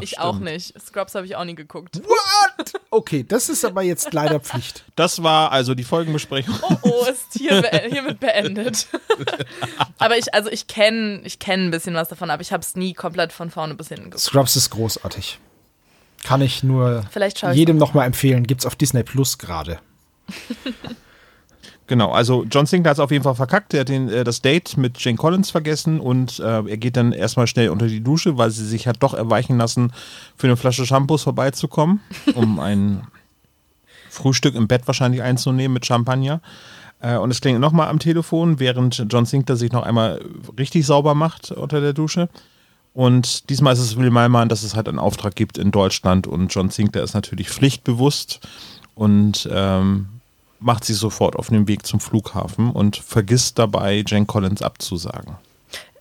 [0.02, 0.22] ich stimmt.
[0.22, 0.80] auch nicht.
[0.80, 2.02] Scrubs habe ich auch nie geguckt.
[2.04, 2.74] What?
[2.90, 4.84] Okay, das ist aber jetzt leider Pflicht.
[4.96, 6.56] Das war also die Folgenbesprechung.
[6.62, 8.88] Oh, oh, ist hier be hiermit beendet.
[9.98, 12.76] aber ich, also ich kenne ich kenn ein bisschen was davon, aber ich habe es
[12.76, 14.24] nie komplett von vorne bis hinten geguckt.
[14.24, 15.40] Scrubs ist großartig.
[16.26, 17.06] Kann ich nur
[17.54, 18.48] jedem nochmal empfehlen.
[18.48, 19.80] Gibt es auf Disney Plus gerade.
[21.88, 23.72] Genau, also John Sinclair hat es auf jeden Fall verkackt.
[23.76, 27.12] Er hat den, äh, das Date mit Jane Collins vergessen und äh, er geht dann
[27.12, 29.94] erstmal schnell unter die Dusche, weil sie sich hat doch erweichen lassen,
[30.36, 32.00] für eine Flasche Shampoos vorbeizukommen,
[32.34, 33.06] um ein
[34.10, 36.42] Frühstück im Bett wahrscheinlich einzunehmen mit Champagner.
[37.02, 40.26] Äh, und es klingt nochmal am Telefon, während John Sinclair sich noch einmal
[40.58, 42.30] richtig sauber macht unter der Dusche.
[42.96, 46.48] Und diesmal ist es Will Malmann, dass es halt einen Auftrag gibt in Deutschland und
[46.48, 48.40] John Sinclair ist natürlich pflichtbewusst
[48.96, 50.08] und ähm,
[50.62, 55.36] macht sich sofort auf den Weg zum Flughafen und vergisst dabei, Jane Collins abzusagen.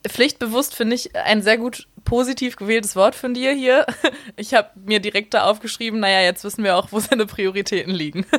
[0.06, 3.86] Pflichtbewusst finde ich ein sehr gut positiv gewähltes Wort von dir hier.
[4.36, 8.24] Ich habe mir direkt da aufgeschrieben, naja, jetzt wissen wir auch, wo seine Prioritäten liegen.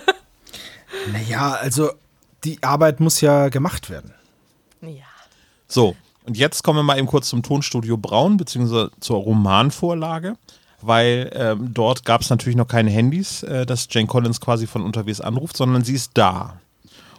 [1.11, 1.91] Naja, also
[2.45, 4.13] die Arbeit muss ja gemacht werden.
[4.81, 5.03] Ja.
[5.67, 5.95] So,
[6.25, 10.35] und jetzt kommen wir mal eben kurz zum Tonstudio Braun, beziehungsweise zur Romanvorlage,
[10.81, 14.83] weil ähm, dort gab es natürlich noch keine Handys, äh, dass Jane Collins quasi von
[14.83, 16.59] unterwegs anruft, sondern sie ist da.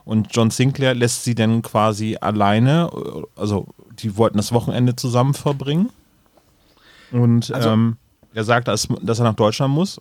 [0.04, 3.66] Und John Sinclair lässt sie dann quasi alleine, äh, also
[3.98, 5.90] die wollten das Wochenende zusammen verbringen.
[7.12, 7.96] Und also, ähm,
[8.34, 10.00] er sagt, dass, dass er nach Deutschland muss.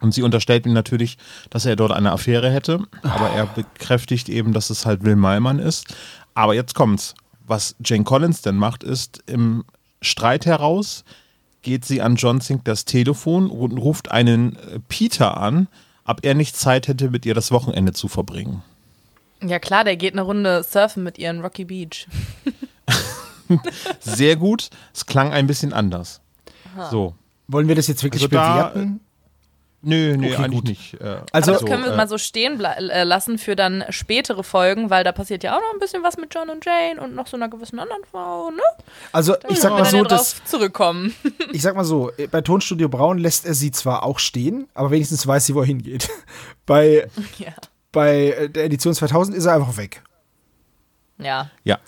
[0.00, 1.18] Und sie unterstellt ihm natürlich,
[1.50, 2.80] dass er dort eine Affäre hätte.
[3.02, 5.92] Aber er bekräftigt eben, dass es halt Will Malmann ist.
[6.34, 7.14] Aber jetzt kommt's.
[7.48, 9.64] Was Jane Collins denn macht, ist im
[10.00, 11.04] Streit heraus
[11.62, 15.68] geht sie an John Sink das Telefon und ruft einen äh, Peter an,
[16.04, 18.62] ob er nicht Zeit hätte, mit ihr das Wochenende zu verbringen.
[19.42, 22.06] Ja klar, der geht eine Runde surfen mit ihr in Rocky Beach.
[24.00, 24.70] Sehr gut.
[24.94, 26.20] Es klang ein bisschen anders.
[26.74, 26.90] Aha.
[26.90, 27.14] So.
[27.46, 29.00] Wollen wir das jetzt wirklich also bewerten?
[29.80, 30.68] Nö, nee, okay, eigentlich gut.
[30.68, 30.94] nicht.
[31.00, 34.90] Äh, also, das können wir äh, mal so stehen äh, lassen für dann spätere Folgen,
[34.90, 37.28] weil da passiert ja auch noch ein bisschen was mit John und Jane und noch
[37.28, 38.62] so einer gewissen anderen Frau, ne?
[39.12, 41.14] Also, da ich sag mal so, dass zurückkommen.
[41.52, 45.26] Ich sag mal so, bei Tonstudio Braun lässt er sie zwar auch stehen, aber wenigstens
[45.26, 46.08] weiß sie, wo er hingeht.
[46.66, 47.08] bei,
[47.38, 47.52] ja.
[47.92, 50.02] bei der Edition 2000 ist er einfach weg.
[51.18, 51.50] Ja.
[51.64, 51.78] Ja.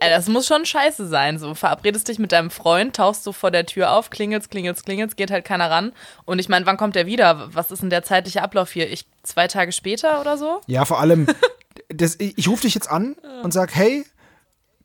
[0.00, 1.38] Das muss schon scheiße sein.
[1.38, 5.16] So, verabredest dich mit deinem Freund, tauchst du vor der Tür auf, klingelst, klingelst, klingelst,
[5.16, 5.92] geht halt keiner ran.
[6.24, 7.54] Und ich meine, wann kommt der wieder?
[7.54, 8.90] Was ist denn der zeitliche Ablauf hier?
[8.90, 10.62] Ich, zwei Tage später oder so?
[10.66, 11.26] Ja, vor allem,
[11.88, 14.06] das, ich, ich rufe dich jetzt an und sag, hey,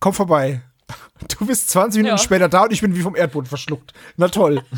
[0.02, 0.62] komm vorbei.
[1.40, 2.24] Du bist 20 Minuten ja.
[2.24, 3.94] später da und ich bin wie vom Erdboden verschluckt.
[4.18, 4.64] Na toll.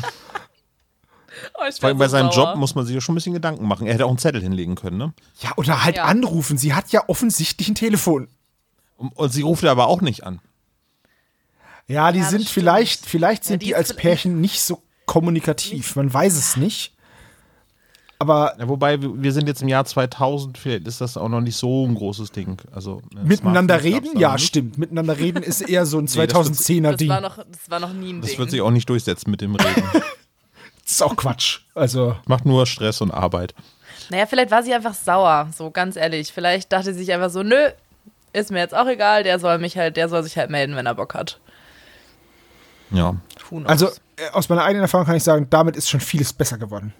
[1.54, 2.48] Oh, Vor allem bei seinem sauer.
[2.48, 3.86] Job muss man sich ja schon ein bisschen Gedanken machen.
[3.86, 5.12] Er hätte auch einen Zettel hinlegen können, ne?
[5.40, 6.04] Ja, oder halt ja.
[6.04, 6.58] anrufen.
[6.58, 8.28] Sie hat ja offensichtlich ein Telefon.
[8.98, 10.40] Und, sie ruft aber auch nicht an.
[11.86, 15.96] Ja, die ja, sind vielleicht, vielleicht sind ja, die, die als Pärchen nicht so kommunikativ.
[15.96, 16.92] Man weiß es nicht.
[18.18, 21.56] Aber ja, wobei wir sind jetzt im Jahr 2000, vielleicht ist das auch noch nicht
[21.56, 22.60] so ein großes Ding.
[22.72, 24.46] Also miteinander reden, ja, nicht.
[24.46, 24.76] stimmt.
[24.76, 27.08] Miteinander reden ist eher so ein nee, 2010er Ding.
[27.08, 28.36] Das war, noch, das war noch nie ein das Ding.
[28.36, 29.84] Das wird sich auch nicht durchsetzen mit dem Reden.
[29.92, 30.02] das
[30.92, 31.60] ist auch Quatsch.
[31.76, 33.54] Also macht nur Stress und Arbeit.
[34.10, 36.32] Naja, vielleicht war sie einfach sauer, so ganz ehrlich.
[36.32, 37.70] Vielleicht dachte sie sich einfach so, nö,
[38.32, 40.86] ist mir jetzt auch egal, der soll mich halt, der soll sich halt melden, wenn
[40.86, 41.40] er Bock hat.
[42.90, 43.16] Ja.
[43.64, 46.92] Also äh, aus meiner eigenen Erfahrung kann ich sagen, damit ist schon vieles besser geworden.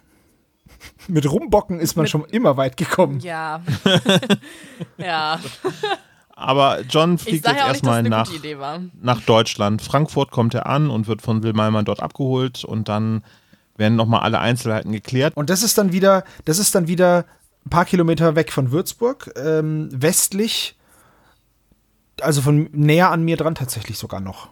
[1.08, 3.20] Mit Rumbocken ist man Mit schon immer weit gekommen.
[3.20, 3.62] Ja.
[4.98, 5.40] ja.
[6.32, 8.30] Aber John fliegt jetzt ja erstmal nach,
[9.00, 9.82] nach Deutschland.
[9.82, 13.24] Frankfurt kommt er an und wird von Will Malmann dort abgeholt und dann
[13.76, 15.36] werden nochmal alle Einzelheiten geklärt.
[15.36, 17.24] Und das ist dann wieder, das ist dann wieder
[17.66, 20.77] ein paar Kilometer weg von Würzburg, ähm, westlich,
[22.22, 24.48] also von näher an mir dran tatsächlich sogar noch.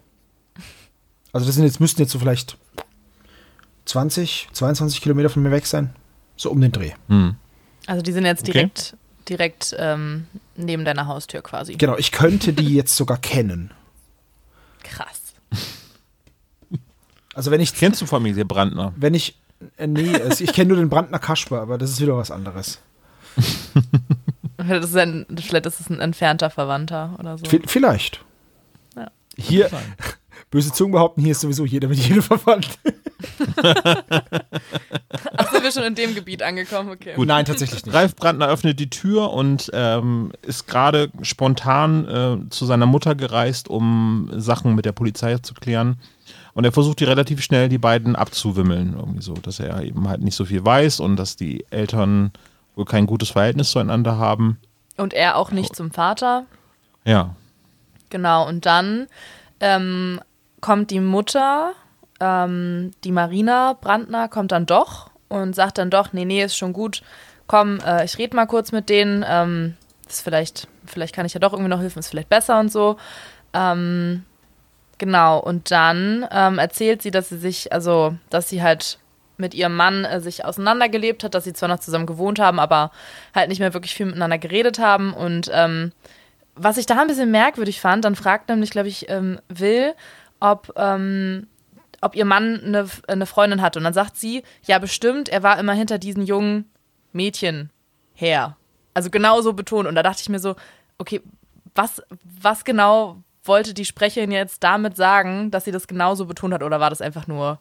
[1.32, 2.56] Also das sind jetzt, müssten jetzt so vielleicht
[3.86, 5.94] 20, 22 Kilometer von mir weg sein.
[6.36, 6.92] So um den Dreh.
[7.08, 7.36] Hm.
[7.86, 9.24] Also die sind jetzt direkt, okay.
[9.28, 11.74] direkt ähm, neben deiner Haustür quasi.
[11.74, 13.70] Genau, ich könnte die jetzt sogar kennen.
[14.82, 15.34] Krass.
[17.34, 17.74] Also wenn ich.
[17.74, 18.94] Kennst du Familie Brandner?
[18.96, 19.38] Wenn ich.
[19.76, 22.78] Äh, nee, also ich kenne nur den Brandner Kasper, aber das ist wieder was anderes.
[24.68, 27.44] das ist ein, vielleicht ist es ein entfernter Verwandter oder so.
[27.46, 28.24] V vielleicht.
[28.96, 29.10] Ja.
[29.36, 29.70] Hier,
[30.50, 32.78] böse Zungen behaupten, hier ist sowieso jeder mit jedem verwandt.
[35.36, 36.90] Ach, sind wir schon in dem Gebiet angekommen?
[36.90, 37.14] Okay.
[37.14, 37.26] Gut.
[37.26, 37.94] Nein, tatsächlich nicht.
[37.94, 43.68] Ralf Brandner öffnet die Tür und ähm, ist gerade spontan äh, zu seiner Mutter gereist,
[43.68, 45.98] um Sachen mit der Polizei zu klären.
[46.54, 50.22] Und er versucht die relativ schnell die beiden abzuwimmeln, irgendwie so, dass er eben halt
[50.22, 52.32] nicht so viel weiß und dass die Eltern
[52.76, 54.60] wohl kein gutes Verhältnis zueinander haben.
[54.96, 56.46] Und er auch nicht zum Vater.
[57.04, 57.34] Ja.
[58.10, 59.08] Genau, und dann
[59.60, 60.20] ähm,
[60.60, 61.72] kommt die Mutter,
[62.20, 66.72] ähm, die Marina Brandner, kommt dann doch und sagt dann doch, nee, nee, ist schon
[66.72, 67.02] gut,
[67.46, 69.76] komm, äh, ich rede mal kurz mit denen, ähm,
[70.08, 72.96] ist vielleicht, vielleicht kann ich ja doch irgendwie noch helfen, ist vielleicht besser und so.
[73.52, 74.24] Ähm,
[74.98, 78.98] genau, und dann ähm, erzählt sie, dass sie sich, also, dass sie halt
[79.38, 82.90] mit ihrem Mann äh, sich auseinandergelebt hat, dass sie zwar noch zusammen gewohnt haben, aber
[83.34, 85.92] halt nicht mehr wirklich viel miteinander geredet haben und ähm,
[86.56, 89.94] was ich da ein bisschen merkwürdig fand, dann fragt nämlich, glaube ich, ähm, Will,
[90.40, 91.46] ob, ähm,
[92.00, 93.76] ob ihr Mann eine, eine Freundin hat.
[93.76, 96.68] Und dann sagt sie, ja, bestimmt, er war immer hinter diesen jungen
[97.12, 97.70] Mädchen
[98.14, 98.56] her.
[98.94, 99.86] Also genauso betont.
[99.86, 100.56] Und da dachte ich mir so,
[100.98, 101.20] okay,
[101.74, 102.02] was,
[102.40, 106.62] was genau wollte die Sprecherin jetzt damit sagen, dass sie das genauso betont hat?
[106.62, 107.60] Oder war das einfach nur,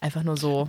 [0.00, 0.68] einfach nur so?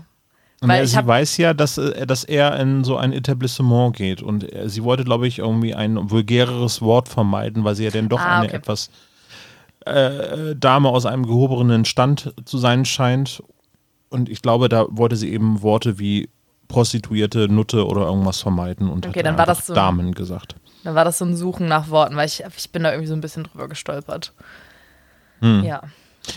[0.68, 4.70] Weil sie weiß ja, dass, äh, dass er in so ein Etablissement geht und äh,
[4.70, 8.38] sie wollte, glaube ich, irgendwie ein vulgäreres Wort vermeiden, weil sie ja dann doch ah,
[8.38, 8.56] eine okay.
[8.56, 8.90] etwas
[9.86, 13.44] äh, Dame aus einem gehobenen Stand zu sein scheint.
[14.10, 16.30] Und ich glaube, da wollte sie eben Worte wie
[16.68, 20.56] Prostituierte, Nutte oder irgendwas vermeiden und okay, hat dann war das so, Damen gesagt.
[20.84, 23.14] Dann war das so ein Suchen nach Worten, weil ich, ich bin da irgendwie so
[23.14, 24.34] ein bisschen drüber gestolpert.
[25.40, 25.64] Hm.
[25.64, 25.82] Ja.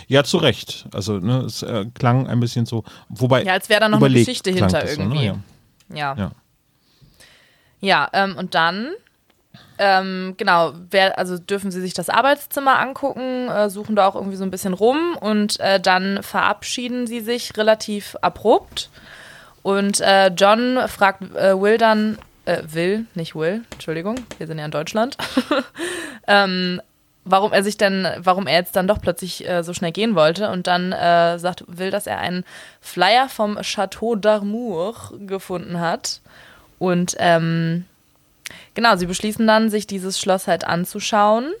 [0.07, 0.85] Ja, zu Recht.
[0.93, 3.43] Also, ne, es äh, klang ein bisschen so, wobei.
[3.43, 5.27] Ja, als wäre da noch eine Geschichte hinter irgendwie.
[5.27, 5.41] So, ne?
[5.93, 6.15] ja.
[6.15, 6.15] Ja.
[6.15, 6.31] Ja,
[7.79, 8.91] ja ähm, und dann,
[9.77, 14.37] ähm, genau, wer, also dürfen sie sich das Arbeitszimmer angucken, äh, suchen da auch irgendwie
[14.37, 18.89] so ein bisschen rum und äh, dann verabschieden sie sich relativ abrupt.
[19.61, 24.65] Und äh, John fragt äh, Will dann, äh, Will, nicht Will, Entschuldigung, wir sind ja
[24.65, 25.17] in Deutschland,
[26.27, 26.81] ähm,
[27.27, 30.49] warum er sich denn, warum er jetzt dann doch plötzlich äh, so schnell gehen wollte
[30.49, 32.43] und dann äh, sagt, will, dass er einen
[32.81, 36.21] Flyer vom Chateau d'Armour gefunden hat.
[36.79, 37.85] Und ähm,
[38.73, 41.53] genau, sie beschließen dann, sich dieses Schloss halt anzuschauen.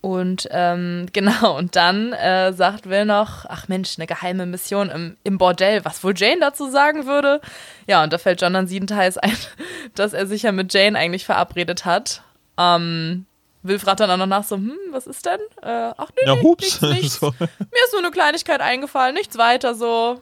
[0.00, 5.16] Und ähm, genau, und dann äh, sagt Will noch, ach Mensch, eine geheime Mission im,
[5.24, 7.40] im Bordell, was wohl Jane dazu sagen würde.
[7.86, 9.36] Ja, und da fällt John dann siebenteils ein,
[9.94, 12.22] dass er sich ja mit Jane eigentlich verabredet hat.
[12.58, 13.26] Ähm,
[13.62, 15.40] Will fragt dann auch noch nach so, hm, was ist denn?
[15.62, 16.80] Äh, ach nee, Na, hups.
[16.80, 17.14] nichts, nichts.
[17.20, 17.32] so.
[17.38, 17.46] Mir
[17.84, 20.20] ist nur eine Kleinigkeit eingefallen, nichts weiter so.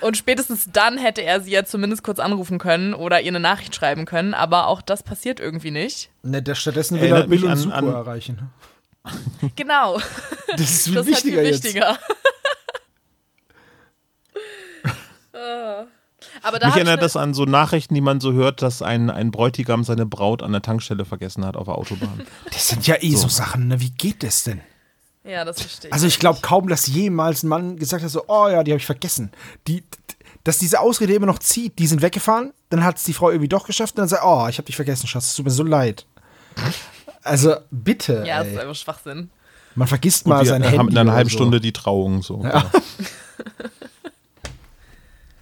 [0.00, 3.74] Und spätestens dann hätte er sie ja zumindest kurz anrufen können oder ihr eine Nachricht
[3.74, 6.10] schreiben können, aber auch das passiert irgendwie nicht.
[6.22, 8.50] Ne, der stattdessen will er Will und Suko an, erreichen.
[9.54, 10.00] Genau.
[10.56, 11.98] Das ist viel das wichtiger, ist viel wichtiger.
[15.34, 15.86] uh.
[16.46, 19.82] Aber Mich erinnert das an so Nachrichten, die man so hört, dass ein, ein Bräutigam
[19.82, 22.22] seine Braut an der Tankstelle vergessen hat auf der Autobahn.
[22.52, 23.80] Das sind ja eh so, so Sachen, ne?
[23.80, 24.60] Wie geht das denn?
[25.24, 25.92] Ja, das verstehe ich.
[25.92, 28.78] Also ich glaube kaum, dass jemals ein Mann gesagt hat, so, oh ja, die habe
[28.78, 29.32] ich vergessen.
[29.66, 29.82] Die,
[30.44, 31.80] dass diese Ausrede immer noch zieht.
[31.80, 34.46] Die sind weggefahren, dann hat es die Frau irgendwie doch geschafft und dann sagt, oh,
[34.48, 36.06] ich habe dich vergessen, Schatz, es tut mir so leid.
[37.24, 38.22] Also bitte.
[38.24, 38.44] Ja, ey.
[38.44, 39.30] das ist einfach Schwachsinn.
[39.74, 40.78] Man vergisst mal sein Handy.
[40.78, 41.38] haben in einer halben so.
[41.38, 42.44] Stunde die Trauung so.
[42.44, 42.70] Ja.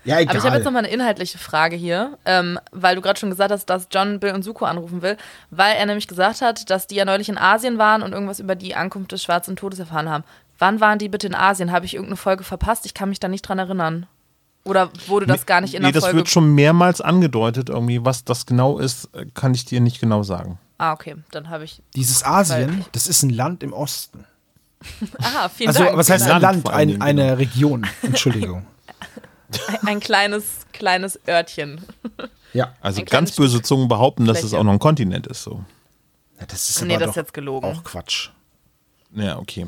[0.05, 0.31] ja, egal.
[0.31, 3.31] Aber ich habe jetzt noch mal eine inhaltliche Frage hier, ähm, weil du gerade schon
[3.31, 5.17] gesagt hast, dass John Bill und Suko anrufen will,
[5.51, 8.55] weil er nämlich gesagt hat, dass die ja neulich in Asien waren und irgendwas über
[8.55, 10.25] die Ankunft des Schwarzen Todes erfahren haben.
[10.59, 11.73] Wann waren die bitte in Asien?
[11.73, 12.87] Habe ich irgendeine Folge verpasst?
[12.87, 14.07] Ich kann mich da nicht dran erinnern.
[14.65, 16.19] Oder wurde das gar nicht in nee, der das Folge?
[16.19, 18.05] wird schon mehrmals angedeutet irgendwie.
[18.05, 20.59] Was das genau ist, kann ich dir nicht genau sagen.
[20.79, 21.83] ah, okay, dann habe ich.
[21.95, 24.25] Dieses Asien, das ist ein Land im Osten.
[25.23, 25.97] Aha, vielen Also, Dank.
[25.97, 27.35] was heißt ein Land Ein, eine genau.
[27.35, 27.87] Region.
[28.03, 28.67] Entschuldigung.
[29.69, 31.81] ein, ein kleines, kleines Örtchen.
[32.53, 32.75] ja.
[32.81, 35.43] Also Ein ganz böse Zungen behaupten, dass es auch noch ein Kontinent ist.
[35.43, 35.65] So.
[36.41, 37.67] ja das ist Nee, aber das ist jetzt gelogen.
[37.67, 38.31] auch Quatsch.
[39.15, 39.67] Ja, okay.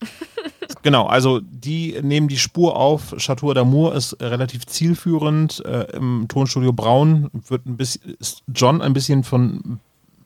[0.82, 3.14] genau, also die nehmen die Spur auf.
[3.18, 5.64] Chateau d'Amour ist relativ zielführend.
[5.64, 9.80] Äh, Im Tonstudio Braun wird ein bisschen, ist John ein bisschen von,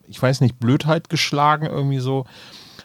[0.07, 2.25] ich weiß nicht, Blödheit geschlagen irgendwie so.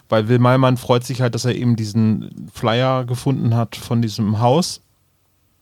[0.08, 4.40] Weil Will Malmann freut sich halt, dass er eben diesen Flyer gefunden hat von diesem
[4.40, 4.80] Haus.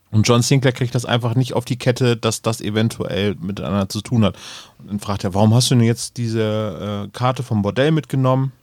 [0.09, 4.01] Und John Sinclair kriegt das einfach nicht auf die Kette, dass das eventuell miteinander zu
[4.01, 4.37] tun hat.
[4.79, 8.53] Und dann fragt er, warum hast du denn jetzt diese äh, Karte vom Bordell mitgenommen?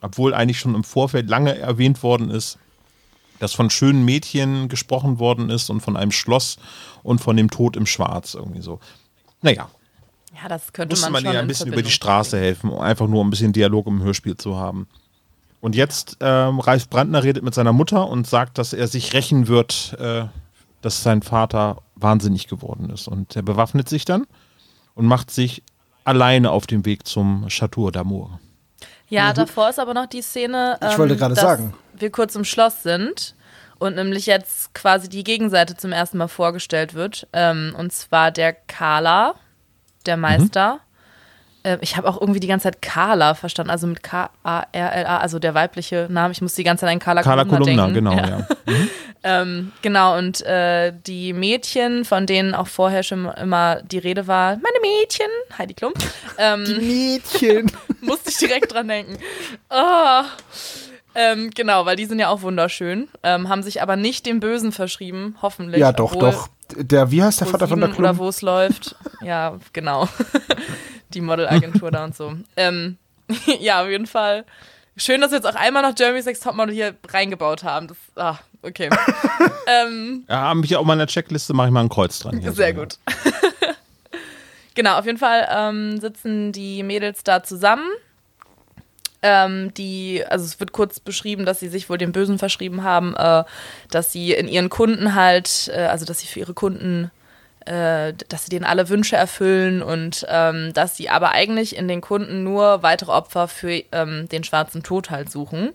[0.00, 2.58] Obwohl eigentlich schon im Vorfeld lange erwähnt worden ist,
[3.38, 6.58] dass von schönen Mädchen gesprochen worden ist und von einem Schloss
[7.02, 8.80] und von dem Tod im Schwarz irgendwie so.
[9.42, 9.68] Naja,
[10.42, 12.70] Ja, das könnte musste man, man schon ihr ein in bisschen über die Straße helfen,
[12.70, 14.88] um einfach nur ein bisschen Dialog im Hörspiel zu haben.
[15.60, 19.48] Und jetzt ähm, Ralf Brandner redet mit seiner Mutter und sagt, dass er sich rächen
[19.48, 20.26] wird, äh,
[20.80, 23.08] dass sein Vater wahnsinnig geworden ist.
[23.08, 24.26] Und er bewaffnet sich dann
[24.94, 25.62] und macht sich
[26.04, 28.38] alleine auf den Weg zum Chateau d'Amour.
[29.08, 31.74] Ja, davor ist aber noch die Szene, Ich ähm, wollte gerade dass sagen.
[31.94, 33.34] wir kurz im Schloss sind
[33.78, 37.26] und nämlich jetzt quasi die Gegenseite zum ersten Mal vorgestellt wird.
[37.32, 39.34] Ähm, und zwar der Kala,
[40.06, 40.80] der Meister.
[41.68, 45.54] Ähm, ich habe auch irgendwie die ganze Zeit Kala verstanden, also mit K-A-R-L-A, also der
[45.54, 46.32] weibliche Name.
[46.32, 47.94] Ich muss die ganze Zeit an Kala Carla Kolumna Kolumna, denken.
[47.94, 48.28] genau, Ja.
[48.38, 48.46] ja.
[49.24, 54.50] Ähm, genau, und äh, die Mädchen, von denen auch vorher schon immer die Rede war,
[54.52, 55.26] meine Mädchen,
[55.58, 55.92] Heidi Klum,
[56.38, 57.70] ähm, Mädchen.
[58.00, 59.18] musste ich direkt dran denken.
[59.70, 60.24] Ah.
[61.16, 64.70] Ähm, genau, weil die sind ja auch wunderschön, ähm, haben sich aber nicht dem Bösen
[64.70, 65.80] verschrieben, hoffentlich.
[65.80, 66.48] ja, doch, doch.
[66.76, 68.18] Der, wie heißt der Vater von der Pro7 oder Klum?
[68.18, 68.94] wo es läuft.
[69.20, 70.08] Ja, genau.
[71.14, 72.34] Die Modelagentur da und so.
[72.56, 72.96] Ähm,
[73.60, 74.44] ja, auf jeden Fall.
[74.96, 77.86] Schön, dass wir jetzt auch einmal noch Jeremy's Next Topmodel hier reingebaut haben.
[77.86, 78.90] Das, ah, okay.
[79.66, 82.40] ähm, Ja, habe ich auch mal in der Checkliste, mache ich mal ein Kreuz dran.
[82.40, 82.98] Hier sehr so, gut.
[84.74, 87.88] genau, auf jeden Fall ähm, sitzen die Mädels da zusammen.
[89.22, 93.14] Ähm, die, also es wird kurz beschrieben, dass sie sich wohl dem Bösen verschrieben haben,
[93.16, 93.44] äh,
[93.90, 97.10] dass sie in ihren Kunden halt, äh, also dass sie für ihre Kunden,
[97.68, 102.00] äh, dass sie denen alle Wünsche erfüllen und ähm, dass sie aber eigentlich in den
[102.00, 105.72] Kunden nur weitere Opfer für ähm, den schwarzen Tod halt suchen.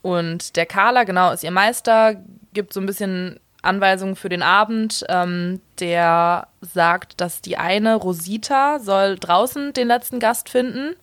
[0.00, 2.14] Und der Carla, genau, ist ihr Meister,
[2.54, 5.04] gibt so ein bisschen Anweisungen für den Abend.
[5.08, 10.94] Ähm, der sagt, dass die eine, Rosita, soll draußen den letzten Gast finden.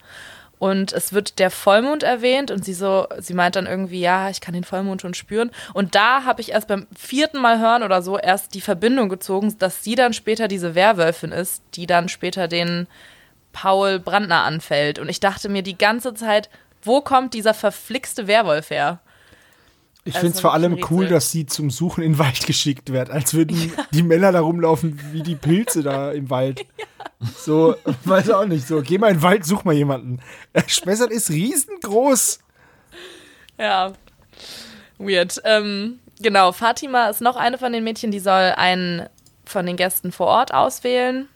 [0.58, 4.39] Und es wird der Vollmond erwähnt und sie so, sie meint dann irgendwie, ja, ich
[4.41, 5.51] kann den Vollmond schon spüren.
[5.74, 9.56] Und da habe ich erst beim vierten Mal hören oder so erst die Verbindung gezogen,
[9.60, 12.88] dass sie dann später diese Werwölfin ist, die dann später den
[13.51, 14.99] Paul Brandner anfällt.
[14.99, 16.49] Und ich dachte mir die ganze Zeit,
[16.82, 18.99] wo kommt dieser verflixte Werwolf her?
[20.08, 22.93] Ich Also finde es vor allem cool, dass sie zum Suchen in den Wald geschickt
[22.93, 26.66] wird, als würden die Männer da rumlaufen wie die Pilze da im Wald.
[27.38, 28.68] So, weiß auch nicht.
[28.68, 30.20] So, geh mal in den Wald, such mal jemanden.
[30.54, 32.40] Äh, Spessart ist riesengroß.
[33.58, 33.94] Ja,
[34.98, 35.42] weird.
[35.44, 39.08] Ähm, genau, Fatima ist noch eine von den Mädchen, die soll einen
[39.46, 41.28] von den Gästen vor Ort auswählen.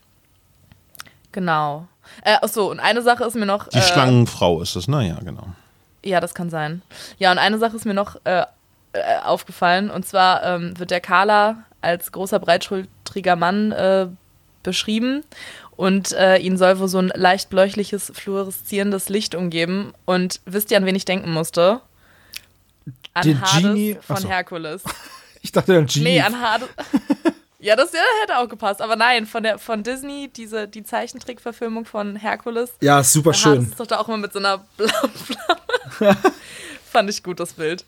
[1.32, 1.88] Genau.
[2.24, 3.68] Äh, achso, und eine Sache ist mir noch.
[3.68, 5.08] Die äh, Schlangenfrau ist es, ne?
[5.08, 5.48] Ja, genau.
[6.04, 6.82] Ja, das kann sein.
[7.18, 8.44] Ja, und eine Sache ist mir noch äh,
[8.94, 9.92] äh, aufgefallen.
[9.92, 14.08] Und zwar ähm, wird der Carla als großer, breitschultriger Mann äh,
[14.64, 15.24] beschrieben.
[15.80, 19.94] Und äh, ihn soll wohl so ein leicht bläuliches, fluoreszierendes Licht umgeben.
[20.04, 21.80] Und wisst ihr, an wen ich denken musste?
[23.14, 24.28] An Den Hades Genie- von Achso.
[24.28, 24.84] Herkules.
[25.42, 26.04] Ich dachte dann Genie.
[26.04, 26.68] Nee, an Hades.
[27.60, 28.82] ja, das ja, hätte auch gepasst.
[28.82, 32.72] Aber nein, von, der, von Disney, diese, die Zeichentrickverfilmung von Herkules.
[32.82, 33.64] ja, ist super schön.
[33.64, 35.12] ist doch da auch immer mit so einer blauen
[35.98, 36.18] Flamme.
[36.92, 37.86] Fand ich gut, das Bild.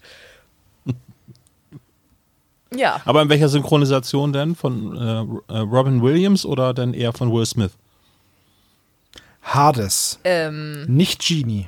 [2.73, 4.55] Ja, Aber in welcher Synchronisation denn?
[4.55, 7.71] Von äh, äh, Robin Williams oder denn eher von Will Smith?
[9.41, 11.67] Hades, ähm, nicht Genie.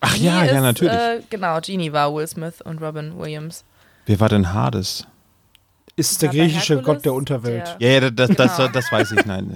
[0.00, 0.94] Ach Genie ja, ja, ist, natürlich.
[0.94, 3.64] Äh, genau, Genie war Will Smith und Robin Williams.
[4.06, 5.06] Wer war denn Hades?
[6.00, 7.76] ist der griechische Gott der Unterwelt.
[7.78, 8.68] Der, ja, ja, das, das, genau.
[8.68, 9.54] das, weiß ich, nein.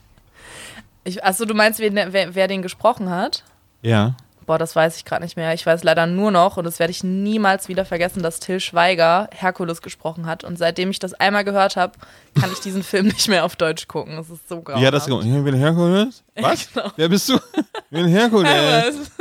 [1.04, 3.42] ich, achso, du meinst, wer, wer, wer den gesprochen hat?
[3.82, 4.16] Ja.
[4.50, 5.54] Boah, das weiß ich gerade nicht mehr.
[5.54, 9.30] Ich weiß leider nur noch, und das werde ich niemals wieder vergessen, dass Till Schweiger
[9.32, 10.42] Herkules gesprochen hat.
[10.42, 11.92] Und seitdem ich das einmal gehört habe,
[12.34, 14.16] kann ich diesen Film nicht mehr auf Deutsch gucken.
[14.16, 14.82] Das ist so grauenhaft.
[14.82, 16.24] Ja, das ist Ich bin Herkules?
[16.34, 16.68] Was?
[16.72, 16.90] Genau.
[16.96, 17.34] Wer bist du?
[17.36, 19.12] Ich bin Herkules.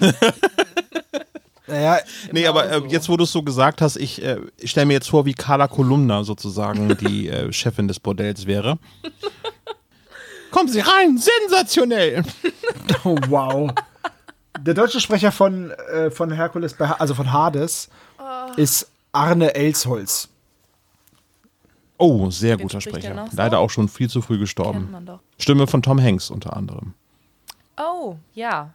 [1.66, 1.98] Naja,
[2.30, 4.84] nee, genau aber äh, jetzt, wo du es so gesagt hast, ich, äh, ich stelle
[4.84, 8.78] mir jetzt vor, wie Carla Kolumna sozusagen die äh, Chefin des Bordells wäre.
[10.50, 12.22] Kommen Sie rein, sensationell!
[13.02, 13.70] Oh, wow.
[14.60, 17.88] Der deutsche Sprecher von, äh, von Herkules, also von Hades,
[18.18, 18.52] oh.
[18.56, 20.28] ist Arne Elsholz.
[21.98, 23.26] Oh, sehr guter Sprecher.
[23.32, 24.94] Leider auch schon viel zu früh gestorben.
[25.38, 26.94] Stimme von Tom Hanks unter anderem.
[27.76, 28.74] Oh, ja.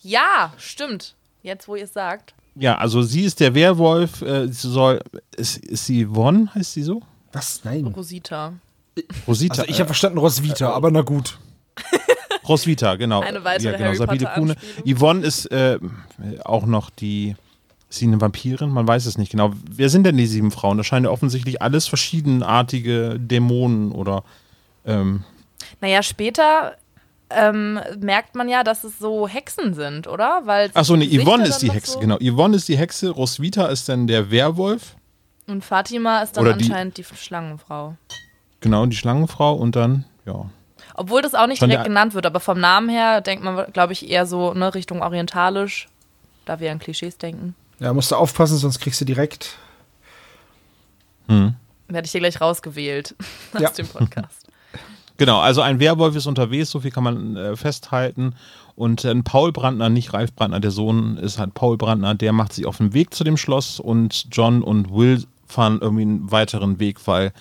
[0.00, 1.14] Ja, stimmt.
[1.42, 2.34] Jetzt, wo ihr es sagt.
[2.54, 4.22] Ja, also sie ist der Werwolf.
[4.22, 5.00] Äh, sie soll.
[5.36, 6.54] Ist, ist sie Von?
[6.54, 7.02] Heißt sie so?
[7.32, 7.60] Was?
[7.64, 7.86] Nein.
[7.86, 8.54] Rosita.
[9.26, 9.62] Rosita.
[9.62, 11.38] Also ich habe äh, verstanden Rosvita, äh, aber na gut.
[12.48, 13.20] Rosvita, genau.
[13.20, 13.86] Eine weitere ja, genau.
[13.86, 14.56] Harry Sabine Kuhne.
[14.86, 15.78] Yvonne ist äh,
[16.44, 17.36] auch noch die.
[17.88, 18.70] Ist sie eine Vampirin?
[18.70, 19.52] Man weiß es nicht genau.
[19.70, 20.76] Wer sind denn die sieben Frauen?
[20.76, 24.24] Das scheinen ja offensichtlich alles verschiedenartige Dämonen oder.
[24.84, 25.22] Ähm,
[25.80, 26.76] naja, später
[27.30, 30.42] ähm, merkt man ja, dass es so Hexen sind, oder?
[30.44, 32.18] Weil Achso, ne, Yvonne ist die Hexe, so genau.
[32.18, 34.96] Yvonne ist die Hexe, Roswitha ist dann der Werwolf.
[35.46, 37.96] Und Fatima ist dann oder anscheinend die, die Schlangenfrau.
[38.60, 40.50] Genau, die Schlangenfrau und dann, ja.
[40.96, 43.92] Obwohl das auch nicht Von direkt genannt wird, aber vom Namen her denkt man, glaube
[43.92, 45.88] ich, eher so ne, Richtung orientalisch,
[46.46, 47.54] da wir an Klischees denken.
[47.78, 49.56] Ja, musst du aufpassen, sonst kriegst du direkt.
[51.28, 51.54] Hm.
[51.88, 53.14] Werde ich hier gleich rausgewählt
[53.52, 53.70] aus ja.
[53.70, 54.42] dem Podcast.
[55.18, 58.34] Genau, also ein Werwolf ist unterwegs, so viel kann man äh, festhalten.
[58.74, 62.52] Und ein Paul Brandner, nicht Ralf Brandner, der Sohn ist halt Paul Brandner, der macht
[62.52, 66.78] sich auf den Weg zu dem Schloss und John und Will fahren irgendwie einen weiteren
[66.80, 67.32] Weg, weil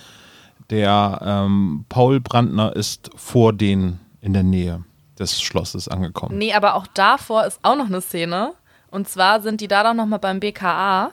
[0.69, 4.83] der ähm, Paul Brandner ist vor denen in der Nähe
[5.19, 6.37] des Schlosses angekommen.
[6.37, 8.53] Nee, aber auch davor ist auch noch eine Szene.
[8.89, 11.11] Und zwar sind die da dann nochmal beim BKA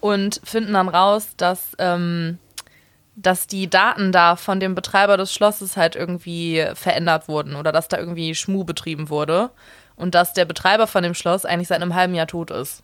[0.00, 2.38] und finden dann raus, dass, ähm,
[3.16, 7.88] dass die Daten da von dem Betreiber des Schlosses halt irgendwie verändert wurden oder dass
[7.88, 9.50] da irgendwie Schmu betrieben wurde
[9.94, 12.82] und dass der Betreiber von dem Schloss eigentlich seit einem halben Jahr tot ist.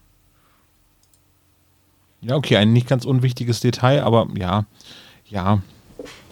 [2.21, 4.65] Ja, okay, ein nicht ganz unwichtiges Detail, aber ja,
[5.27, 5.61] ja,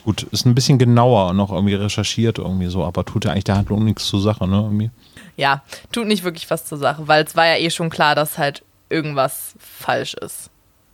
[0.07, 3.57] Gut, ist ein bisschen genauer noch irgendwie recherchiert irgendwie so, aber tut ja eigentlich der
[3.57, 4.59] Handlung nichts zur Sache, ne?
[4.59, 4.93] Irgendwie.
[5.37, 8.39] Ja, tut nicht wirklich was zur Sache, weil es war ja eh schon klar, dass
[8.39, 10.51] halt irgendwas falsch ist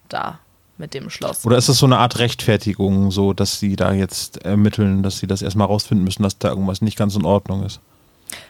[0.09, 0.39] da
[0.79, 1.45] mit dem Schloss.
[1.45, 5.27] Oder ist das so eine Art Rechtfertigung, so dass sie da jetzt ermitteln, dass sie
[5.27, 7.81] das erstmal rausfinden müssen, dass da irgendwas nicht ganz in Ordnung ist?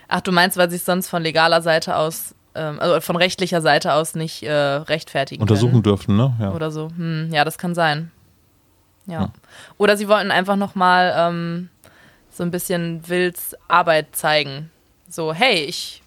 [0.07, 3.63] Ach, du meinst, weil sie es sonst von legaler Seite aus, ähm, also von rechtlicher
[3.63, 5.83] Seite aus nicht äh, rechtfertigen Untersuchen können.
[5.83, 6.35] dürfen, ne?
[6.39, 6.53] Ja.
[6.53, 6.93] Oder so.
[6.97, 8.13] Hm, ja, das kann sein.
[9.07, 9.33] Ja.
[9.79, 11.71] Oder sie wollten einfach nochmal ähm,
[12.31, 14.71] so ein bisschen Wills Arbeit zeigen.
[15.09, 16.03] So, hey, ich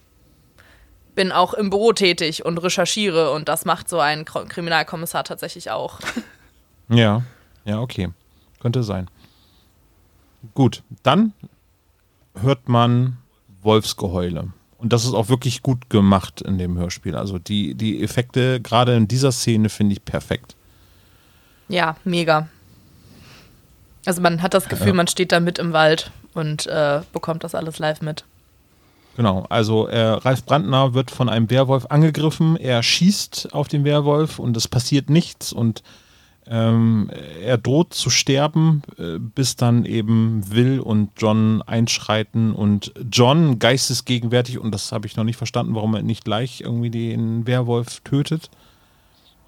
[1.13, 5.99] bin auch im Büro tätig und recherchiere und das macht so ein Kriminalkommissar tatsächlich auch.
[6.87, 7.23] Ja,
[7.63, 8.09] ja, okay.
[8.59, 9.09] Könnte sein.
[10.53, 11.33] Gut, dann
[12.39, 13.17] hört man
[13.63, 14.53] Wolfsgeheule.
[14.77, 17.15] Und das ist auch wirklich gut gemacht in dem Hörspiel.
[17.15, 20.55] Also die, die Effekte, gerade in dieser Szene, finde ich perfekt.
[21.69, 22.49] Ja, mega.
[24.05, 24.93] Also man hat das Gefühl, ja.
[24.93, 28.23] man steht da mit im Wald und äh, bekommt das alles live mit.
[29.15, 34.39] Genau, also äh, Ralf Brandner wird von einem Werwolf angegriffen, er schießt auf den Werwolf
[34.39, 35.83] und es passiert nichts und
[36.47, 37.09] ähm,
[37.41, 44.59] er droht zu sterben, äh, bis dann eben Will und John einschreiten und John geistesgegenwärtig,
[44.59, 48.51] und das habe ich noch nicht verstanden, warum er nicht gleich irgendwie den Werwolf tötet,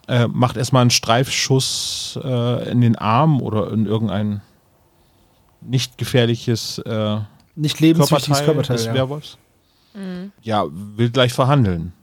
[0.08, 4.42] äh, macht erstmal einen Streifschuss äh, in den Arm oder in irgendein
[5.62, 7.20] nicht gefährliches äh,
[7.56, 8.94] nicht lebenswichtiges Körperteil, des ja.
[8.94, 9.38] Werwolfs.
[9.94, 10.32] Mhm.
[10.42, 11.94] Ja, will gleich verhandeln.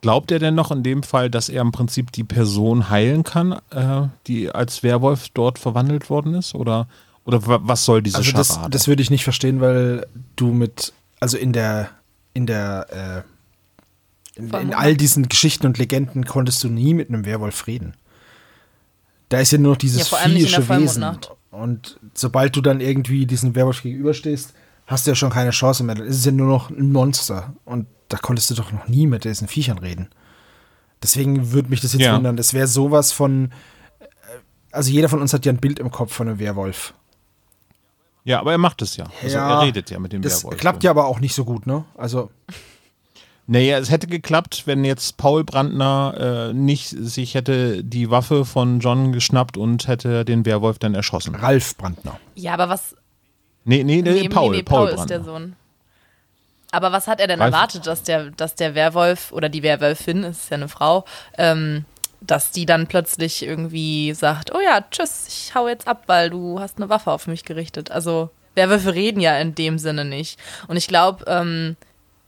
[0.00, 3.52] Glaubt er denn noch in dem Fall, dass er im Prinzip die Person heilen kann,
[3.70, 6.54] äh, die als Werwolf dort verwandelt worden ist?
[6.54, 6.88] Oder,
[7.24, 11.36] oder was soll diese also das, das würde ich nicht verstehen, weil du mit, also
[11.36, 11.90] in der,
[12.32, 13.28] in der, äh,
[14.38, 17.94] in, in all diesen Geschichten und Legenden konntest du nie mit einem Werwolf reden.
[19.28, 21.04] Da ist ja nur noch dieses ja, viehische Wesen.
[21.50, 24.54] Und sobald du dann irgendwie diesen Werwolf gegenüberstehst,
[24.86, 25.96] hast du ja schon keine Chance mehr.
[25.96, 27.54] Dann ist es ja nur noch ein Monster.
[27.64, 30.08] Und da konntest du doch noch nie mit diesen Viechern reden.
[31.02, 32.14] Deswegen würde mich das jetzt ja.
[32.14, 32.36] wundern.
[32.36, 33.52] Das wäre sowas von.
[33.98, 34.04] Äh,
[34.72, 36.94] also jeder von uns hat ja ein Bild im Kopf von einem Werwolf.
[38.24, 39.06] Ja, aber er macht es ja.
[39.22, 40.60] Also ja, er redet ja mit dem das Werwolf.
[40.60, 41.84] Klappt ja aber auch nicht so gut, ne?
[41.96, 42.30] Also.
[43.50, 48.78] Naja, es hätte geklappt, wenn jetzt Paul Brandner äh, nicht sich hätte die Waffe von
[48.80, 51.34] John geschnappt und hätte den Werwolf dann erschossen.
[51.34, 52.20] Ralf Brandner.
[52.34, 52.94] Ja, aber was.
[53.64, 55.56] Nee, nee, nee, nee Paul, nee, nee, Paul, Paul ist der Sohn.
[56.72, 57.54] Aber was hat er denn Ralf?
[57.54, 61.06] erwartet, dass der, dass der Werwolf oder die Werwölfin, ist ja eine Frau,
[61.38, 61.86] ähm,
[62.20, 66.60] dass die dann plötzlich irgendwie sagt, oh ja, tschüss, ich hau jetzt ab, weil du
[66.60, 67.90] hast eine Waffe auf mich gerichtet.
[67.90, 70.38] Also Werwölfe reden ja in dem Sinne nicht.
[70.66, 71.76] Und ich glaube, ähm,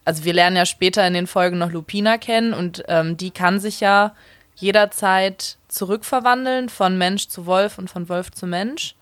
[0.04, 3.60] also wir lernen ja später in den Folgen noch Lupina kennen und ähm, die kann
[3.60, 4.12] sich ja
[4.56, 8.94] jederzeit zurückverwandeln von Mensch zu Wolf und von Wolf zu Mensch.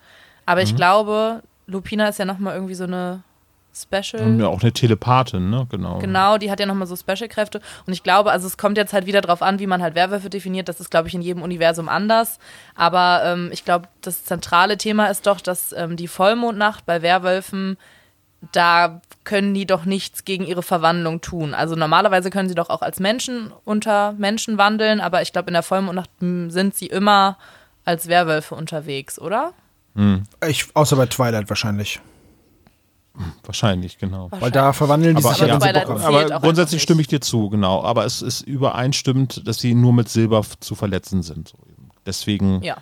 [0.46, 0.66] Aber mhm.
[0.66, 3.22] ich glaube, Lupina ist ja nochmal irgendwie so eine
[3.80, 4.38] Special.
[4.40, 5.66] Ja, auch eine Telepathin, ne?
[5.70, 5.98] Genau.
[5.98, 7.60] Genau, die hat ja nochmal so Special-Kräfte.
[7.86, 10.30] Und ich glaube, also es kommt jetzt halt wieder drauf an, wie man halt Werwölfe
[10.30, 10.68] definiert.
[10.68, 12.38] Das ist, glaube ich, in jedem Universum anders.
[12.74, 17.76] Aber ähm, ich glaube, das zentrale Thema ist doch, dass ähm, die Vollmondnacht bei Werwölfen,
[18.52, 21.54] da können die doch nichts gegen ihre Verwandlung tun.
[21.54, 25.54] Also normalerweise können sie doch auch als Menschen unter Menschen wandeln, aber ich glaube, in
[25.54, 27.36] der Vollmondnacht hm, sind sie immer
[27.84, 29.52] als Werwölfe unterwegs, oder?
[29.94, 30.22] Hm.
[30.46, 32.00] Ich, außer bei Twilight wahrscheinlich.
[33.44, 34.28] Wahrscheinlich, genau.
[34.30, 37.82] Weil da verwandeln die aber, sich ja, ja Aber grundsätzlich stimme ich dir zu, genau.
[37.82, 41.52] Aber es ist übereinstimmt, dass sie nur mit Silber zu verletzen sind.
[42.06, 42.76] Deswegen ja.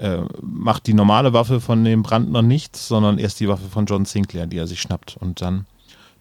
[0.00, 4.04] Äh, macht die normale Waffe von dem Brandner nichts, sondern erst die Waffe von John
[4.04, 5.16] Sinclair, die er sich schnappt.
[5.18, 5.66] Und dann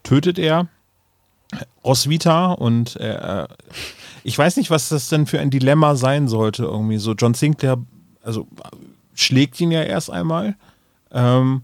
[0.03, 0.67] tötet er
[1.83, 3.47] Roswitha und äh,
[4.23, 6.63] ich weiß nicht, was das denn für ein Dilemma sein sollte.
[6.63, 7.77] Irgendwie so John Sinclair,
[8.21, 8.47] also
[9.15, 10.55] schlägt ihn ja erst einmal.
[11.11, 11.61] Ähm,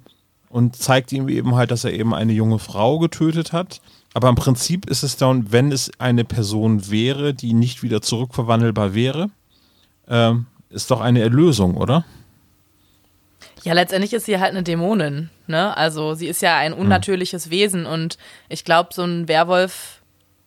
[0.55, 3.82] und zeigt ihm eben halt, dass er eben eine junge Frau getötet hat.
[4.13, 8.93] Aber im Prinzip ist es dann, wenn es eine Person wäre, die nicht wieder zurückverwandelbar
[8.93, 9.30] wäre,
[10.07, 12.05] ähm, ist doch eine Erlösung, oder?
[13.63, 15.76] Ja, letztendlich ist sie halt eine Dämonin, ne?
[15.76, 16.80] Also sie ist ja ein hm.
[16.80, 17.51] unnatürliches hm.
[17.51, 18.18] Wesen und
[18.49, 20.01] ich glaube, so ein Werwolf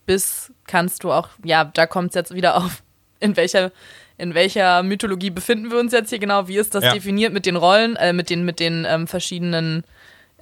[0.06, 2.82] bis kannst du auch, ja, da kommt es jetzt wieder auf,
[3.20, 3.72] in welcher,
[4.16, 6.92] in welcher Mythologie befinden wir uns jetzt hier genau, wie ist das ja.
[6.92, 9.84] definiert mit den Rollen, äh, mit den, mit den ähm, verschiedenen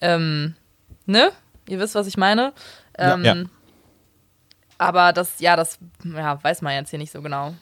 [0.00, 0.54] ähm,
[1.06, 1.32] ne?
[1.68, 2.52] Ihr wisst, was ich meine.
[2.98, 3.44] Ähm, ja, ja.
[4.78, 7.54] Aber das, ja, das ja, weiß man jetzt hier nicht so genau.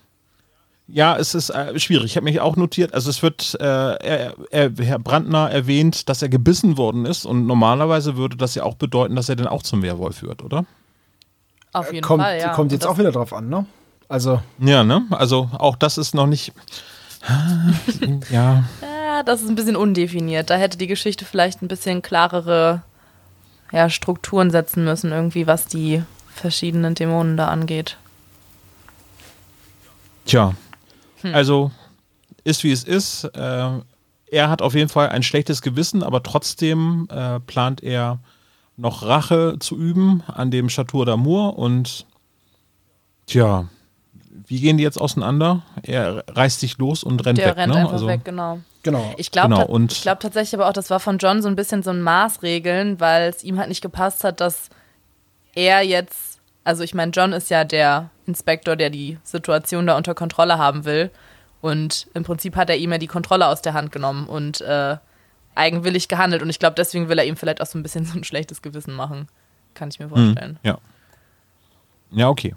[0.87, 2.07] Ja, es ist äh, schwierig.
[2.07, 6.20] Ich habe mich auch notiert, also es wird, äh, er, er, Herr Brandner erwähnt, dass
[6.20, 9.62] er gebissen worden ist und normalerweise würde das ja auch bedeuten, dass er dann auch
[9.62, 10.66] zum Werwolf führt, oder?
[11.72, 12.53] Auf jeden kommt, Fall, ja.
[12.53, 13.66] Kommt jetzt auch wieder drauf an, ne?
[14.09, 14.41] Also.
[14.59, 15.07] Ja, ne?
[15.11, 16.53] Also auch das ist noch nicht.
[18.30, 18.64] ja.
[18.82, 20.51] Ja, das ist ein bisschen undefiniert.
[20.51, 22.82] Da hätte die Geschichte vielleicht ein bisschen klarere
[23.72, 27.97] ja, Strukturen setzen müssen, irgendwie, was die verschiedenen Dämonen da angeht.
[30.26, 30.55] Tja,
[31.24, 31.34] hm.
[31.34, 31.70] also
[32.44, 33.24] ist wie es ist.
[33.24, 33.80] Äh,
[34.30, 38.18] er hat auf jeden Fall ein schlechtes Gewissen, aber trotzdem äh, plant er
[38.76, 42.06] noch Rache zu üben an dem Chateau d'Amour und
[43.26, 43.66] tja,
[44.46, 45.62] wie gehen die jetzt auseinander?
[45.82, 47.56] Er reißt sich los und rennt Der weg.
[47.56, 47.80] rennt ne?
[47.80, 48.60] einfach also, weg, genau.
[48.82, 49.14] Genau.
[49.16, 51.90] Ich glaube genau, glaub tatsächlich aber auch, das war von John so ein bisschen so
[51.90, 54.68] ein Maßregeln, weil es ihm halt nicht gepasst hat, dass
[55.54, 60.14] er jetzt, also ich meine, John ist ja der Inspektor, der die Situation da unter
[60.14, 61.10] Kontrolle haben will.
[61.60, 64.96] Und im Prinzip hat er ihm ja die Kontrolle aus der Hand genommen und äh,
[65.54, 66.42] eigenwillig gehandelt.
[66.42, 68.62] Und ich glaube, deswegen will er ihm vielleicht auch so ein bisschen so ein schlechtes
[68.62, 69.28] Gewissen machen.
[69.74, 70.58] Kann ich mir hm, vorstellen.
[70.62, 70.78] Ja.
[72.10, 72.54] Ja, okay.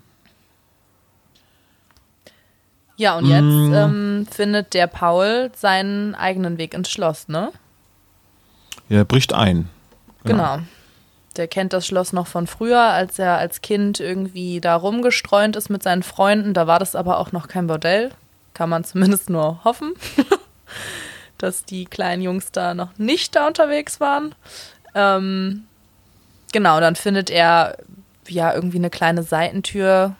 [2.97, 3.73] Ja, und jetzt mm.
[3.73, 7.51] ähm, findet der Paul seinen eigenen Weg ins Schloss, ne?
[8.89, 9.69] Ja, er bricht ein.
[10.23, 10.57] Genau.
[10.57, 10.67] genau.
[11.37, 15.69] Der kennt das Schloss noch von früher, als er als Kind irgendwie da rumgestreunt ist
[15.69, 16.53] mit seinen Freunden.
[16.53, 18.11] Da war das aber auch noch kein Bordell.
[18.53, 19.93] Kann man zumindest nur hoffen,
[21.37, 24.33] dass die kleinen Jungs da noch nicht da unterwegs waren.
[24.95, 25.65] Ähm,
[26.51, 27.77] genau, dann findet er
[28.27, 30.15] ja irgendwie eine kleine Seitentür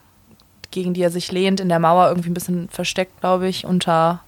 [0.71, 4.21] gegen die er sich lehnt, in der Mauer irgendwie ein bisschen versteckt, glaube ich, unter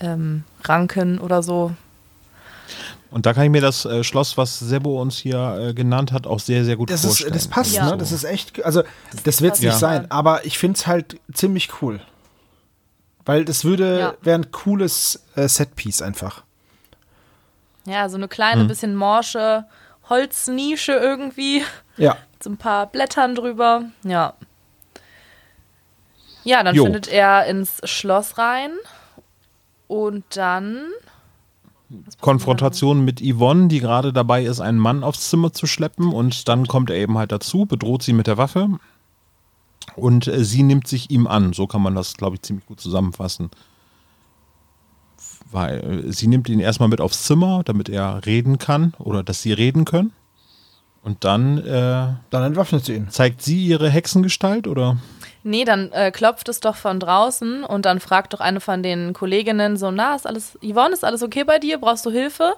[0.00, 1.72] ähm, Ranken oder so.
[3.10, 6.26] Und da kann ich mir das äh, Schloss, was Sebo uns hier äh, genannt hat,
[6.26, 7.34] auch sehr, sehr gut das vorstellen.
[7.34, 7.90] Ist, das passt, ja.
[7.90, 7.96] ne?
[7.96, 8.82] Das ist echt, also
[9.12, 9.78] das, das wird es nicht ja.
[9.78, 12.00] sein, aber ich finde es halt ziemlich cool.
[13.24, 14.14] Weil das würde, ja.
[14.22, 16.44] wäre ein cooles äh, Setpiece einfach.
[17.86, 18.68] Ja, so eine kleine, hm.
[18.68, 19.64] bisschen morsche
[20.08, 21.64] Holznische irgendwie.
[21.96, 22.14] Ja.
[22.32, 23.84] Mit so ein paar Blättern drüber.
[24.02, 24.34] Ja.
[26.44, 26.84] Ja, dann jo.
[26.84, 28.72] findet er ins Schloss rein
[29.88, 30.86] und dann.
[32.20, 36.66] Konfrontation mit Yvonne, die gerade dabei ist, einen Mann aufs Zimmer zu schleppen und dann
[36.66, 38.68] kommt er eben halt dazu, bedroht sie mit der Waffe
[39.94, 41.52] und äh, sie nimmt sich ihm an.
[41.52, 43.50] So kann man das, glaube ich, ziemlich gut zusammenfassen.
[45.50, 49.42] Weil äh, sie nimmt ihn erstmal mit aufs Zimmer, damit er reden kann oder dass
[49.42, 50.12] sie reden können.
[51.02, 53.10] Und dann, äh, dann entwaffnet sie ihn.
[53.10, 54.96] Zeigt sie ihre Hexengestalt oder?
[55.46, 59.12] Nee, dann äh, klopft es doch von draußen und dann fragt doch eine von den
[59.12, 61.78] Kolleginnen so, na, ist alles, Yvonne, ist alles okay bei dir?
[61.78, 62.56] Brauchst du Hilfe?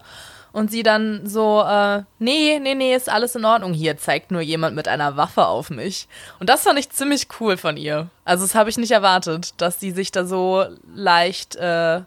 [0.52, 3.74] Und sie dann so, äh, nee, nee, nee, ist alles in Ordnung.
[3.74, 6.08] Hier zeigt nur jemand mit einer Waffe auf mich.
[6.40, 8.08] Und das fand ich ziemlich cool von ihr.
[8.24, 10.64] Also das habe ich nicht erwartet, dass sie sich da so
[10.94, 12.00] leicht, äh,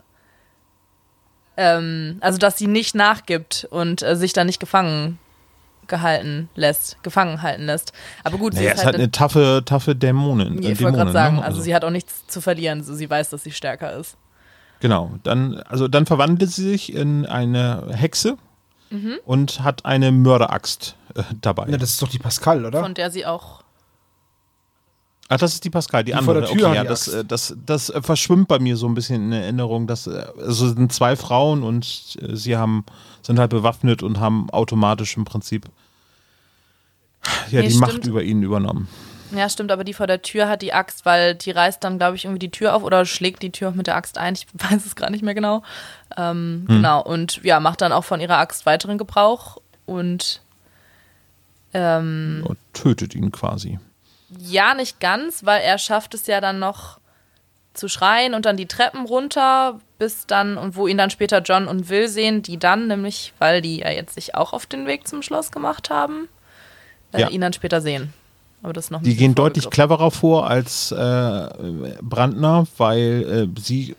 [1.57, 5.19] ähm, also dass sie nicht nachgibt und äh, sich da nicht gefangen
[5.91, 7.93] gehalten lässt, gefangen halten lässt.
[8.23, 10.63] Aber gut, naja, sie ist, halt, halt eine, eine taffe, taffe Dämonin.
[10.63, 11.41] Ich wollte gerade sagen, ne?
[11.43, 12.83] also, also, sie hat auch nichts zu verlieren.
[12.83, 14.17] So, sie weiß, dass sie stärker ist.
[14.79, 15.11] Genau.
[15.21, 18.37] Dann, also dann verwandelt sie sich in eine Hexe
[18.89, 19.19] mhm.
[19.25, 21.67] und hat eine Mörderaxt äh, dabei.
[21.69, 22.81] Ja, das ist doch die Pascal, oder?
[22.81, 23.60] Von der sie auch
[25.33, 26.39] Ach, das ist die Pascal, die, die andere.
[26.39, 28.93] Vor der Tür okay, ja, das, äh, das, das, das verschwimmt bei mir so ein
[28.93, 29.87] bisschen in Erinnerung.
[29.87, 32.85] Dass, äh, also es sind zwei Frauen und sie haben,
[33.21, 35.69] sind halt bewaffnet und haben automatisch im Prinzip
[37.49, 37.79] ja, nee, die stimmt.
[37.79, 38.89] Macht über ihn übernommen.
[39.33, 42.17] Ja, stimmt, aber die vor der Tür hat die Axt, weil die reißt dann, glaube
[42.17, 44.33] ich, irgendwie die Tür auf oder schlägt die Tür auch mit der Axt ein.
[44.33, 45.63] Ich weiß es gar nicht mehr genau.
[46.17, 46.75] Ähm, hm.
[46.75, 50.41] Genau, und ja, macht dann auch von ihrer Axt weiteren Gebrauch und
[51.73, 53.79] ähm, ja, tötet ihn quasi.
[54.39, 56.99] Ja, nicht ganz, weil er schafft es ja dann noch
[57.73, 61.67] zu schreien und dann die Treppen runter, bis dann, und wo ihn dann später John
[61.67, 65.07] und Will sehen, die dann nämlich, weil die ja jetzt sich auch auf den Weg
[65.07, 66.27] zum Schloss gemacht haben,
[67.13, 67.29] äh, ja.
[67.29, 68.13] ihn dann später sehen.
[68.63, 70.95] Aber das noch die gehen deutlich cleverer vor als äh,
[72.01, 73.95] Brandner, weil äh, sie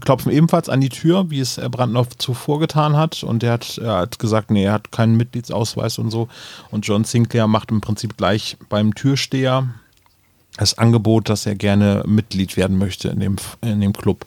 [0.00, 3.22] klopfen ebenfalls an die Tür, wie es Brandner zuvor getan hat.
[3.22, 6.28] Und er hat, er hat gesagt, nee, er hat keinen Mitgliedsausweis und so.
[6.70, 9.68] Und John Sinclair macht im Prinzip gleich beim Türsteher
[10.56, 14.26] das Angebot, dass er gerne Mitglied werden möchte in dem, in dem Club.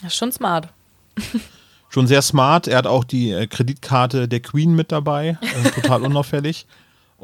[0.00, 0.68] Das ist schon smart.
[1.88, 2.68] schon sehr smart.
[2.68, 6.66] Er hat auch die äh, Kreditkarte der Queen mit dabei, äh, total unauffällig.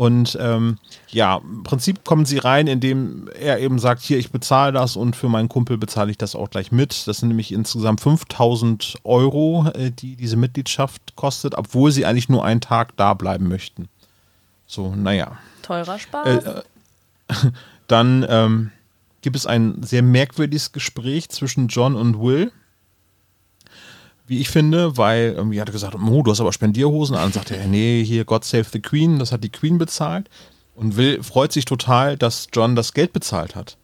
[0.00, 0.78] Und ähm,
[1.08, 5.14] ja, im Prinzip kommen sie rein, indem er eben sagt, hier, ich bezahle das und
[5.14, 7.06] für meinen Kumpel bezahle ich das auch gleich mit.
[7.06, 12.42] Das sind nämlich insgesamt 5000 Euro, äh, die diese Mitgliedschaft kostet, obwohl sie eigentlich nur
[12.42, 13.90] einen Tag da bleiben möchten.
[14.66, 15.36] So, naja.
[15.60, 16.26] Teurer Spaß.
[16.26, 16.60] Äh,
[17.28, 17.50] äh,
[17.86, 18.70] dann ähm,
[19.20, 22.52] gibt es ein sehr merkwürdiges Gespräch zwischen John und Will
[24.30, 27.32] wie ich finde, weil irgendwie hat er gesagt, oh, du hast aber Spendierhosen an.
[27.32, 30.30] Sagt er, nee, hier God Save the Queen, das hat die Queen bezahlt.
[30.76, 33.76] Und Will freut sich total, dass John das Geld bezahlt hat.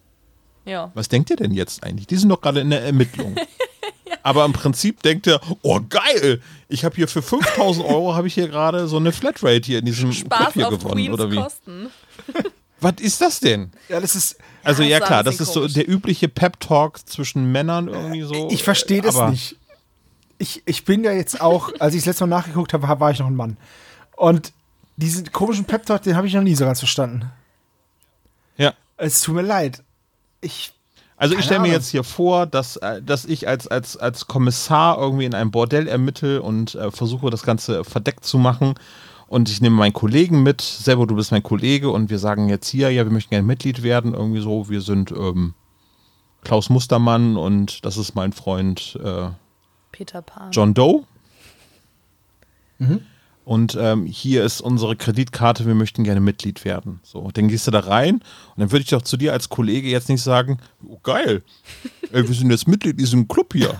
[0.64, 0.92] Ja.
[0.94, 2.07] Was denkt ihr denn jetzt eigentlich?
[2.07, 3.34] Die sind doch gerade in der Ermittlung.
[4.07, 4.16] ja.
[4.22, 8.34] Aber im Prinzip denkt er, oh geil, ich habe hier für 5000 Euro habe ich
[8.34, 11.30] hier gerade so eine Flatrate hier in diesem Spaß Club hier auf gewonnen Queens oder
[11.32, 11.36] wie?
[11.36, 11.90] Kosten.
[12.80, 13.72] Was ist das denn?
[13.88, 14.36] Ja, das ist.
[14.62, 18.49] Also ja, klar, das ist so der übliche Pep Talk zwischen Männern irgendwie so.
[18.51, 19.57] Ich verstehe das nicht
[20.39, 23.18] ich, ich bin ja jetzt auch, als ich das letzte Mal nachgeguckt habe, war ich
[23.18, 23.57] noch ein Mann.
[24.16, 24.53] Und
[24.97, 27.30] diesen komischen Pep-Talk, den habe ich noch nie so ganz verstanden.
[28.57, 28.72] Ja.
[28.97, 29.82] Es tut mir leid.
[30.41, 30.72] Ich.
[31.18, 34.99] Also ich stelle mir jetzt hier vor, dass, äh, dass ich als, als, als Kommissar
[34.99, 38.74] irgendwie in einem Bordell ermittle und äh, versuche, das Ganze verdeckt zu machen.
[39.26, 42.68] Und ich nehme meinen Kollegen mit, selber du bist mein Kollege und wir sagen jetzt
[42.68, 45.55] hier, ja, wir möchten gerne Mitglied werden, irgendwie so, wir sind ähm,
[46.45, 49.30] Klaus Mustermann und das ist mein Freund äh,
[49.97, 50.53] Peter Pan.
[50.53, 51.05] John Doe.
[52.78, 53.01] Mhm.
[53.47, 57.01] Und ähm, hier ist unsere Kreditkarte, wir möchten gerne Mitglied werden.
[57.03, 59.88] So, dann gehst du da rein und dann würde ich doch zu dir als Kollege
[59.88, 61.42] jetzt nicht sagen, oh, geil,
[62.12, 63.74] ey, wir sind jetzt Mitglied in diesem Club hier.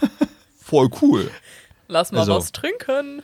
[0.63, 1.31] Voll cool.
[1.89, 2.37] Lass mal also.
[2.37, 3.23] was trinken.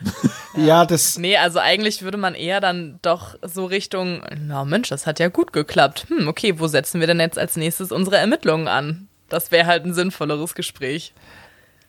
[0.56, 1.18] ja, das.
[1.18, 5.28] Nee, also eigentlich würde man eher dann doch so Richtung, na Mensch, das hat ja
[5.28, 6.06] gut geklappt.
[6.08, 9.08] Hm, okay, wo setzen wir denn jetzt als nächstes unsere Ermittlungen an?
[9.28, 11.12] Das wäre halt ein sinnvolleres Gespräch.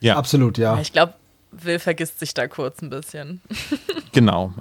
[0.02, 0.16] Ja.
[0.16, 0.78] Absolut, ja.
[0.80, 1.14] Ich glaube,
[1.52, 3.40] Will vergisst sich da kurz ein bisschen.
[4.12, 4.52] genau.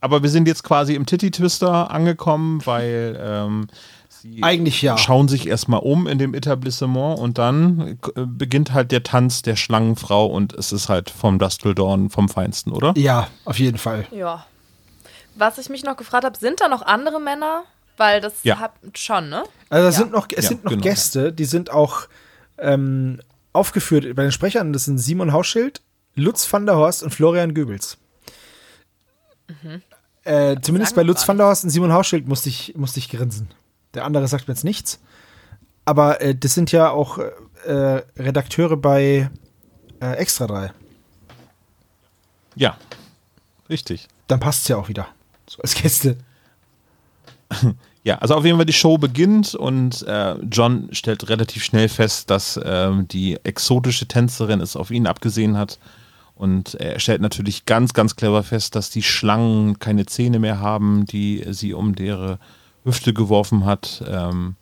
[0.00, 3.68] Aber wir sind jetzt quasi im Titty-Twister angekommen, weil ähm,
[4.08, 4.98] sie Eigentlich ja.
[4.98, 9.54] schauen sich erstmal um in dem Etablissement und dann äh, beginnt halt der Tanz der
[9.54, 12.92] Schlangenfrau und es ist halt vom Dustledorn vom Feinsten, oder?
[12.96, 14.06] Ja, auf jeden Fall.
[14.10, 14.44] Ja.
[15.36, 17.62] Was ich mich noch gefragt habe, sind da noch andere Männer?
[17.96, 18.58] Weil das ja.
[18.58, 19.44] hat schon, ne?
[19.68, 20.00] Also es ja.
[20.02, 20.82] sind noch, es ja, sind noch genau.
[20.82, 22.08] Gäste, die sind auch
[22.58, 23.20] ähm,
[23.52, 25.82] aufgeführt bei den Sprechern, das sind Simon Hausschild,
[26.14, 27.98] Lutz van der Horst und Florian Goebbels.
[29.48, 29.82] Mhm.
[30.24, 33.48] Äh, zumindest bei Lutz van der Horst und Simon Hausschild musste ich, musste ich grinsen.
[33.94, 35.00] Der andere sagt mir jetzt nichts.
[35.84, 39.30] Aber äh, das sind ja auch äh, Redakteure bei
[40.00, 40.72] äh, Extra 3.
[42.54, 42.76] Ja,
[43.68, 44.08] richtig.
[44.28, 45.08] Dann passt es ja auch wieder.
[45.48, 46.16] So als Gäste.
[48.04, 52.30] Ja, also auf jeden Fall die Show beginnt und äh, John stellt relativ schnell fest,
[52.30, 55.78] dass äh, die exotische Tänzerin es auf ihn abgesehen hat
[56.34, 61.06] Und er stellt natürlich ganz, ganz clever fest, dass die Schlangen keine Zähne mehr haben,
[61.06, 62.38] die sie um deren
[62.84, 64.02] Hüfte geworfen hat.
[64.08, 64.56] Ähm,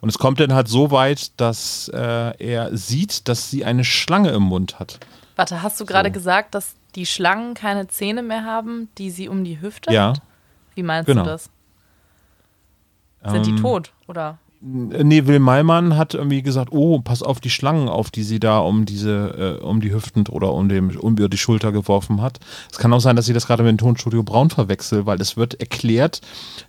[0.00, 1.98] und es kommt dann halt so weit, dass äh,
[2.38, 4.98] er sieht, dass sie eine Schlange im Mund hat.
[5.36, 6.14] Warte, hast du gerade so.
[6.14, 10.10] gesagt, dass die Schlangen keine Zähne mehr haben, die sie um die Hüfte ja.
[10.10, 10.22] hat?
[10.74, 11.24] Wie meinst genau.
[11.24, 11.50] du das?
[13.30, 14.38] Sind ähm, die tot, oder?
[14.60, 18.58] Nee, Will Malmann hat irgendwie gesagt, oh, pass auf die Schlangen auf, die sie da
[18.58, 22.40] um diese, äh, um die Hüften oder um, dem, um die Schulter geworfen hat.
[22.72, 25.36] Es kann auch sein, dass sie das gerade mit dem Tonstudio Braun verwechselt, weil es
[25.36, 26.20] wird erklärt,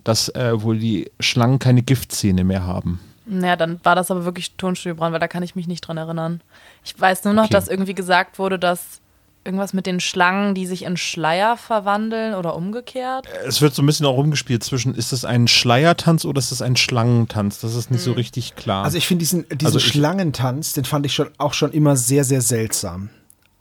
[0.04, 3.00] dass äh, wohl die Schlangen keine Giftzähne mehr haben.
[3.26, 5.98] Naja, dann war das aber wirklich Tonstudio Braun, weil da kann ich mich nicht dran
[5.98, 6.42] erinnern.
[6.84, 7.54] Ich weiß nur noch, okay.
[7.54, 9.02] dass irgendwie gesagt wurde, dass
[9.48, 13.26] irgendwas mit den Schlangen, die sich in Schleier verwandeln oder umgekehrt?
[13.48, 16.62] Es wird so ein bisschen auch rumgespielt zwischen, ist das ein Schleiertanz oder ist das
[16.62, 17.60] ein Schlangentanz?
[17.62, 18.84] Das ist nicht so richtig klar.
[18.84, 22.24] Also ich finde diesen, diesen also Schlangentanz, den fand ich schon auch schon immer sehr,
[22.24, 23.10] sehr seltsam.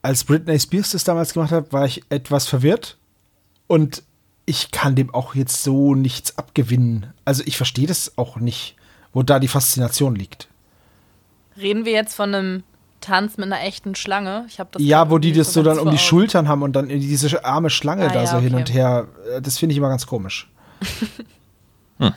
[0.02, 2.98] Als Britney Spears das damals gemacht hat, war ich etwas verwirrt
[3.66, 4.02] und
[4.44, 7.12] ich kann dem auch jetzt so nichts abgewinnen.
[7.24, 8.76] Also ich verstehe das auch nicht,
[9.12, 10.48] wo da die Faszination liegt.
[11.56, 12.62] Reden wir jetzt von einem
[13.06, 14.44] Tanz mit einer echten Schlange.
[14.48, 17.44] Ich das ja, wo die das so dann um die Schultern haben und dann diese
[17.44, 18.46] arme Schlange ah, da ja, so okay.
[18.46, 19.06] hin und her.
[19.36, 20.50] Äh, das finde ich immer ganz komisch.
[21.98, 22.12] hm.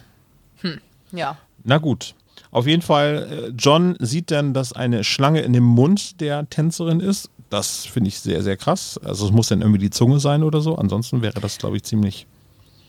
[0.62, 0.82] Hm.
[1.12, 1.38] Ja.
[1.64, 2.16] Na gut.
[2.52, 7.00] Auf jeden Fall, äh, John sieht dann, dass eine Schlange in dem Mund der Tänzerin
[7.00, 7.30] ist.
[7.50, 9.00] Das finde ich sehr, sehr krass.
[9.04, 10.76] Also es muss dann irgendwie die Zunge sein oder so.
[10.76, 12.26] Ansonsten wäre das, glaube ich, ziemlich.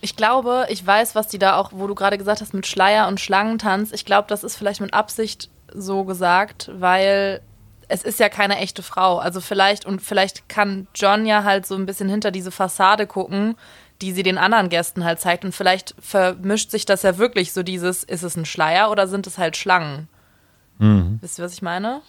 [0.01, 3.09] Ich glaube, ich weiß, was die da auch, wo du gerade gesagt hast, mit Schleier
[3.09, 3.93] und Schlangentanz.
[3.93, 7.43] Ich glaube, das ist vielleicht mit Absicht so gesagt, weil
[7.91, 9.19] es ist ja keine echte Frau.
[9.19, 13.57] Also vielleicht, und vielleicht kann John ja halt so ein bisschen hinter diese Fassade gucken,
[14.01, 15.45] die sie den anderen Gästen halt zeigt.
[15.45, 19.27] Und vielleicht vermischt sich das ja wirklich so dieses, ist es ein Schleier oder sind
[19.27, 20.09] es halt Schlangen?
[20.79, 21.19] Mhm.
[21.21, 22.01] Wisst ihr, was ich meine?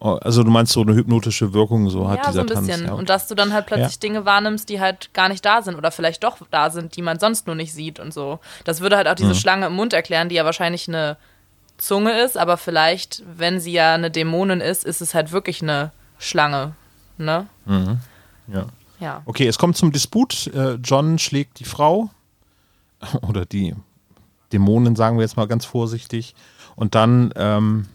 [0.00, 2.66] Oh, also du meinst so eine hypnotische Wirkung, so hat ja, dieser so ein bisschen.
[2.68, 2.86] Tanz.
[2.88, 2.92] Ja.
[2.94, 4.00] Und dass du dann halt plötzlich ja.
[4.00, 7.20] Dinge wahrnimmst, die halt gar nicht da sind oder vielleicht doch da sind, die man
[7.20, 8.40] sonst nur nicht sieht und so.
[8.64, 9.34] Das würde halt auch diese mhm.
[9.34, 11.16] Schlange im Mund erklären, die ja wahrscheinlich eine
[11.78, 15.92] Zunge ist, aber vielleicht, wenn sie ja eine Dämonin ist, ist es halt wirklich eine
[16.18, 16.72] Schlange.
[17.16, 17.46] Ne?
[17.66, 18.00] Mhm.
[18.48, 18.66] Ja.
[19.00, 19.22] ja.
[19.24, 20.48] Okay, es kommt zum Disput.
[20.48, 22.10] Äh, John schlägt die Frau
[23.28, 23.74] oder die
[24.52, 26.34] Dämonin, sagen wir jetzt mal ganz vorsichtig.
[26.76, 27.86] Und dann ähm,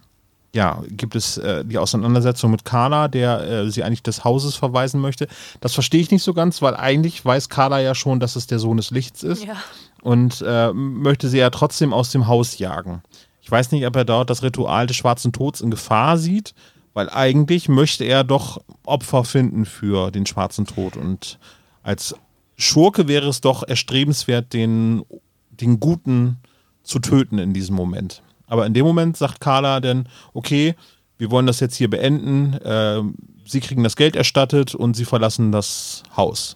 [0.53, 5.01] ja, gibt es äh, die Auseinandersetzung mit Carla, der äh, sie eigentlich des Hauses verweisen
[5.01, 5.27] möchte.
[5.61, 8.60] Das verstehe ich nicht so ganz, weil eigentlich weiß Carla ja schon, dass es der
[8.60, 9.45] Sohn des Lichts ist.
[9.45, 9.55] Ja.
[10.03, 13.01] Und äh, möchte sie ja trotzdem aus dem Haus jagen.
[13.44, 16.56] Ich weiß nicht, ob er dort das Ritual des schwarzen Tods in Gefahr sieht,
[16.94, 20.95] weil eigentlich möchte er doch Opfer finden für den schwarzen Tod.
[20.95, 21.40] Und
[21.84, 22.15] als
[22.56, 25.03] Schurke wäre es doch erstrebenswert, den,
[25.49, 26.38] den Guten
[26.84, 28.22] zu töten in diesem Moment.
[28.48, 30.76] Aber in dem Moment sagt Carla dann, okay,
[31.18, 33.02] wir wollen das jetzt hier beenden, äh,
[33.45, 36.56] sie kriegen das Geld erstattet und sie verlassen das Haus.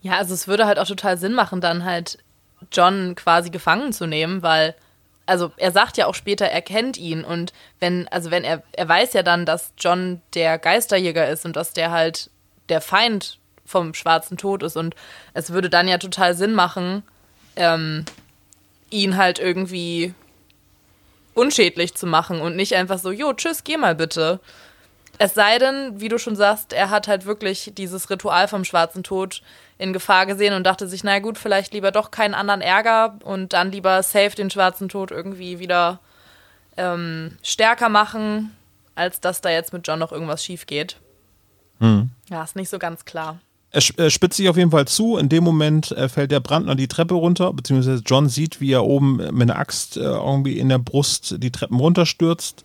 [0.00, 2.18] Ja, also es würde halt auch total Sinn machen, dann halt
[2.72, 4.74] John quasi gefangen zu nehmen, weil
[5.26, 8.88] also er sagt ja auch später, er kennt ihn und wenn, also wenn er, er
[8.88, 12.30] weiß ja dann, dass John der Geisterjäger ist und dass der halt
[12.68, 14.94] der Feind vom schwarzen Tod ist und
[15.34, 17.02] es würde dann ja total Sinn machen,
[17.56, 18.04] ähm,
[18.90, 20.14] ihn halt irgendwie
[21.34, 24.40] unschädlich zu machen und nicht einfach so, jo, tschüss, geh mal bitte.
[25.18, 29.02] Es sei denn, wie du schon sagst, er hat halt wirklich dieses Ritual vom schwarzen
[29.02, 29.42] Tod
[29.78, 33.52] in Gefahr gesehen und dachte sich, na gut, vielleicht lieber doch keinen anderen Ärger und
[33.52, 36.00] dann lieber safe den schwarzen Tod irgendwie wieder
[36.76, 38.56] ähm, stärker machen,
[38.94, 40.96] als dass da jetzt mit John noch irgendwas schief geht.
[41.80, 42.10] Hm.
[42.30, 43.38] Ja, ist nicht so ganz klar.
[43.72, 45.18] Er spitzt sich auf jeden Fall zu.
[45.18, 48.84] In dem Moment äh, fällt der Brandner die Treppe runter, beziehungsweise John sieht, wie er
[48.84, 52.64] oben mit einer Axt äh, irgendwie in der Brust die Treppen runterstürzt.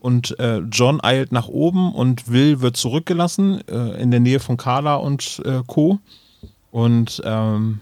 [0.00, 4.56] Und äh, John eilt nach oben und Will wird zurückgelassen äh, in der Nähe von
[4.56, 6.00] Carla und äh, Co.
[6.70, 7.80] Und ähm,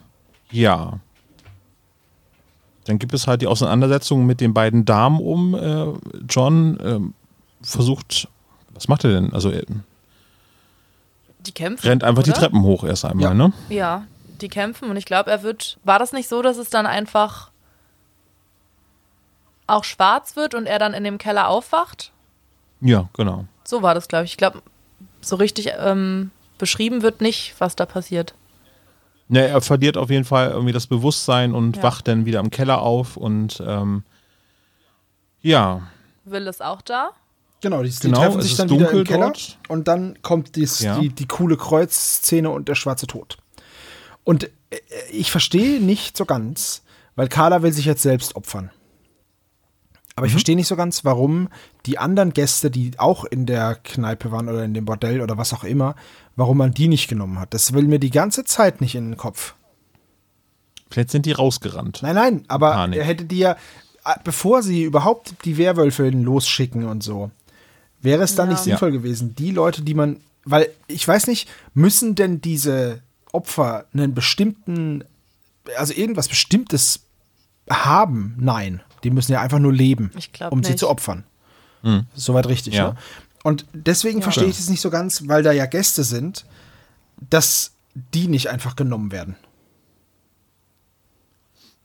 [0.50, 0.98] ja.
[2.84, 5.54] Dann gibt es halt die Auseinandersetzung mit den beiden Damen um.
[5.54, 5.92] Äh,
[6.28, 7.14] John ähm,
[7.60, 8.28] versucht,
[8.74, 9.32] was macht er denn?
[9.32, 9.64] Also er
[11.46, 11.86] die kämpfen.
[11.86, 12.32] Rennt einfach oder?
[12.32, 13.34] die Treppen hoch erst einmal, ja.
[13.34, 13.52] ne?
[13.68, 14.04] Ja,
[14.40, 15.78] die kämpfen und ich glaube, er wird.
[15.84, 17.50] War das nicht so, dass es dann einfach
[19.66, 22.12] auch schwarz wird und er dann in dem Keller aufwacht?
[22.80, 23.46] Ja, genau.
[23.64, 24.32] So war das, glaube ich.
[24.32, 24.62] Ich glaube,
[25.20, 28.34] so richtig ähm, beschrieben wird nicht, was da passiert.
[29.28, 31.82] Ne, er verliert auf jeden Fall irgendwie das Bewusstsein und ja.
[31.82, 34.05] wacht dann wieder im Keller auf und ähm,
[35.40, 35.82] ja.
[36.24, 37.11] Will ist auch da?
[37.61, 39.59] Genau, die, die genau, treffen sich dann wieder im Keller dort.
[39.69, 40.98] und dann kommt dies, ja.
[40.98, 43.39] die, die coole Kreuzszene und der schwarze Tod.
[44.23, 44.78] Und äh,
[45.11, 46.82] ich verstehe nicht so ganz,
[47.16, 48.70] weil Carla will sich jetzt selbst opfern.
[50.15, 50.36] Aber ich mhm.
[50.36, 51.48] verstehe nicht so ganz, warum
[51.86, 55.52] die anderen Gäste, die auch in der Kneipe waren oder in dem Bordell oder was
[55.52, 55.94] auch immer,
[56.34, 57.54] warum man die nicht genommen hat.
[57.54, 59.54] Das will mir die ganze Zeit nicht in den Kopf.
[60.90, 62.00] Vielleicht sind die rausgerannt.
[62.02, 62.98] Nein, nein, aber Panik.
[62.98, 63.56] er hätte die ja,
[64.04, 67.30] äh, bevor sie überhaupt die Werwölfe losschicken und so,
[68.00, 68.52] wäre es dann ja.
[68.52, 68.96] nicht sinnvoll ja.
[68.98, 73.02] gewesen, die Leute, die man, weil ich weiß nicht, müssen denn diese
[73.32, 75.04] Opfer einen bestimmten,
[75.76, 77.00] also irgendwas Bestimmtes
[77.68, 78.36] haben?
[78.38, 78.82] Nein.
[79.04, 80.10] Die müssen ja einfach nur leben,
[80.50, 80.68] um nicht.
[80.68, 81.24] sie zu opfern.
[81.86, 82.06] Mhm.
[82.14, 82.88] Soweit richtig, ja.
[82.88, 82.96] Ne?
[83.44, 84.24] Und deswegen ja.
[84.24, 86.44] verstehe ich es nicht so ganz, weil da ja Gäste sind,
[87.30, 89.36] dass die nicht einfach genommen werden.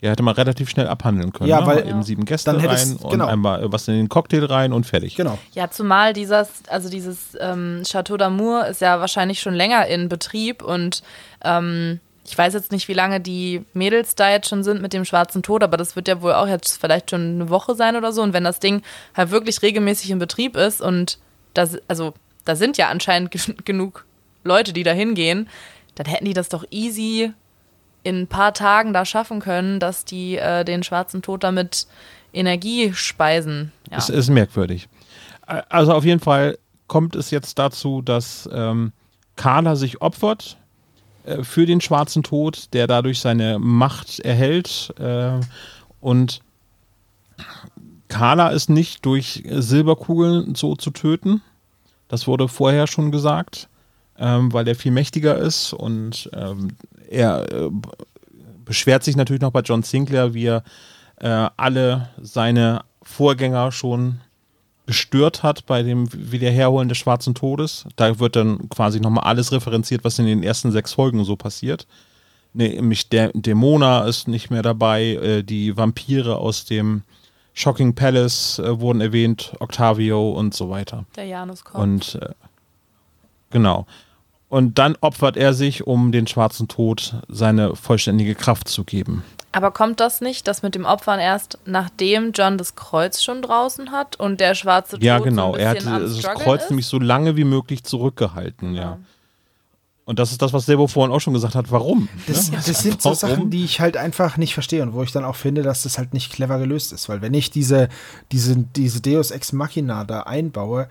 [0.02, 1.48] Ja, hätte man relativ schnell abhandeln können.
[1.48, 1.68] Ja, ne?
[1.68, 2.04] weil eben ja.
[2.04, 3.28] sieben Gäste rein und genau.
[3.28, 5.16] einmal was in den Cocktail rein und fertig.
[5.16, 5.38] Genau.
[5.54, 10.64] Ja, zumal dieses, also dieses ähm, Chateau d'Amour ist ja wahrscheinlich schon länger in Betrieb
[10.64, 11.04] und
[11.44, 15.06] ähm, ich weiß jetzt nicht, wie lange die Mädels da jetzt schon sind mit dem
[15.06, 18.12] schwarzen Tod, aber das wird ja wohl auch jetzt vielleicht schon eine Woche sein oder
[18.12, 18.22] so.
[18.22, 18.84] Und wenn das Ding
[19.16, 21.18] halt wirklich regelmäßig in Betrieb ist und
[21.54, 22.14] das, also
[22.46, 23.32] da sind ja anscheinend
[23.66, 24.06] genug
[24.44, 25.50] Leute, die da hingehen,
[25.96, 27.34] dann hätten die das doch easy
[28.04, 31.88] in ein paar Tagen da schaffen können, dass die äh, den schwarzen Tod damit
[32.34, 33.72] Energie speisen.
[33.90, 33.98] Ja.
[33.98, 34.88] Das ist merkwürdig.
[35.46, 36.58] Also auf jeden Fall
[36.88, 38.94] kommt es jetzt dazu, dass ähm,
[39.36, 40.58] Carla sich opfert
[41.26, 44.94] äh, für den schwarzen Tod, der dadurch seine Macht erhält.
[45.00, 45.40] Äh,
[46.00, 46.42] und
[48.08, 51.42] Carla ist nicht durch Silberkugeln so zu töten.
[52.08, 53.70] Das wurde vorher schon gesagt,
[54.18, 56.76] ähm, weil er viel mächtiger ist und ähm,
[57.10, 57.70] er äh,
[58.66, 60.64] beschwert sich natürlich noch bei John Sinclair, wie er
[61.18, 64.20] äh, alle seine Vorgänger schon
[64.86, 67.86] gestört hat bei dem Wiederherholen des Schwarzen Todes.
[67.96, 71.88] Da wird dann quasi nochmal alles referenziert, was in den ersten sechs Folgen so passiert.
[72.54, 77.04] Nämlich der Dämona ist nicht mehr dabei, äh, die Vampire aus dem
[77.54, 81.06] Shocking Palace äh, wurden erwähnt, Octavio und so weiter.
[81.16, 82.16] Der Janus kommt.
[82.16, 82.34] Und äh,
[83.52, 83.86] genau.
[84.50, 89.24] Und dann opfert er sich, um den schwarzen Tod seine vollständige Kraft zu geben.
[89.54, 93.92] Aber kommt das nicht, dass mit dem Opfern erst nachdem John das Kreuz schon draußen
[93.92, 95.54] hat und der schwarze Tod Ja, genau.
[95.54, 96.70] So er hat das Kreuz ist?
[96.70, 98.82] nämlich so lange wie möglich zurückgehalten, ja.
[98.82, 98.98] ja.
[100.06, 101.72] Und das ist das, was Sebo vorhin auch schon gesagt hat.
[101.72, 102.10] Warum?
[102.28, 102.56] Das, ja?
[102.56, 105.36] das sind so Sachen, die ich halt einfach nicht verstehe und wo ich dann auch
[105.36, 107.08] finde, dass das halt nicht clever gelöst ist.
[107.08, 107.88] Weil wenn ich diese,
[108.32, 110.90] diese, diese Deus Ex Machina da einbaue,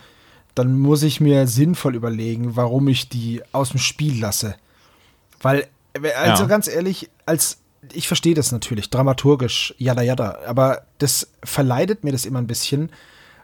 [0.55, 4.55] dann muss ich mir sinnvoll überlegen, warum ich die aus dem Spiel lasse.
[5.43, 6.49] Weil, also ja.
[6.49, 7.60] ganz ehrlich, als
[7.93, 12.90] ich verstehe das natürlich, dramaturgisch, jada jada, aber das verleidet mir das immer ein bisschen,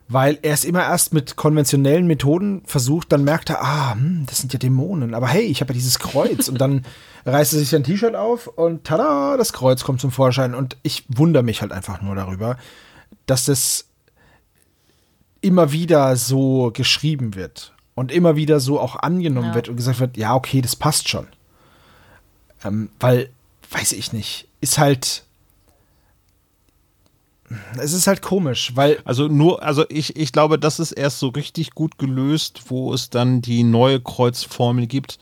[0.08, 4.38] weil er es immer erst mit konventionellen Methoden versucht, dann merkt er, ah, hm, das
[4.38, 6.84] sind ja Dämonen, aber hey, ich habe ja dieses Kreuz und dann
[7.24, 11.04] reißt er sich sein T-Shirt auf und tada, das Kreuz kommt zum Vorschein und ich
[11.08, 12.56] wundere mich halt einfach nur darüber,
[13.26, 13.86] dass das
[15.40, 19.54] immer wieder so geschrieben wird und immer wieder so auch angenommen ja.
[19.54, 21.26] wird und gesagt wird, ja, okay, das passt schon.
[22.64, 23.30] Ähm, weil
[23.70, 25.24] weiß ich nicht, ist halt.
[27.78, 28.98] Es ist halt komisch, weil.
[29.04, 33.10] Also nur, also ich, ich glaube, das ist erst so richtig gut gelöst, wo es
[33.10, 35.18] dann die neue Kreuzformel gibt,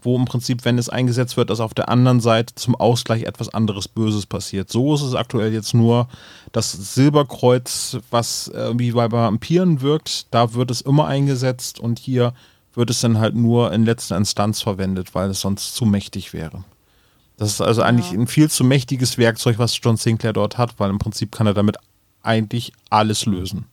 [0.00, 3.50] wo im Prinzip, wenn es eingesetzt wird, dass auf der anderen Seite zum Ausgleich etwas
[3.50, 4.70] anderes Böses passiert.
[4.70, 6.08] So ist es aktuell jetzt nur
[6.52, 12.32] das Silberkreuz, was äh, wie bei Vampiren wirkt, da wird es immer eingesetzt und hier
[12.74, 16.64] wird es dann halt nur in letzter Instanz verwendet, weil es sonst zu mächtig wäre.
[17.38, 18.18] Das ist also eigentlich ja.
[18.18, 21.54] ein viel zu mächtiges Werkzeug, was John Sinclair dort hat, weil im Prinzip kann er
[21.54, 21.76] damit
[22.22, 23.66] eigentlich alles lösen.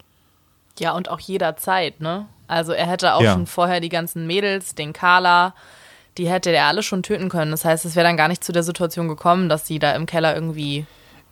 [0.80, 2.28] Ja, und auch jederzeit, ne?
[2.48, 3.34] Also er hätte auch ja.
[3.34, 5.56] schon vorher die ganzen Mädels, den Carla,
[6.18, 7.52] die hätte er alle schon töten können.
[7.52, 10.06] Das heißt, es wäre dann gar nicht zu der Situation gekommen, dass sie da im
[10.06, 10.86] Keller irgendwie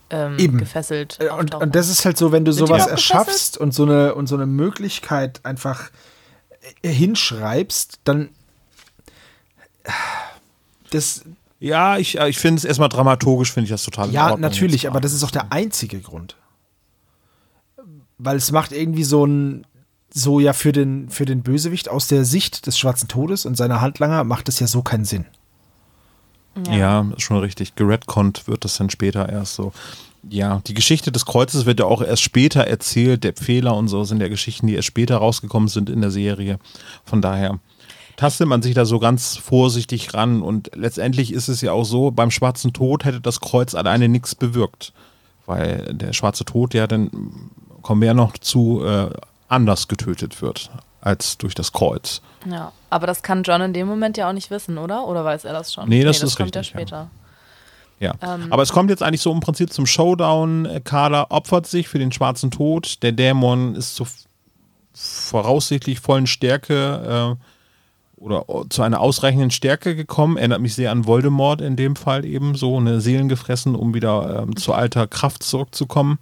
[0.09, 0.57] ähm, Eben.
[0.57, 3.83] gefesselt äh, und, und, das ist halt so, wenn du Sind sowas erschaffst und so,
[3.83, 5.89] eine, und so eine Möglichkeit einfach
[6.81, 8.29] äh, hinschreibst, dann
[10.91, 11.23] das,
[11.61, 14.99] ja, ich, äh, ich finde es erstmal dramaturgisch, finde ich das total Ja, natürlich, aber
[14.99, 16.35] das ist auch der einzige Grund.
[18.17, 19.67] Weil es macht irgendwie so ein,
[20.11, 23.79] so ja für den, für den Bösewicht aus der Sicht des Schwarzen Todes und seiner
[23.79, 25.25] Handlanger macht es ja so keinen Sinn.
[26.65, 27.75] Ja, ja ist schon richtig.
[27.75, 29.71] Geredconnt wird das dann später erst so.
[30.29, 33.23] Ja, die Geschichte des Kreuzes wird ja auch erst später erzählt.
[33.23, 36.57] Der Fehler und so sind ja Geschichten, die erst später rausgekommen sind in der Serie.
[37.05, 37.59] Von daher
[38.21, 40.43] tastet man sich da so ganz vorsichtig ran.
[40.43, 44.35] Und letztendlich ist es ja auch so, beim Schwarzen Tod hätte das Kreuz alleine nichts
[44.35, 44.93] bewirkt.
[45.47, 47.09] Weil der Schwarze Tod ja dann,
[47.81, 49.09] kommen wir ja noch zu, äh,
[49.47, 50.69] anders getötet wird
[51.01, 52.21] als durch das Kreuz.
[52.47, 55.07] Ja, aber das kann John in dem Moment ja auch nicht wissen, oder?
[55.07, 55.89] Oder weiß er das schon?
[55.89, 56.73] Nee, das, nee, das ist kommt richtig.
[56.73, 57.09] Ja später.
[57.99, 60.81] Ja, ähm, aber es kommt jetzt eigentlich so im Prinzip zum Showdown.
[60.83, 63.01] Carla opfert sich für den schwarzen Tod.
[63.01, 64.05] Der Dämon ist zu
[64.93, 67.50] voraussichtlich vollen Stärke äh,
[68.21, 70.37] oder zu einer ausreichenden Stärke gekommen.
[70.37, 74.43] Erinnert mich sehr an Voldemort in dem Fall eben so, eine Seelen gefressen, um wieder
[74.43, 76.19] ähm, zu alter Kraft zurückzukommen.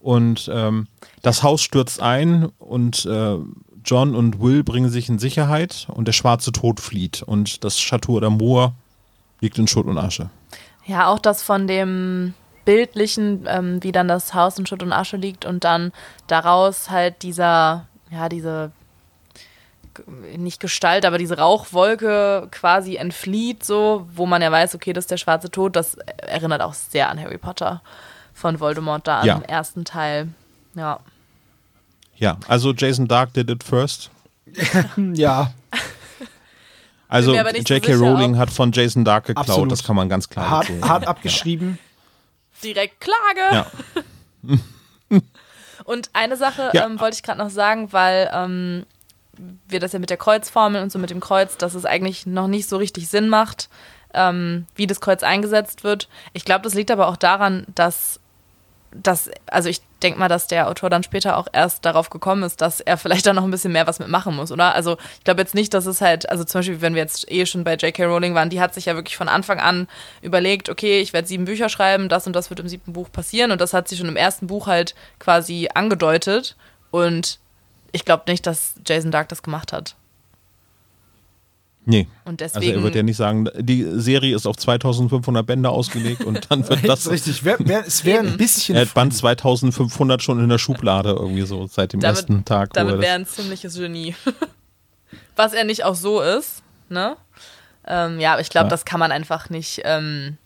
[0.00, 0.88] Und ähm,
[1.22, 3.36] das Haus stürzt ein und äh,
[3.84, 8.18] John und Will bringen sich in Sicherheit und der schwarze Tod flieht und das Chateau
[8.18, 8.72] d'Amour
[9.40, 10.30] liegt in Schutt und Asche.
[10.86, 12.34] Ja, auch das von dem
[12.64, 15.92] bildlichen, ähm, wie dann das Haus in Schutt und Asche liegt und dann
[16.26, 18.72] daraus halt dieser, ja, diese
[20.36, 25.10] nicht Gestalt, aber diese Rauchwolke quasi entflieht, so, wo man ja weiß, okay, das ist
[25.10, 27.82] der schwarze Tod, das erinnert auch sehr an Harry Potter
[28.34, 29.36] von Voldemort da ja.
[29.36, 30.28] im ersten Teil.
[30.74, 31.00] Ja.
[32.16, 34.10] Ja, also Jason Dark did it first.
[35.14, 35.52] ja.
[37.10, 37.96] Also J.K.
[37.96, 39.72] So Rowling hat von Jason Dark geklaut, Absolut.
[39.72, 41.78] das kann man ganz klar Hart, so hart abgeschrieben.
[42.62, 43.40] Direkt Klage.
[43.50, 43.66] Ja.
[45.84, 46.84] und eine Sache ja.
[46.84, 48.84] ähm, wollte ich gerade noch sagen, weil ähm,
[49.68, 52.48] wir das ja mit der Kreuzformel und so mit dem Kreuz, dass es eigentlich noch
[52.48, 53.68] nicht so richtig Sinn macht,
[54.14, 56.08] ähm, wie das Kreuz eingesetzt wird.
[56.32, 58.20] Ich glaube, das liegt aber auch daran, dass
[58.90, 62.60] dass, also ich denke mal, dass der Autor dann später auch erst darauf gekommen ist,
[62.60, 64.74] dass er vielleicht da noch ein bisschen mehr was mitmachen muss, oder?
[64.74, 67.44] Also ich glaube jetzt nicht, dass es halt, also zum Beispiel, wenn wir jetzt eh
[67.44, 68.04] schon bei J.K.
[68.04, 69.88] Rowling waren, die hat sich ja wirklich von Anfang an
[70.22, 73.50] überlegt, okay, ich werde sieben Bücher schreiben, das und das wird im siebten Buch passieren
[73.50, 76.56] und das hat sie schon im ersten Buch halt quasi angedeutet
[76.90, 77.38] und
[77.92, 79.96] ich glaube nicht, dass Jason Dark das gemacht hat.
[81.84, 82.06] Nee.
[82.26, 86.22] Und deswegen, also er wird ja nicht sagen, die Serie ist auf 2500 Bände ausgelegt
[86.22, 87.10] und dann wird das.
[87.10, 88.76] richtig, wär, wär, es wäre ein bisschen.
[88.76, 92.74] Er hat Band 2500 schon in der Schublade irgendwie so seit dem damit, ersten Tag.
[92.74, 94.14] Damit wäre ein ziemliches Genie.
[95.36, 97.16] Was er nicht auch so ist, ne?
[97.86, 98.70] Ähm, ja, aber ich glaube, ja.
[98.70, 99.80] das kann man einfach nicht.
[99.84, 100.36] Ähm,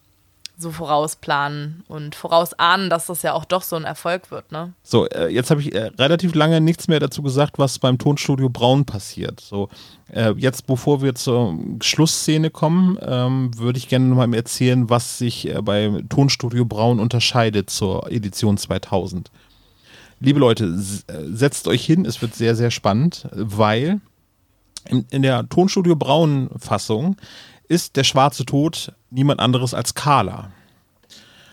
[0.57, 4.73] so vorausplanen und vorausahnen, dass das ja auch doch so ein Erfolg wird, ne?
[4.83, 8.49] So, äh, jetzt habe ich äh, relativ lange nichts mehr dazu gesagt, was beim Tonstudio
[8.49, 9.41] Braun passiert.
[9.41, 9.69] So,
[10.12, 15.49] äh, jetzt bevor wir zur Schlussszene kommen, ähm, würde ich gerne nochmal erzählen, was sich
[15.49, 19.31] äh, bei Tonstudio Braun unterscheidet zur Edition 2000.
[20.20, 24.01] Liebe Leute, äh, setzt euch hin, es wird sehr, sehr spannend, weil
[24.89, 27.16] in, in der Tonstudio Braun Fassung
[27.68, 30.51] ist der schwarze Tod niemand anderes als Carla.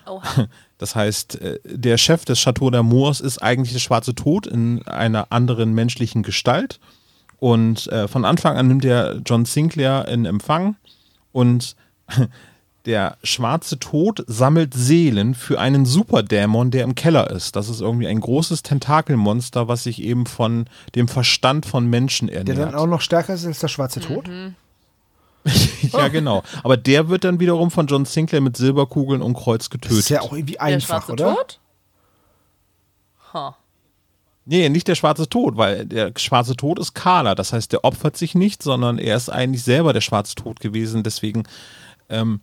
[0.05, 0.47] Oha.
[0.79, 5.29] Das heißt, äh, der Chef des Chateau d'Amours ist eigentlich der schwarze Tod in einer
[5.29, 6.79] anderen menschlichen Gestalt.
[7.37, 10.77] Und äh, von Anfang an nimmt er John Sinclair in Empfang
[11.33, 11.75] und
[12.85, 17.57] der schwarze Tod sammelt Seelen für einen Superdämon, der im Keller ist.
[17.57, 20.65] Das ist irgendwie ein großes Tentakelmonster, was sich eben von
[20.95, 22.57] dem Verstand von Menschen ernährt.
[22.57, 24.27] Der dann auch noch stärker ist als der schwarze Tod?
[24.29, 24.55] Mhm.
[25.93, 26.43] ja, genau.
[26.63, 29.91] Aber der wird dann wiederum von John Sinclair mit Silberkugeln und Kreuz getötet.
[29.91, 31.35] Das ist ja auch irgendwie einfach, der oder?
[31.35, 31.59] Tod?
[33.33, 33.51] Huh.
[34.45, 37.35] Nee, nicht der schwarze Tod, weil der schwarze Tod ist Carla.
[37.35, 41.03] Das heißt, der opfert sich nicht, sondern er ist eigentlich selber der schwarze Tod gewesen.
[41.03, 41.43] Deswegen,
[42.09, 42.41] ähm,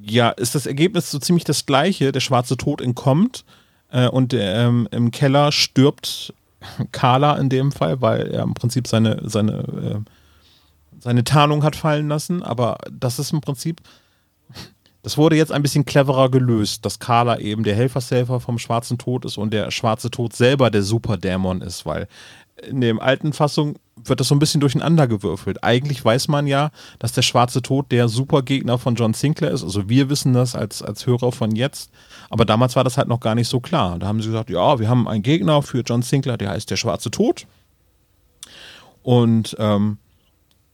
[0.00, 2.12] ja, ist das Ergebnis so ziemlich das gleiche.
[2.12, 3.44] Der schwarze Tod entkommt
[3.90, 6.32] äh, und ähm, im Keller stirbt
[6.92, 10.10] Carla in dem Fall, weil er im Prinzip seine, seine äh,
[11.00, 13.80] seine Tarnung hat fallen lassen, aber das ist im Prinzip,
[15.02, 19.24] das wurde jetzt ein bisschen cleverer gelöst, dass Carla eben der Helfershelfer vom schwarzen Tod
[19.24, 22.08] ist und der schwarze Tod selber der Superdämon ist, weil
[22.66, 25.62] in der alten Fassung wird das so ein bisschen durcheinander gewürfelt.
[25.62, 29.62] Eigentlich weiß man ja, dass der schwarze Tod der Supergegner von John Sinclair ist.
[29.62, 31.90] Also wir wissen das als, als Hörer von jetzt.
[32.30, 33.98] Aber damals war das halt noch gar nicht so klar.
[33.98, 36.76] Da haben sie gesagt, ja, wir haben einen Gegner für John Sinclair, der heißt der
[36.76, 37.46] schwarze Tod.
[39.02, 39.98] Und ähm,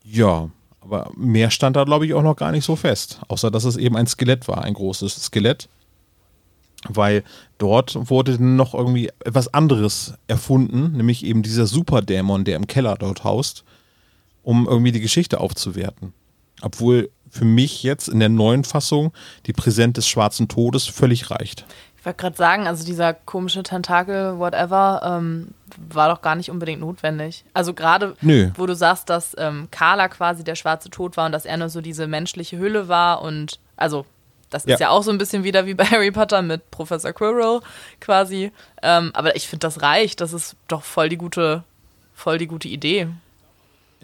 [0.04, 0.50] ja,
[0.80, 3.20] aber mehr stand da, glaube ich, auch noch gar nicht so fest.
[3.28, 5.68] Außer, dass es eben ein Skelett war, ein großes Skelett.
[6.86, 7.24] Weil
[7.56, 13.24] dort wurde noch irgendwie etwas anderes erfunden, nämlich eben dieser Superdämon, der im Keller dort
[13.24, 13.64] haust,
[14.42, 16.12] um irgendwie die Geschichte aufzuwerten.
[16.60, 19.12] Obwohl für mich jetzt in der neuen Fassung
[19.46, 21.64] die Präsenz des schwarzen Todes völlig reicht.
[22.04, 25.54] Ich wollte gerade sagen, also dieser komische Tentakel, whatever, ähm,
[25.88, 27.46] war doch gar nicht unbedingt notwendig.
[27.54, 28.14] Also gerade,
[28.56, 31.70] wo du sagst, dass ähm, Carla quasi der schwarze Tod war und dass er nur
[31.70, 34.04] so diese menschliche Hülle war und also
[34.50, 34.74] das ja.
[34.74, 37.60] ist ja auch so ein bisschen wieder wie bei Harry Potter mit Professor Quirrell
[38.02, 38.52] quasi.
[38.82, 40.20] Ähm, aber ich finde, das reicht.
[40.20, 41.64] Das ist doch voll die gute,
[42.12, 43.08] voll die gute Idee.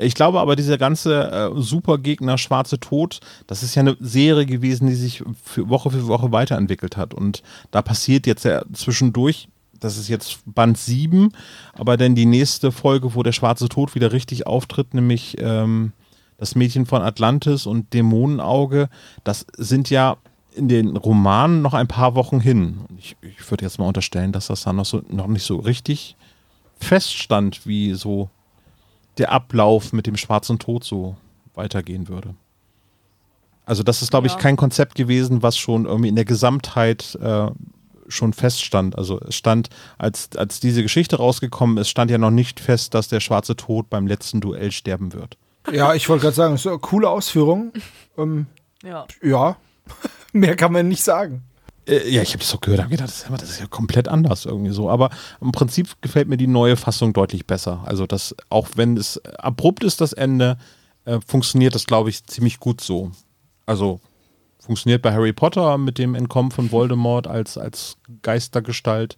[0.00, 4.86] Ich glaube aber, dieser ganze äh, Supergegner Schwarze Tod, das ist ja eine Serie gewesen,
[4.86, 7.14] die sich für Woche für Woche weiterentwickelt hat.
[7.14, 9.48] Und da passiert jetzt ja zwischendurch,
[9.78, 11.32] das ist jetzt Band 7,
[11.72, 15.92] aber dann die nächste Folge, wo der Schwarze Tod wieder richtig auftritt, nämlich ähm,
[16.38, 18.88] das Mädchen von Atlantis und Dämonenauge,
[19.24, 20.16] das sind ja
[20.54, 22.80] in den Romanen noch ein paar Wochen hin.
[22.98, 26.16] Ich, ich würde jetzt mal unterstellen, dass das dann noch, so, noch nicht so richtig
[26.78, 28.30] feststand, wie so
[29.20, 31.16] der Ablauf mit dem schwarzen Tod so
[31.54, 32.34] weitergehen würde.
[33.64, 34.34] Also das ist, glaube ja.
[34.34, 37.50] ich, kein Konzept gewesen, was schon irgendwie in der Gesamtheit äh,
[38.08, 38.98] schon feststand.
[38.98, 39.68] Also es stand,
[39.98, 43.88] als, als diese Geschichte rausgekommen ist, stand ja noch nicht fest, dass der schwarze Tod
[43.88, 45.36] beim letzten Duell sterben wird.
[45.70, 47.72] Ja, ich wollte gerade sagen, so eine coole Ausführung.
[48.16, 48.46] Ähm,
[48.82, 49.06] ja.
[49.22, 49.56] Ja,
[50.32, 51.44] mehr kann man nicht sagen.
[51.90, 54.72] Äh, ja, ich habe das auch gehört, habe gedacht, das ist, ja komplett anders irgendwie
[54.72, 54.88] so.
[54.88, 55.10] Aber
[55.40, 57.82] im Prinzip gefällt mir die neue Fassung deutlich besser.
[57.84, 60.56] Also das, auch wenn es abrupt ist, das Ende,
[61.04, 63.10] äh, funktioniert das, glaube ich, ziemlich gut so.
[63.66, 64.00] Also
[64.58, 69.16] funktioniert bei Harry Potter mit dem Entkommen von Voldemort als, als Geistergestalt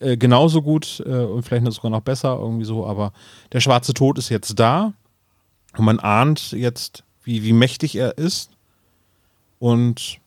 [0.00, 2.86] äh, genauso gut äh, und vielleicht sogar noch besser irgendwie so.
[2.86, 3.12] Aber
[3.52, 4.92] der schwarze Tod ist jetzt da
[5.76, 8.50] und man ahnt jetzt, wie, wie mächtig er ist.
[9.58, 10.18] Und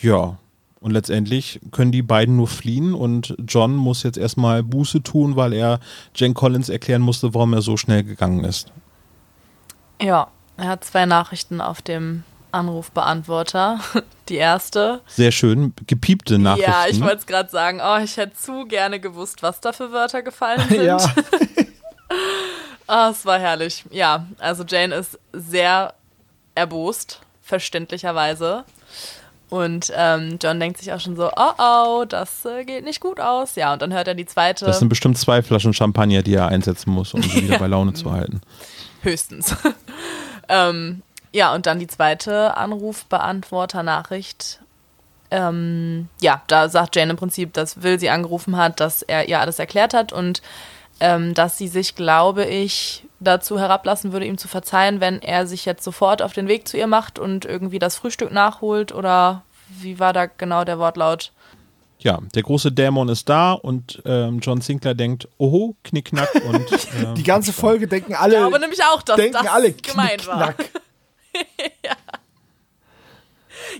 [0.00, 0.38] ja,
[0.82, 5.52] und letztendlich können die beiden nur fliehen und John muss jetzt erstmal Buße tun, weil
[5.52, 5.80] er
[6.14, 8.72] Jane Collins erklären musste, warum er so schnell gegangen ist.
[10.00, 13.80] Ja, er hat zwei Nachrichten auf dem Anrufbeantworter.
[14.28, 15.00] Die erste.
[15.06, 16.70] Sehr schön, gepiepte Nachrichten.
[16.70, 17.80] Ja, ich wollte es gerade sagen.
[17.84, 20.82] Oh, ich hätte zu gerne gewusst, was da für Wörter gefallen sind.
[20.84, 20.98] ja.
[22.88, 23.84] oh, es war herrlich.
[23.90, 25.94] Ja, also Jane ist sehr
[26.54, 28.64] erbost, verständlicherweise.
[29.52, 33.20] Und ähm, John denkt sich auch schon so, oh oh, das äh, geht nicht gut
[33.20, 33.54] aus.
[33.54, 34.64] Ja, und dann hört er die zweite.
[34.64, 37.92] Das sind bestimmt zwei Flaschen Champagner, die er einsetzen muss, um sie wieder bei Laune
[37.92, 38.40] zu halten.
[39.02, 39.54] Höchstens.
[40.48, 41.02] ähm,
[41.34, 44.60] ja, und dann die zweite Anrufbeantworter-Nachricht.
[45.30, 49.38] Ähm, ja, da sagt Jane im Prinzip, dass Will sie angerufen hat, dass er ihr
[49.38, 50.40] alles erklärt hat und
[51.02, 55.64] ähm, dass sie sich, glaube ich, dazu herablassen würde, ihm zu verzeihen, wenn er sich
[55.64, 59.98] jetzt sofort auf den Weg zu ihr macht und irgendwie das Frühstück nachholt oder wie
[59.98, 61.32] war da genau der Wortlaut?
[61.98, 67.14] Ja, der große Dämon ist da und ähm, John Sinclair denkt, oho, knickknack und äh,
[67.16, 68.34] die ganze Folge denken alle.
[68.34, 70.54] Ja, aber nämlich auch, dass denken das alle gemeint war.
[71.84, 71.96] ja.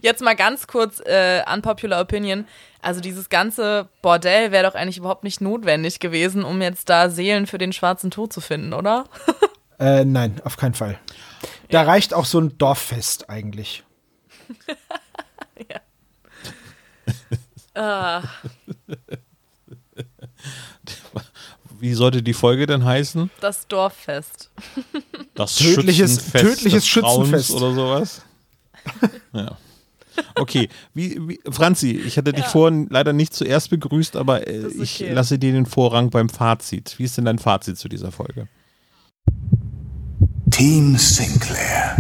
[0.01, 2.47] Jetzt mal ganz kurz äh, unpopular opinion.
[2.83, 7.47] Also dieses ganze Bordell wäre doch eigentlich überhaupt nicht notwendig gewesen, um jetzt da Seelen
[7.47, 9.05] für den schwarzen Tod zu finden, oder?
[9.79, 10.99] äh, nein, auf keinen Fall.
[11.71, 11.89] Da ja.
[11.89, 13.85] reicht auch so ein Dorffest eigentlich.
[15.71, 15.81] ja.
[17.81, 18.23] ah.
[21.79, 23.31] Wie sollte die Folge denn heißen?
[23.41, 24.51] Das Dorffest.
[25.35, 28.23] Das tödliches, Schützenfest tödliches Schützenfest oder sowas.
[29.33, 29.57] ja.
[30.35, 34.83] Okay, wie, wie, Franzi, ich hatte dich vorhin leider nicht zuerst begrüßt, aber äh, okay.
[34.83, 36.95] ich lasse dir den Vorrang beim Fazit.
[36.99, 38.49] Wie ist denn dein Fazit zu dieser Folge?
[40.51, 41.97] Team Sinclair.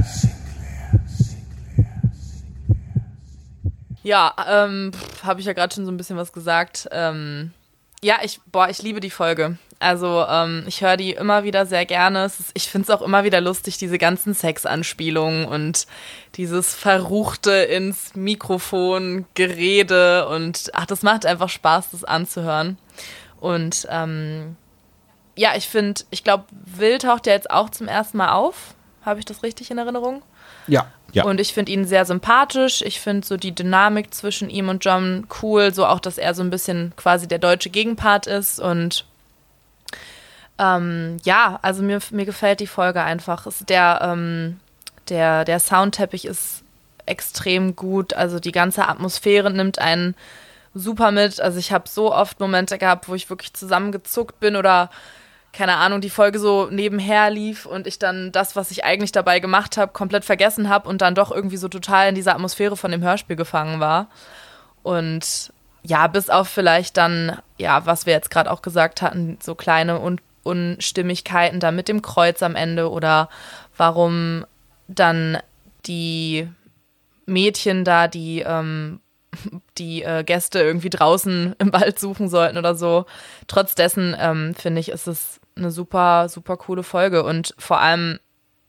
[4.02, 4.90] Ja, ähm,
[5.22, 6.88] habe ich ja gerade schon so ein bisschen was gesagt.
[6.90, 7.52] Ähm,
[8.02, 9.58] ja, ich, boah, ich liebe die Folge.
[9.82, 12.24] Also ähm, ich höre die immer wieder sehr gerne.
[12.24, 15.86] Ist, ich finde es auch immer wieder lustig, diese ganzen Sexanspielungen und
[16.36, 22.78] dieses Verruchte ins Mikrofon, Gerede und ach, das macht einfach Spaß, das anzuhören.
[23.40, 24.56] Und ähm,
[25.34, 28.74] ja, ich finde, ich glaube, Will taucht ja jetzt auch zum ersten Mal auf.
[29.04, 30.22] Habe ich das richtig in Erinnerung?
[30.68, 30.86] Ja.
[31.12, 31.24] Ja.
[31.24, 32.82] Und ich finde ihn sehr sympathisch.
[32.82, 35.74] Ich finde so die Dynamik zwischen ihm und John cool.
[35.74, 38.60] So auch, dass er so ein bisschen quasi der deutsche Gegenpart ist.
[38.60, 39.04] Und
[40.58, 43.46] ähm, ja, also mir, mir gefällt die Folge einfach.
[43.68, 44.60] Der, ähm,
[45.08, 46.62] der, der Soundteppich ist
[47.06, 48.14] extrem gut.
[48.14, 50.14] Also die ganze Atmosphäre nimmt einen
[50.74, 51.40] super mit.
[51.40, 54.90] Also ich habe so oft Momente gehabt, wo ich wirklich zusammengezuckt bin oder
[55.52, 59.38] keine Ahnung, die Folge so nebenher lief und ich dann das, was ich eigentlich dabei
[59.38, 62.90] gemacht habe, komplett vergessen habe und dann doch irgendwie so total in dieser Atmosphäre von
[62.90, 64.08] dem Hörspiel gefangen war.
[64.82, 65.52] Und
[65.82, 70.00] ja, bis auf vielleicht dann, ja, was wir jetzt gerade auch gesagt hatten, so kleine
[70.00, 73.28] Un Unstimmigkeiten da mit dem Kreuz am Ende oder
[73.76, 74.44] warum
[74.88, 75.38] dann
[75.86, 76.48] die
[77.26, 79.00] Mädchen da, die ähm,
[79.78, 83.06] die äh, Gäste irgendwie draußen im Wald suchen sollten oder so.
[83.46, 87.24] Trotz dessen ähm, finde ich, ist es eine super, super coole Folge.
[87.24, 88.18] Und vor allem,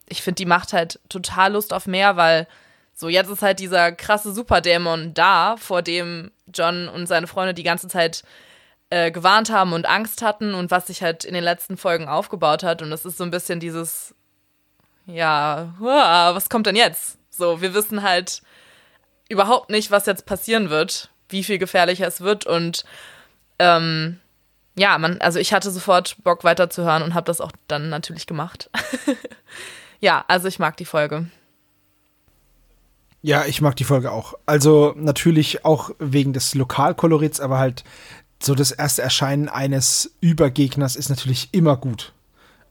[0.08, 2.48] ich finde, die macht halt total Lust auf mehr, weil
[2.94, 7.64] so jetzt ist halt dieser krasse Superdämon da, vor dem John und seine Freunde die
[7.64, 8.24] ganze Zeit
[8.94, 12.62] äh, gewarnt haben und Angst hatten und was sich halt in den letzten Folgen aufgebaut
[12.62, 12.84] hat.
[12.84, 14.14] Und es ist so ein bisschen dieses,
[15.08, 17.18] ja, was kommt denn jetzt?
[17.32, 18.44] So, wir wissen halt
[19.30, 22.86] überhaupt nicht, was jetzt passieren wird, wie viel gefährlicher es wird und
[23.58, 24.20] ähm,
[24.76, 28.70] ja, man, also ich hatte sofort Bock weiterzuhören und habe das auch dann natürlich gemacht.
[30.02, 31.28] ja, also ich mag die Folge.
[33.24, 34.36] Ja, ich mag die Folge auch.
[34.46, 37.84] Also natürlich auch wegen des Lokalkolorits, aber halt
[38.44, 42.14] so das erste Erscheinen eines Übergegners ist natürlich immer gut.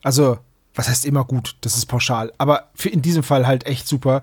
[0.03, 0.39] Also,
[0.75, 1.57] was heißt immer gut?
[1.61, 2.33] Das ist pauschal.
[2.39, 4.23] Aber für in diesem Fall halt echt super.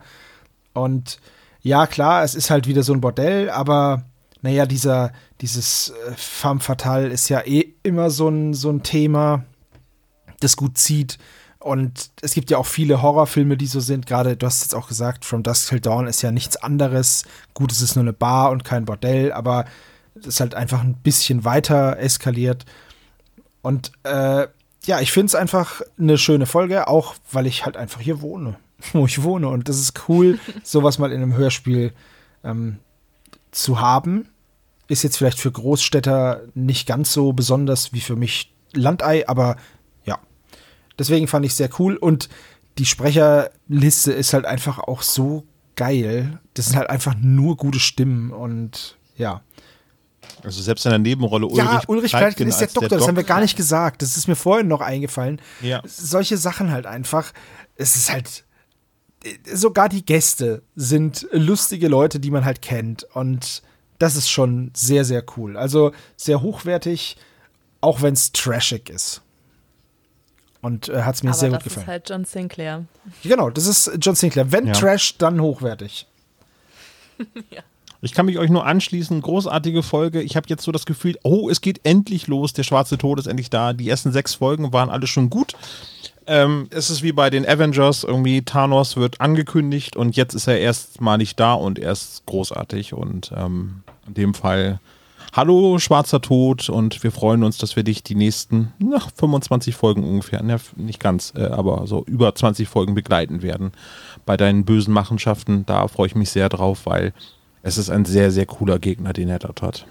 [0.74, 1.20] Und
[1.62, 4.04] ja, klar, es ist halt wieder so ein Bordell, aber
[4.42, 5.12] naja, dieser,
[5.42, 9.44] dieses äh, Femme Fatale ist ja eh immer so ein, so ein Thema,
[10.40, 11.18] das gut zieht.
[11.60, 14.06] Und es gibt ja auch viele Horrorfilme, die so sind.
[14.06, 17.26] Gerade, du hast jetzt auch gesagt, From Dusk Till Dawn ist ja nichts anderes.
[17.54, 19.66] Gut, es ist nur eine Bar und kein Bordell, aber
[20.26, 22.66] ist halt einfach ein bisschen weiter eskaliert.
[23.62, 24.48] Und äh,
[24.86, 28.58] ja, ich finde es einfach eine schöne Folge, auch weil ich halt einfach hier wohne,
[28.94, 29.50] wo ich wohne.
[29.50, 31.94] Und das ist cool, sowas mal in einem Hörspiel
[32.44, 32.80] ähm,
[33.52, 34.30] zu haben.
[34.88, 39.58] Ist jetzt vielleicht für Großstädter nicht ganz so besonders wie für mich Landei, aber
[41.00, 42.30] Deswegen fand ich es sehr cool und
[42.78, 46.40] die Sprecherliste ist halt einfach auch so geil.
[46.54, 49.42] Das sind halt einfach nur gute Stimmen und ja.
[50.44, 53.16] Also selbst in der Nebenrolle Ulrich Ja, Ulrich Pleitgen ist der Doktor, der das haben
[53.16, 54.02] wir gar nicht gesagt.
[54.02, 55.42] Das ist mir vorhin noch eingefallen.
[55.62, 55.82] Ja.
[55.86, 57.34] Solche Sachen halt einfach.
[57.76, 58.46] Es ist halt
[59.52, 63.64] sogar die Gäste sind lustige Leute, die man halt kennt und
[63.98, 65.58] das ist schon sehr sehr cool.
[65.58, 67.18] Also sehr hochwertig,
[67.82, 69.22] auch wenn es trashig ist.
[70.62, 71.76] Und äh, hat es mir Aber sehr gut gefallen.
[71.76, 72.86] Das ist halt John Sinclair.
[73.24, 74.52] Genau, das ist John Sinclair.
[74.52, 74.74] Wenn ja.
[74.74, 76.06] Trash, dann hochwertig.
[77.50, 77.62] ja.
[78.02, 79.22] Ich kann mich euch nur anschließen.
[79.22, 80.22] Großartige Folge.
[80.22, 82.54] Ich habe jetzt so das Gefühl, oh, es geht endlich los.
[82.54, 83.74] Der schwarze Tod ist endlich da.
[83.74, 85.54] Die ersten sechs Folgen waren alle schon gut.
[86.26, 88.06] Ähm, es ist wie bei den Avengers.
[88.06, 92.94] Irgendwie Thanos wird angekündigt und jetzt ist er erstmalig da und er ist großartig.
[92.94, 94.80] Und ähm, in dem Fall
[95.32, 100.04] Hallo, schwarzer Tod, und wir freuen uns, dass wir dich die nächsten na, 25 Folgen
[100.04, 103.72] ungefähr, ne, nicht ganz, äh, aber so über 20 Folgen begleiten werden
[104.26, 105.68] bei deinen bösen Machenschaften.
[105.68, 107.14] Da freue ich mich sehr drauf, weil
[107.64, 109.86] es ist ein sehr, sehr cooler Gegner, den er dort hat.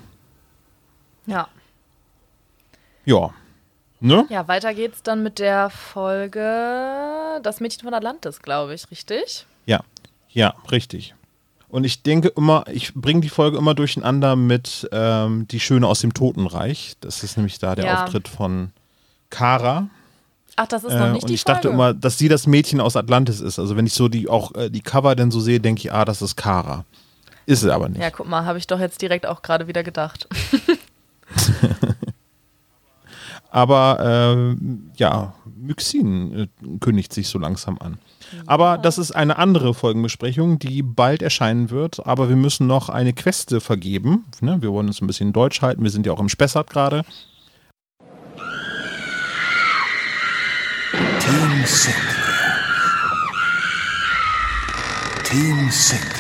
[1.27, 1.49] Ja.
[3.05, 3.31] Ja.
[4.01, 4.27] Ne?
[4.31, 9.47] Ja, weiter geht's dann mit der Folge Das Mädchen von Atlantis, glaube ich, richtig?
[9.67, 9.81] Ja,
[10.31, 11.15] ja, richtig.
[11.69, 16.01] Und ich denke immer, ich bringe die Folge immer durcheinander mit ähm, Die Schöne aus
[16.01, 16.95] dem Totenreich.
[17.01, 18.05] Das ist nämlich da der ja.
[18.05, 18.71] Auftritt von
[19.31, 19.89] Kara.
[20.57, 21.55] Ach, das ist noch äh, nicht Und ich Folge.
[21.61, 23.59] dachte immer, dass sie das Mädchen aus Atlantis ist.
[23.59, 26.05] Also wenn ich so die auch äh, die Cover dann so sehe, denke ich, ah,
[26.05, 26.85] das ist Kara.
[27.49, 27.99] Ist es aber nicht.
[27.99, 30.29] Ja, guck mal, habe ich doch jetzt direkt auch gerade wieder gedacht.
[33.51, 34.57] aber äh,
[34.97, 36.49] ja, Myxin äh,
[36.81, 37.97] kündigt sich so langsam an.
[38.45, 42.07] Aber das ist eine andere Folgenbesprechung, die bald erscheinen wird.
[42.07, 44.27] Aber wir müssen noch eine Queste vergeben.
[44.43, 44.61] Ne?
[44.61, 45.83] Wir wollen uns ein bisschen Deutsch halten.
[45.83, 47.03] Wir sind ja auch im Spessart gerade.
[51.19, 52.59] Team Sinclair.
[55.25, 56.18] Team Sinclair.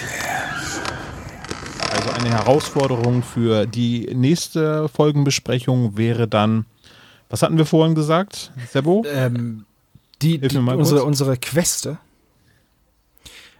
[2.18, 6.66] Eine Herausforderung für die nächste Folgenbesprechung wäre dann,
[7.30, 9.04] was hatten wir vorhin gesagt, Sebo?
[9.06, 9.66] Ähm,
[10.20, 11.98] die, die unsere, unsere Queste.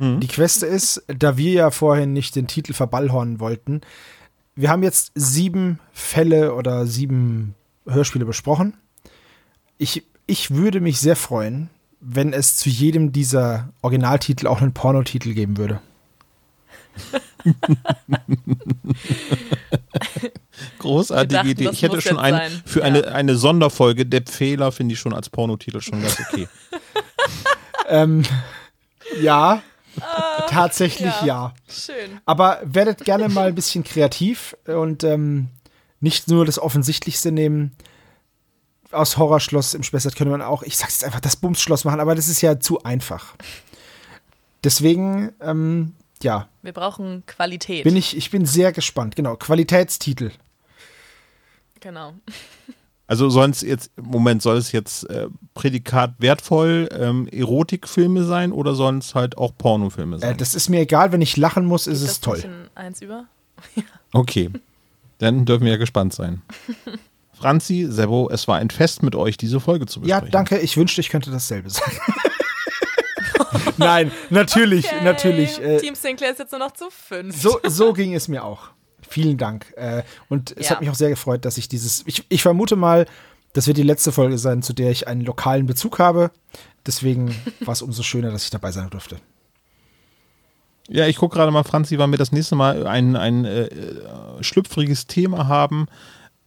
[0.01, 0.19] Mhm.
[0.19, 3.81] Die Queste ist, da wir ja vorhin nicht den Titel verballhornen wollten,
[4.57, 7.55] wir haben jetzt sieben Fälle oder sieben
[7.87, 8.75] Hörspiele besprochen.
[9.77, 11.71] Ich, ich würde mich sehr freuen,
[12.01, 15.81] wenn es zu jedem dieser Originaltitel auch einen Pornotitel geben würde.
[20.79, 21.71] Großartige dachten, Idee.
[21.73, 22.87] Ich hätte schon eine, für ja.
[22.87, 26.49] eine, eine Sonderfolge, der Pfähler finde ich schon als Pornotitel schon ganz okay.
[27.89, 28.25] ähm,
[29.21, 29.63] ja,
[29.97, 30.01] uh,
[30.49, 31.27] tatsächlich ja.
[31.27, 31.55] ja.
[31.69, 32.21] Schön.
[32.25, 35.49] Aber werdet gerne mal ein bisschen kreativ und ähm,
[36.01, 37.75] nicht nur das Offensichtlichste nehmen.
[38.91, 42.15] Aus Horrorschloss im Spessart könnte man auch, ich sag's jetzt einfach, das Bumsschloss machen, aber
[42.15, 43.35] das ist ja zu einfach.
[44.65, 46.49] Deswegen, ähm, ja.
[46.63, 47.85] Wir brauchen Qualität.
[47.85, 49.37] Bin ich, ich bin sehr gespannt, genau.
[49.37, 50.33] Qualitätstitel.
[51.81, 52.15] Genau.
[53.11, 58.75] Also soll es jetzt, Moment, soll es jetzt äh, Prädikat wertvoll ähm, Erotikfilme sein oder
[58.75, 60.35] sollen es halt auch Pornofilme äh, sein?
[60.35, 62.45] Äh, das ist mir egal, wenn ich lachen muss, ist Geht es toll.
[62.75, 63.25] Eins über?
[64.13, 64.51] okay,
[65.17, 66.43] dann dürfen wir ja gespannt sein.
[67.33, 70.27] Franzi, Sebo, es war ein Fest mit euch, diese Folge zu besprechen.
[70.27, 70.59] Ja, danke.
[70.59, 71.97] Ich wünschte, ich könnte dasselbe sagen.
[73.77, 75.05] Nein, natürlich, okay.
[75.05, 75.61] natürlich.
[75.61, 77.41] Äh, Team Sinclair ist jetzt nur noch zu fünf.
[77.41, 78.71] So, so ging es mir auch.
[79.09, 79.73] Vielen Dank.
[79.77, 80.73] Äh, und es ja.
[80.73, 82.05] hat mich auch sehr gefreut, dass ich dieses.
[82.07, 83.07] Ich, ich vermute mal,
[83.53, 86.31] das wird die letzte Folge sein, zu der ich einen lokalen Bezug habe.
[86.87, 89.17] Deswegen war es umso schöner, dass ich dabei sein durfte.
[90.89, 93.69] Ja, ich gucke gerade mal, Franzi, wann wir das nächste Mal ein, ein äh,
[94.41, 95.87] schlüpfriges Thema haben.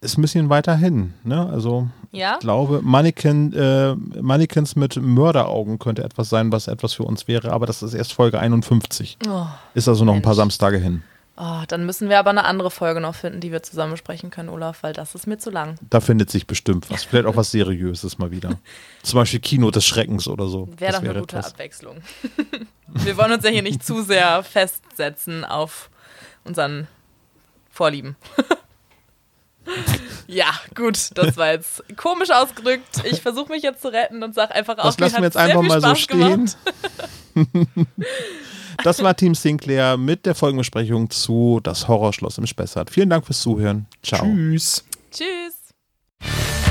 [0.02, 1.14] Ist ein bisschen weiter hin.
[1.23, 1.48] Ne?
[1.52, 2.34] Also Ja?
[2.34, 7.52] Ich glaube, Mannequin, äh, Mannequins mit Mörderaugen könnte etwas sein, was etwas für uns wäre,
[7.52, 9.19] aber das ist erst Folge 51.
[9.28, 9.45] Oh,
[9.76, 10.23] ist also noch Mensch.
[10.23, 11.03] ein paar Samstage hin.
[11.38, 14.49] Oh, dann müssen wir aber eine andere Folge noch finden, die wir zusammen besprechen können,
[14.49, 15.76] Olaf, weil das ist mir zu lang.
[15.90, 17.03] Da findet sich bestimmt was.
[17.03, 18.60] Vielleicht auch was Seriöses mal wieder.
[19.03, 20.68] Zum Beispiel Kino des Schreckens oder so.
[20.78, 21.53] Wäre doch eine gute etwas.
[21.53, 21.98] Abwechslung.
[22.88, 25.90] wir wollen uns ja hier nicht zu sehr festsetzen auf
[26.44, 26.88] unseren
[27.72, 28.15] Vorlieben.
[30.28, 33.04] ja, gut, das war jetzt komisch ausgedrückt.
[33.04, 35.82] Ich versuche mich jetzt zu retten und sage einfach das lassen wir jetzt einfach mal
[35.82, 36.52] so stehen.
[38.84, 42.90] Das war Team Sinclair mit der Folgenbesprechung zu Das Horrorschloss im Spessart.
[42.90, 43.86] Vielen Dank fürs Zuhören.
[44.02, 44.26] Ciao.
[44.26, 44.84] Tschüss.
[45.12, 46.70] Tschüss.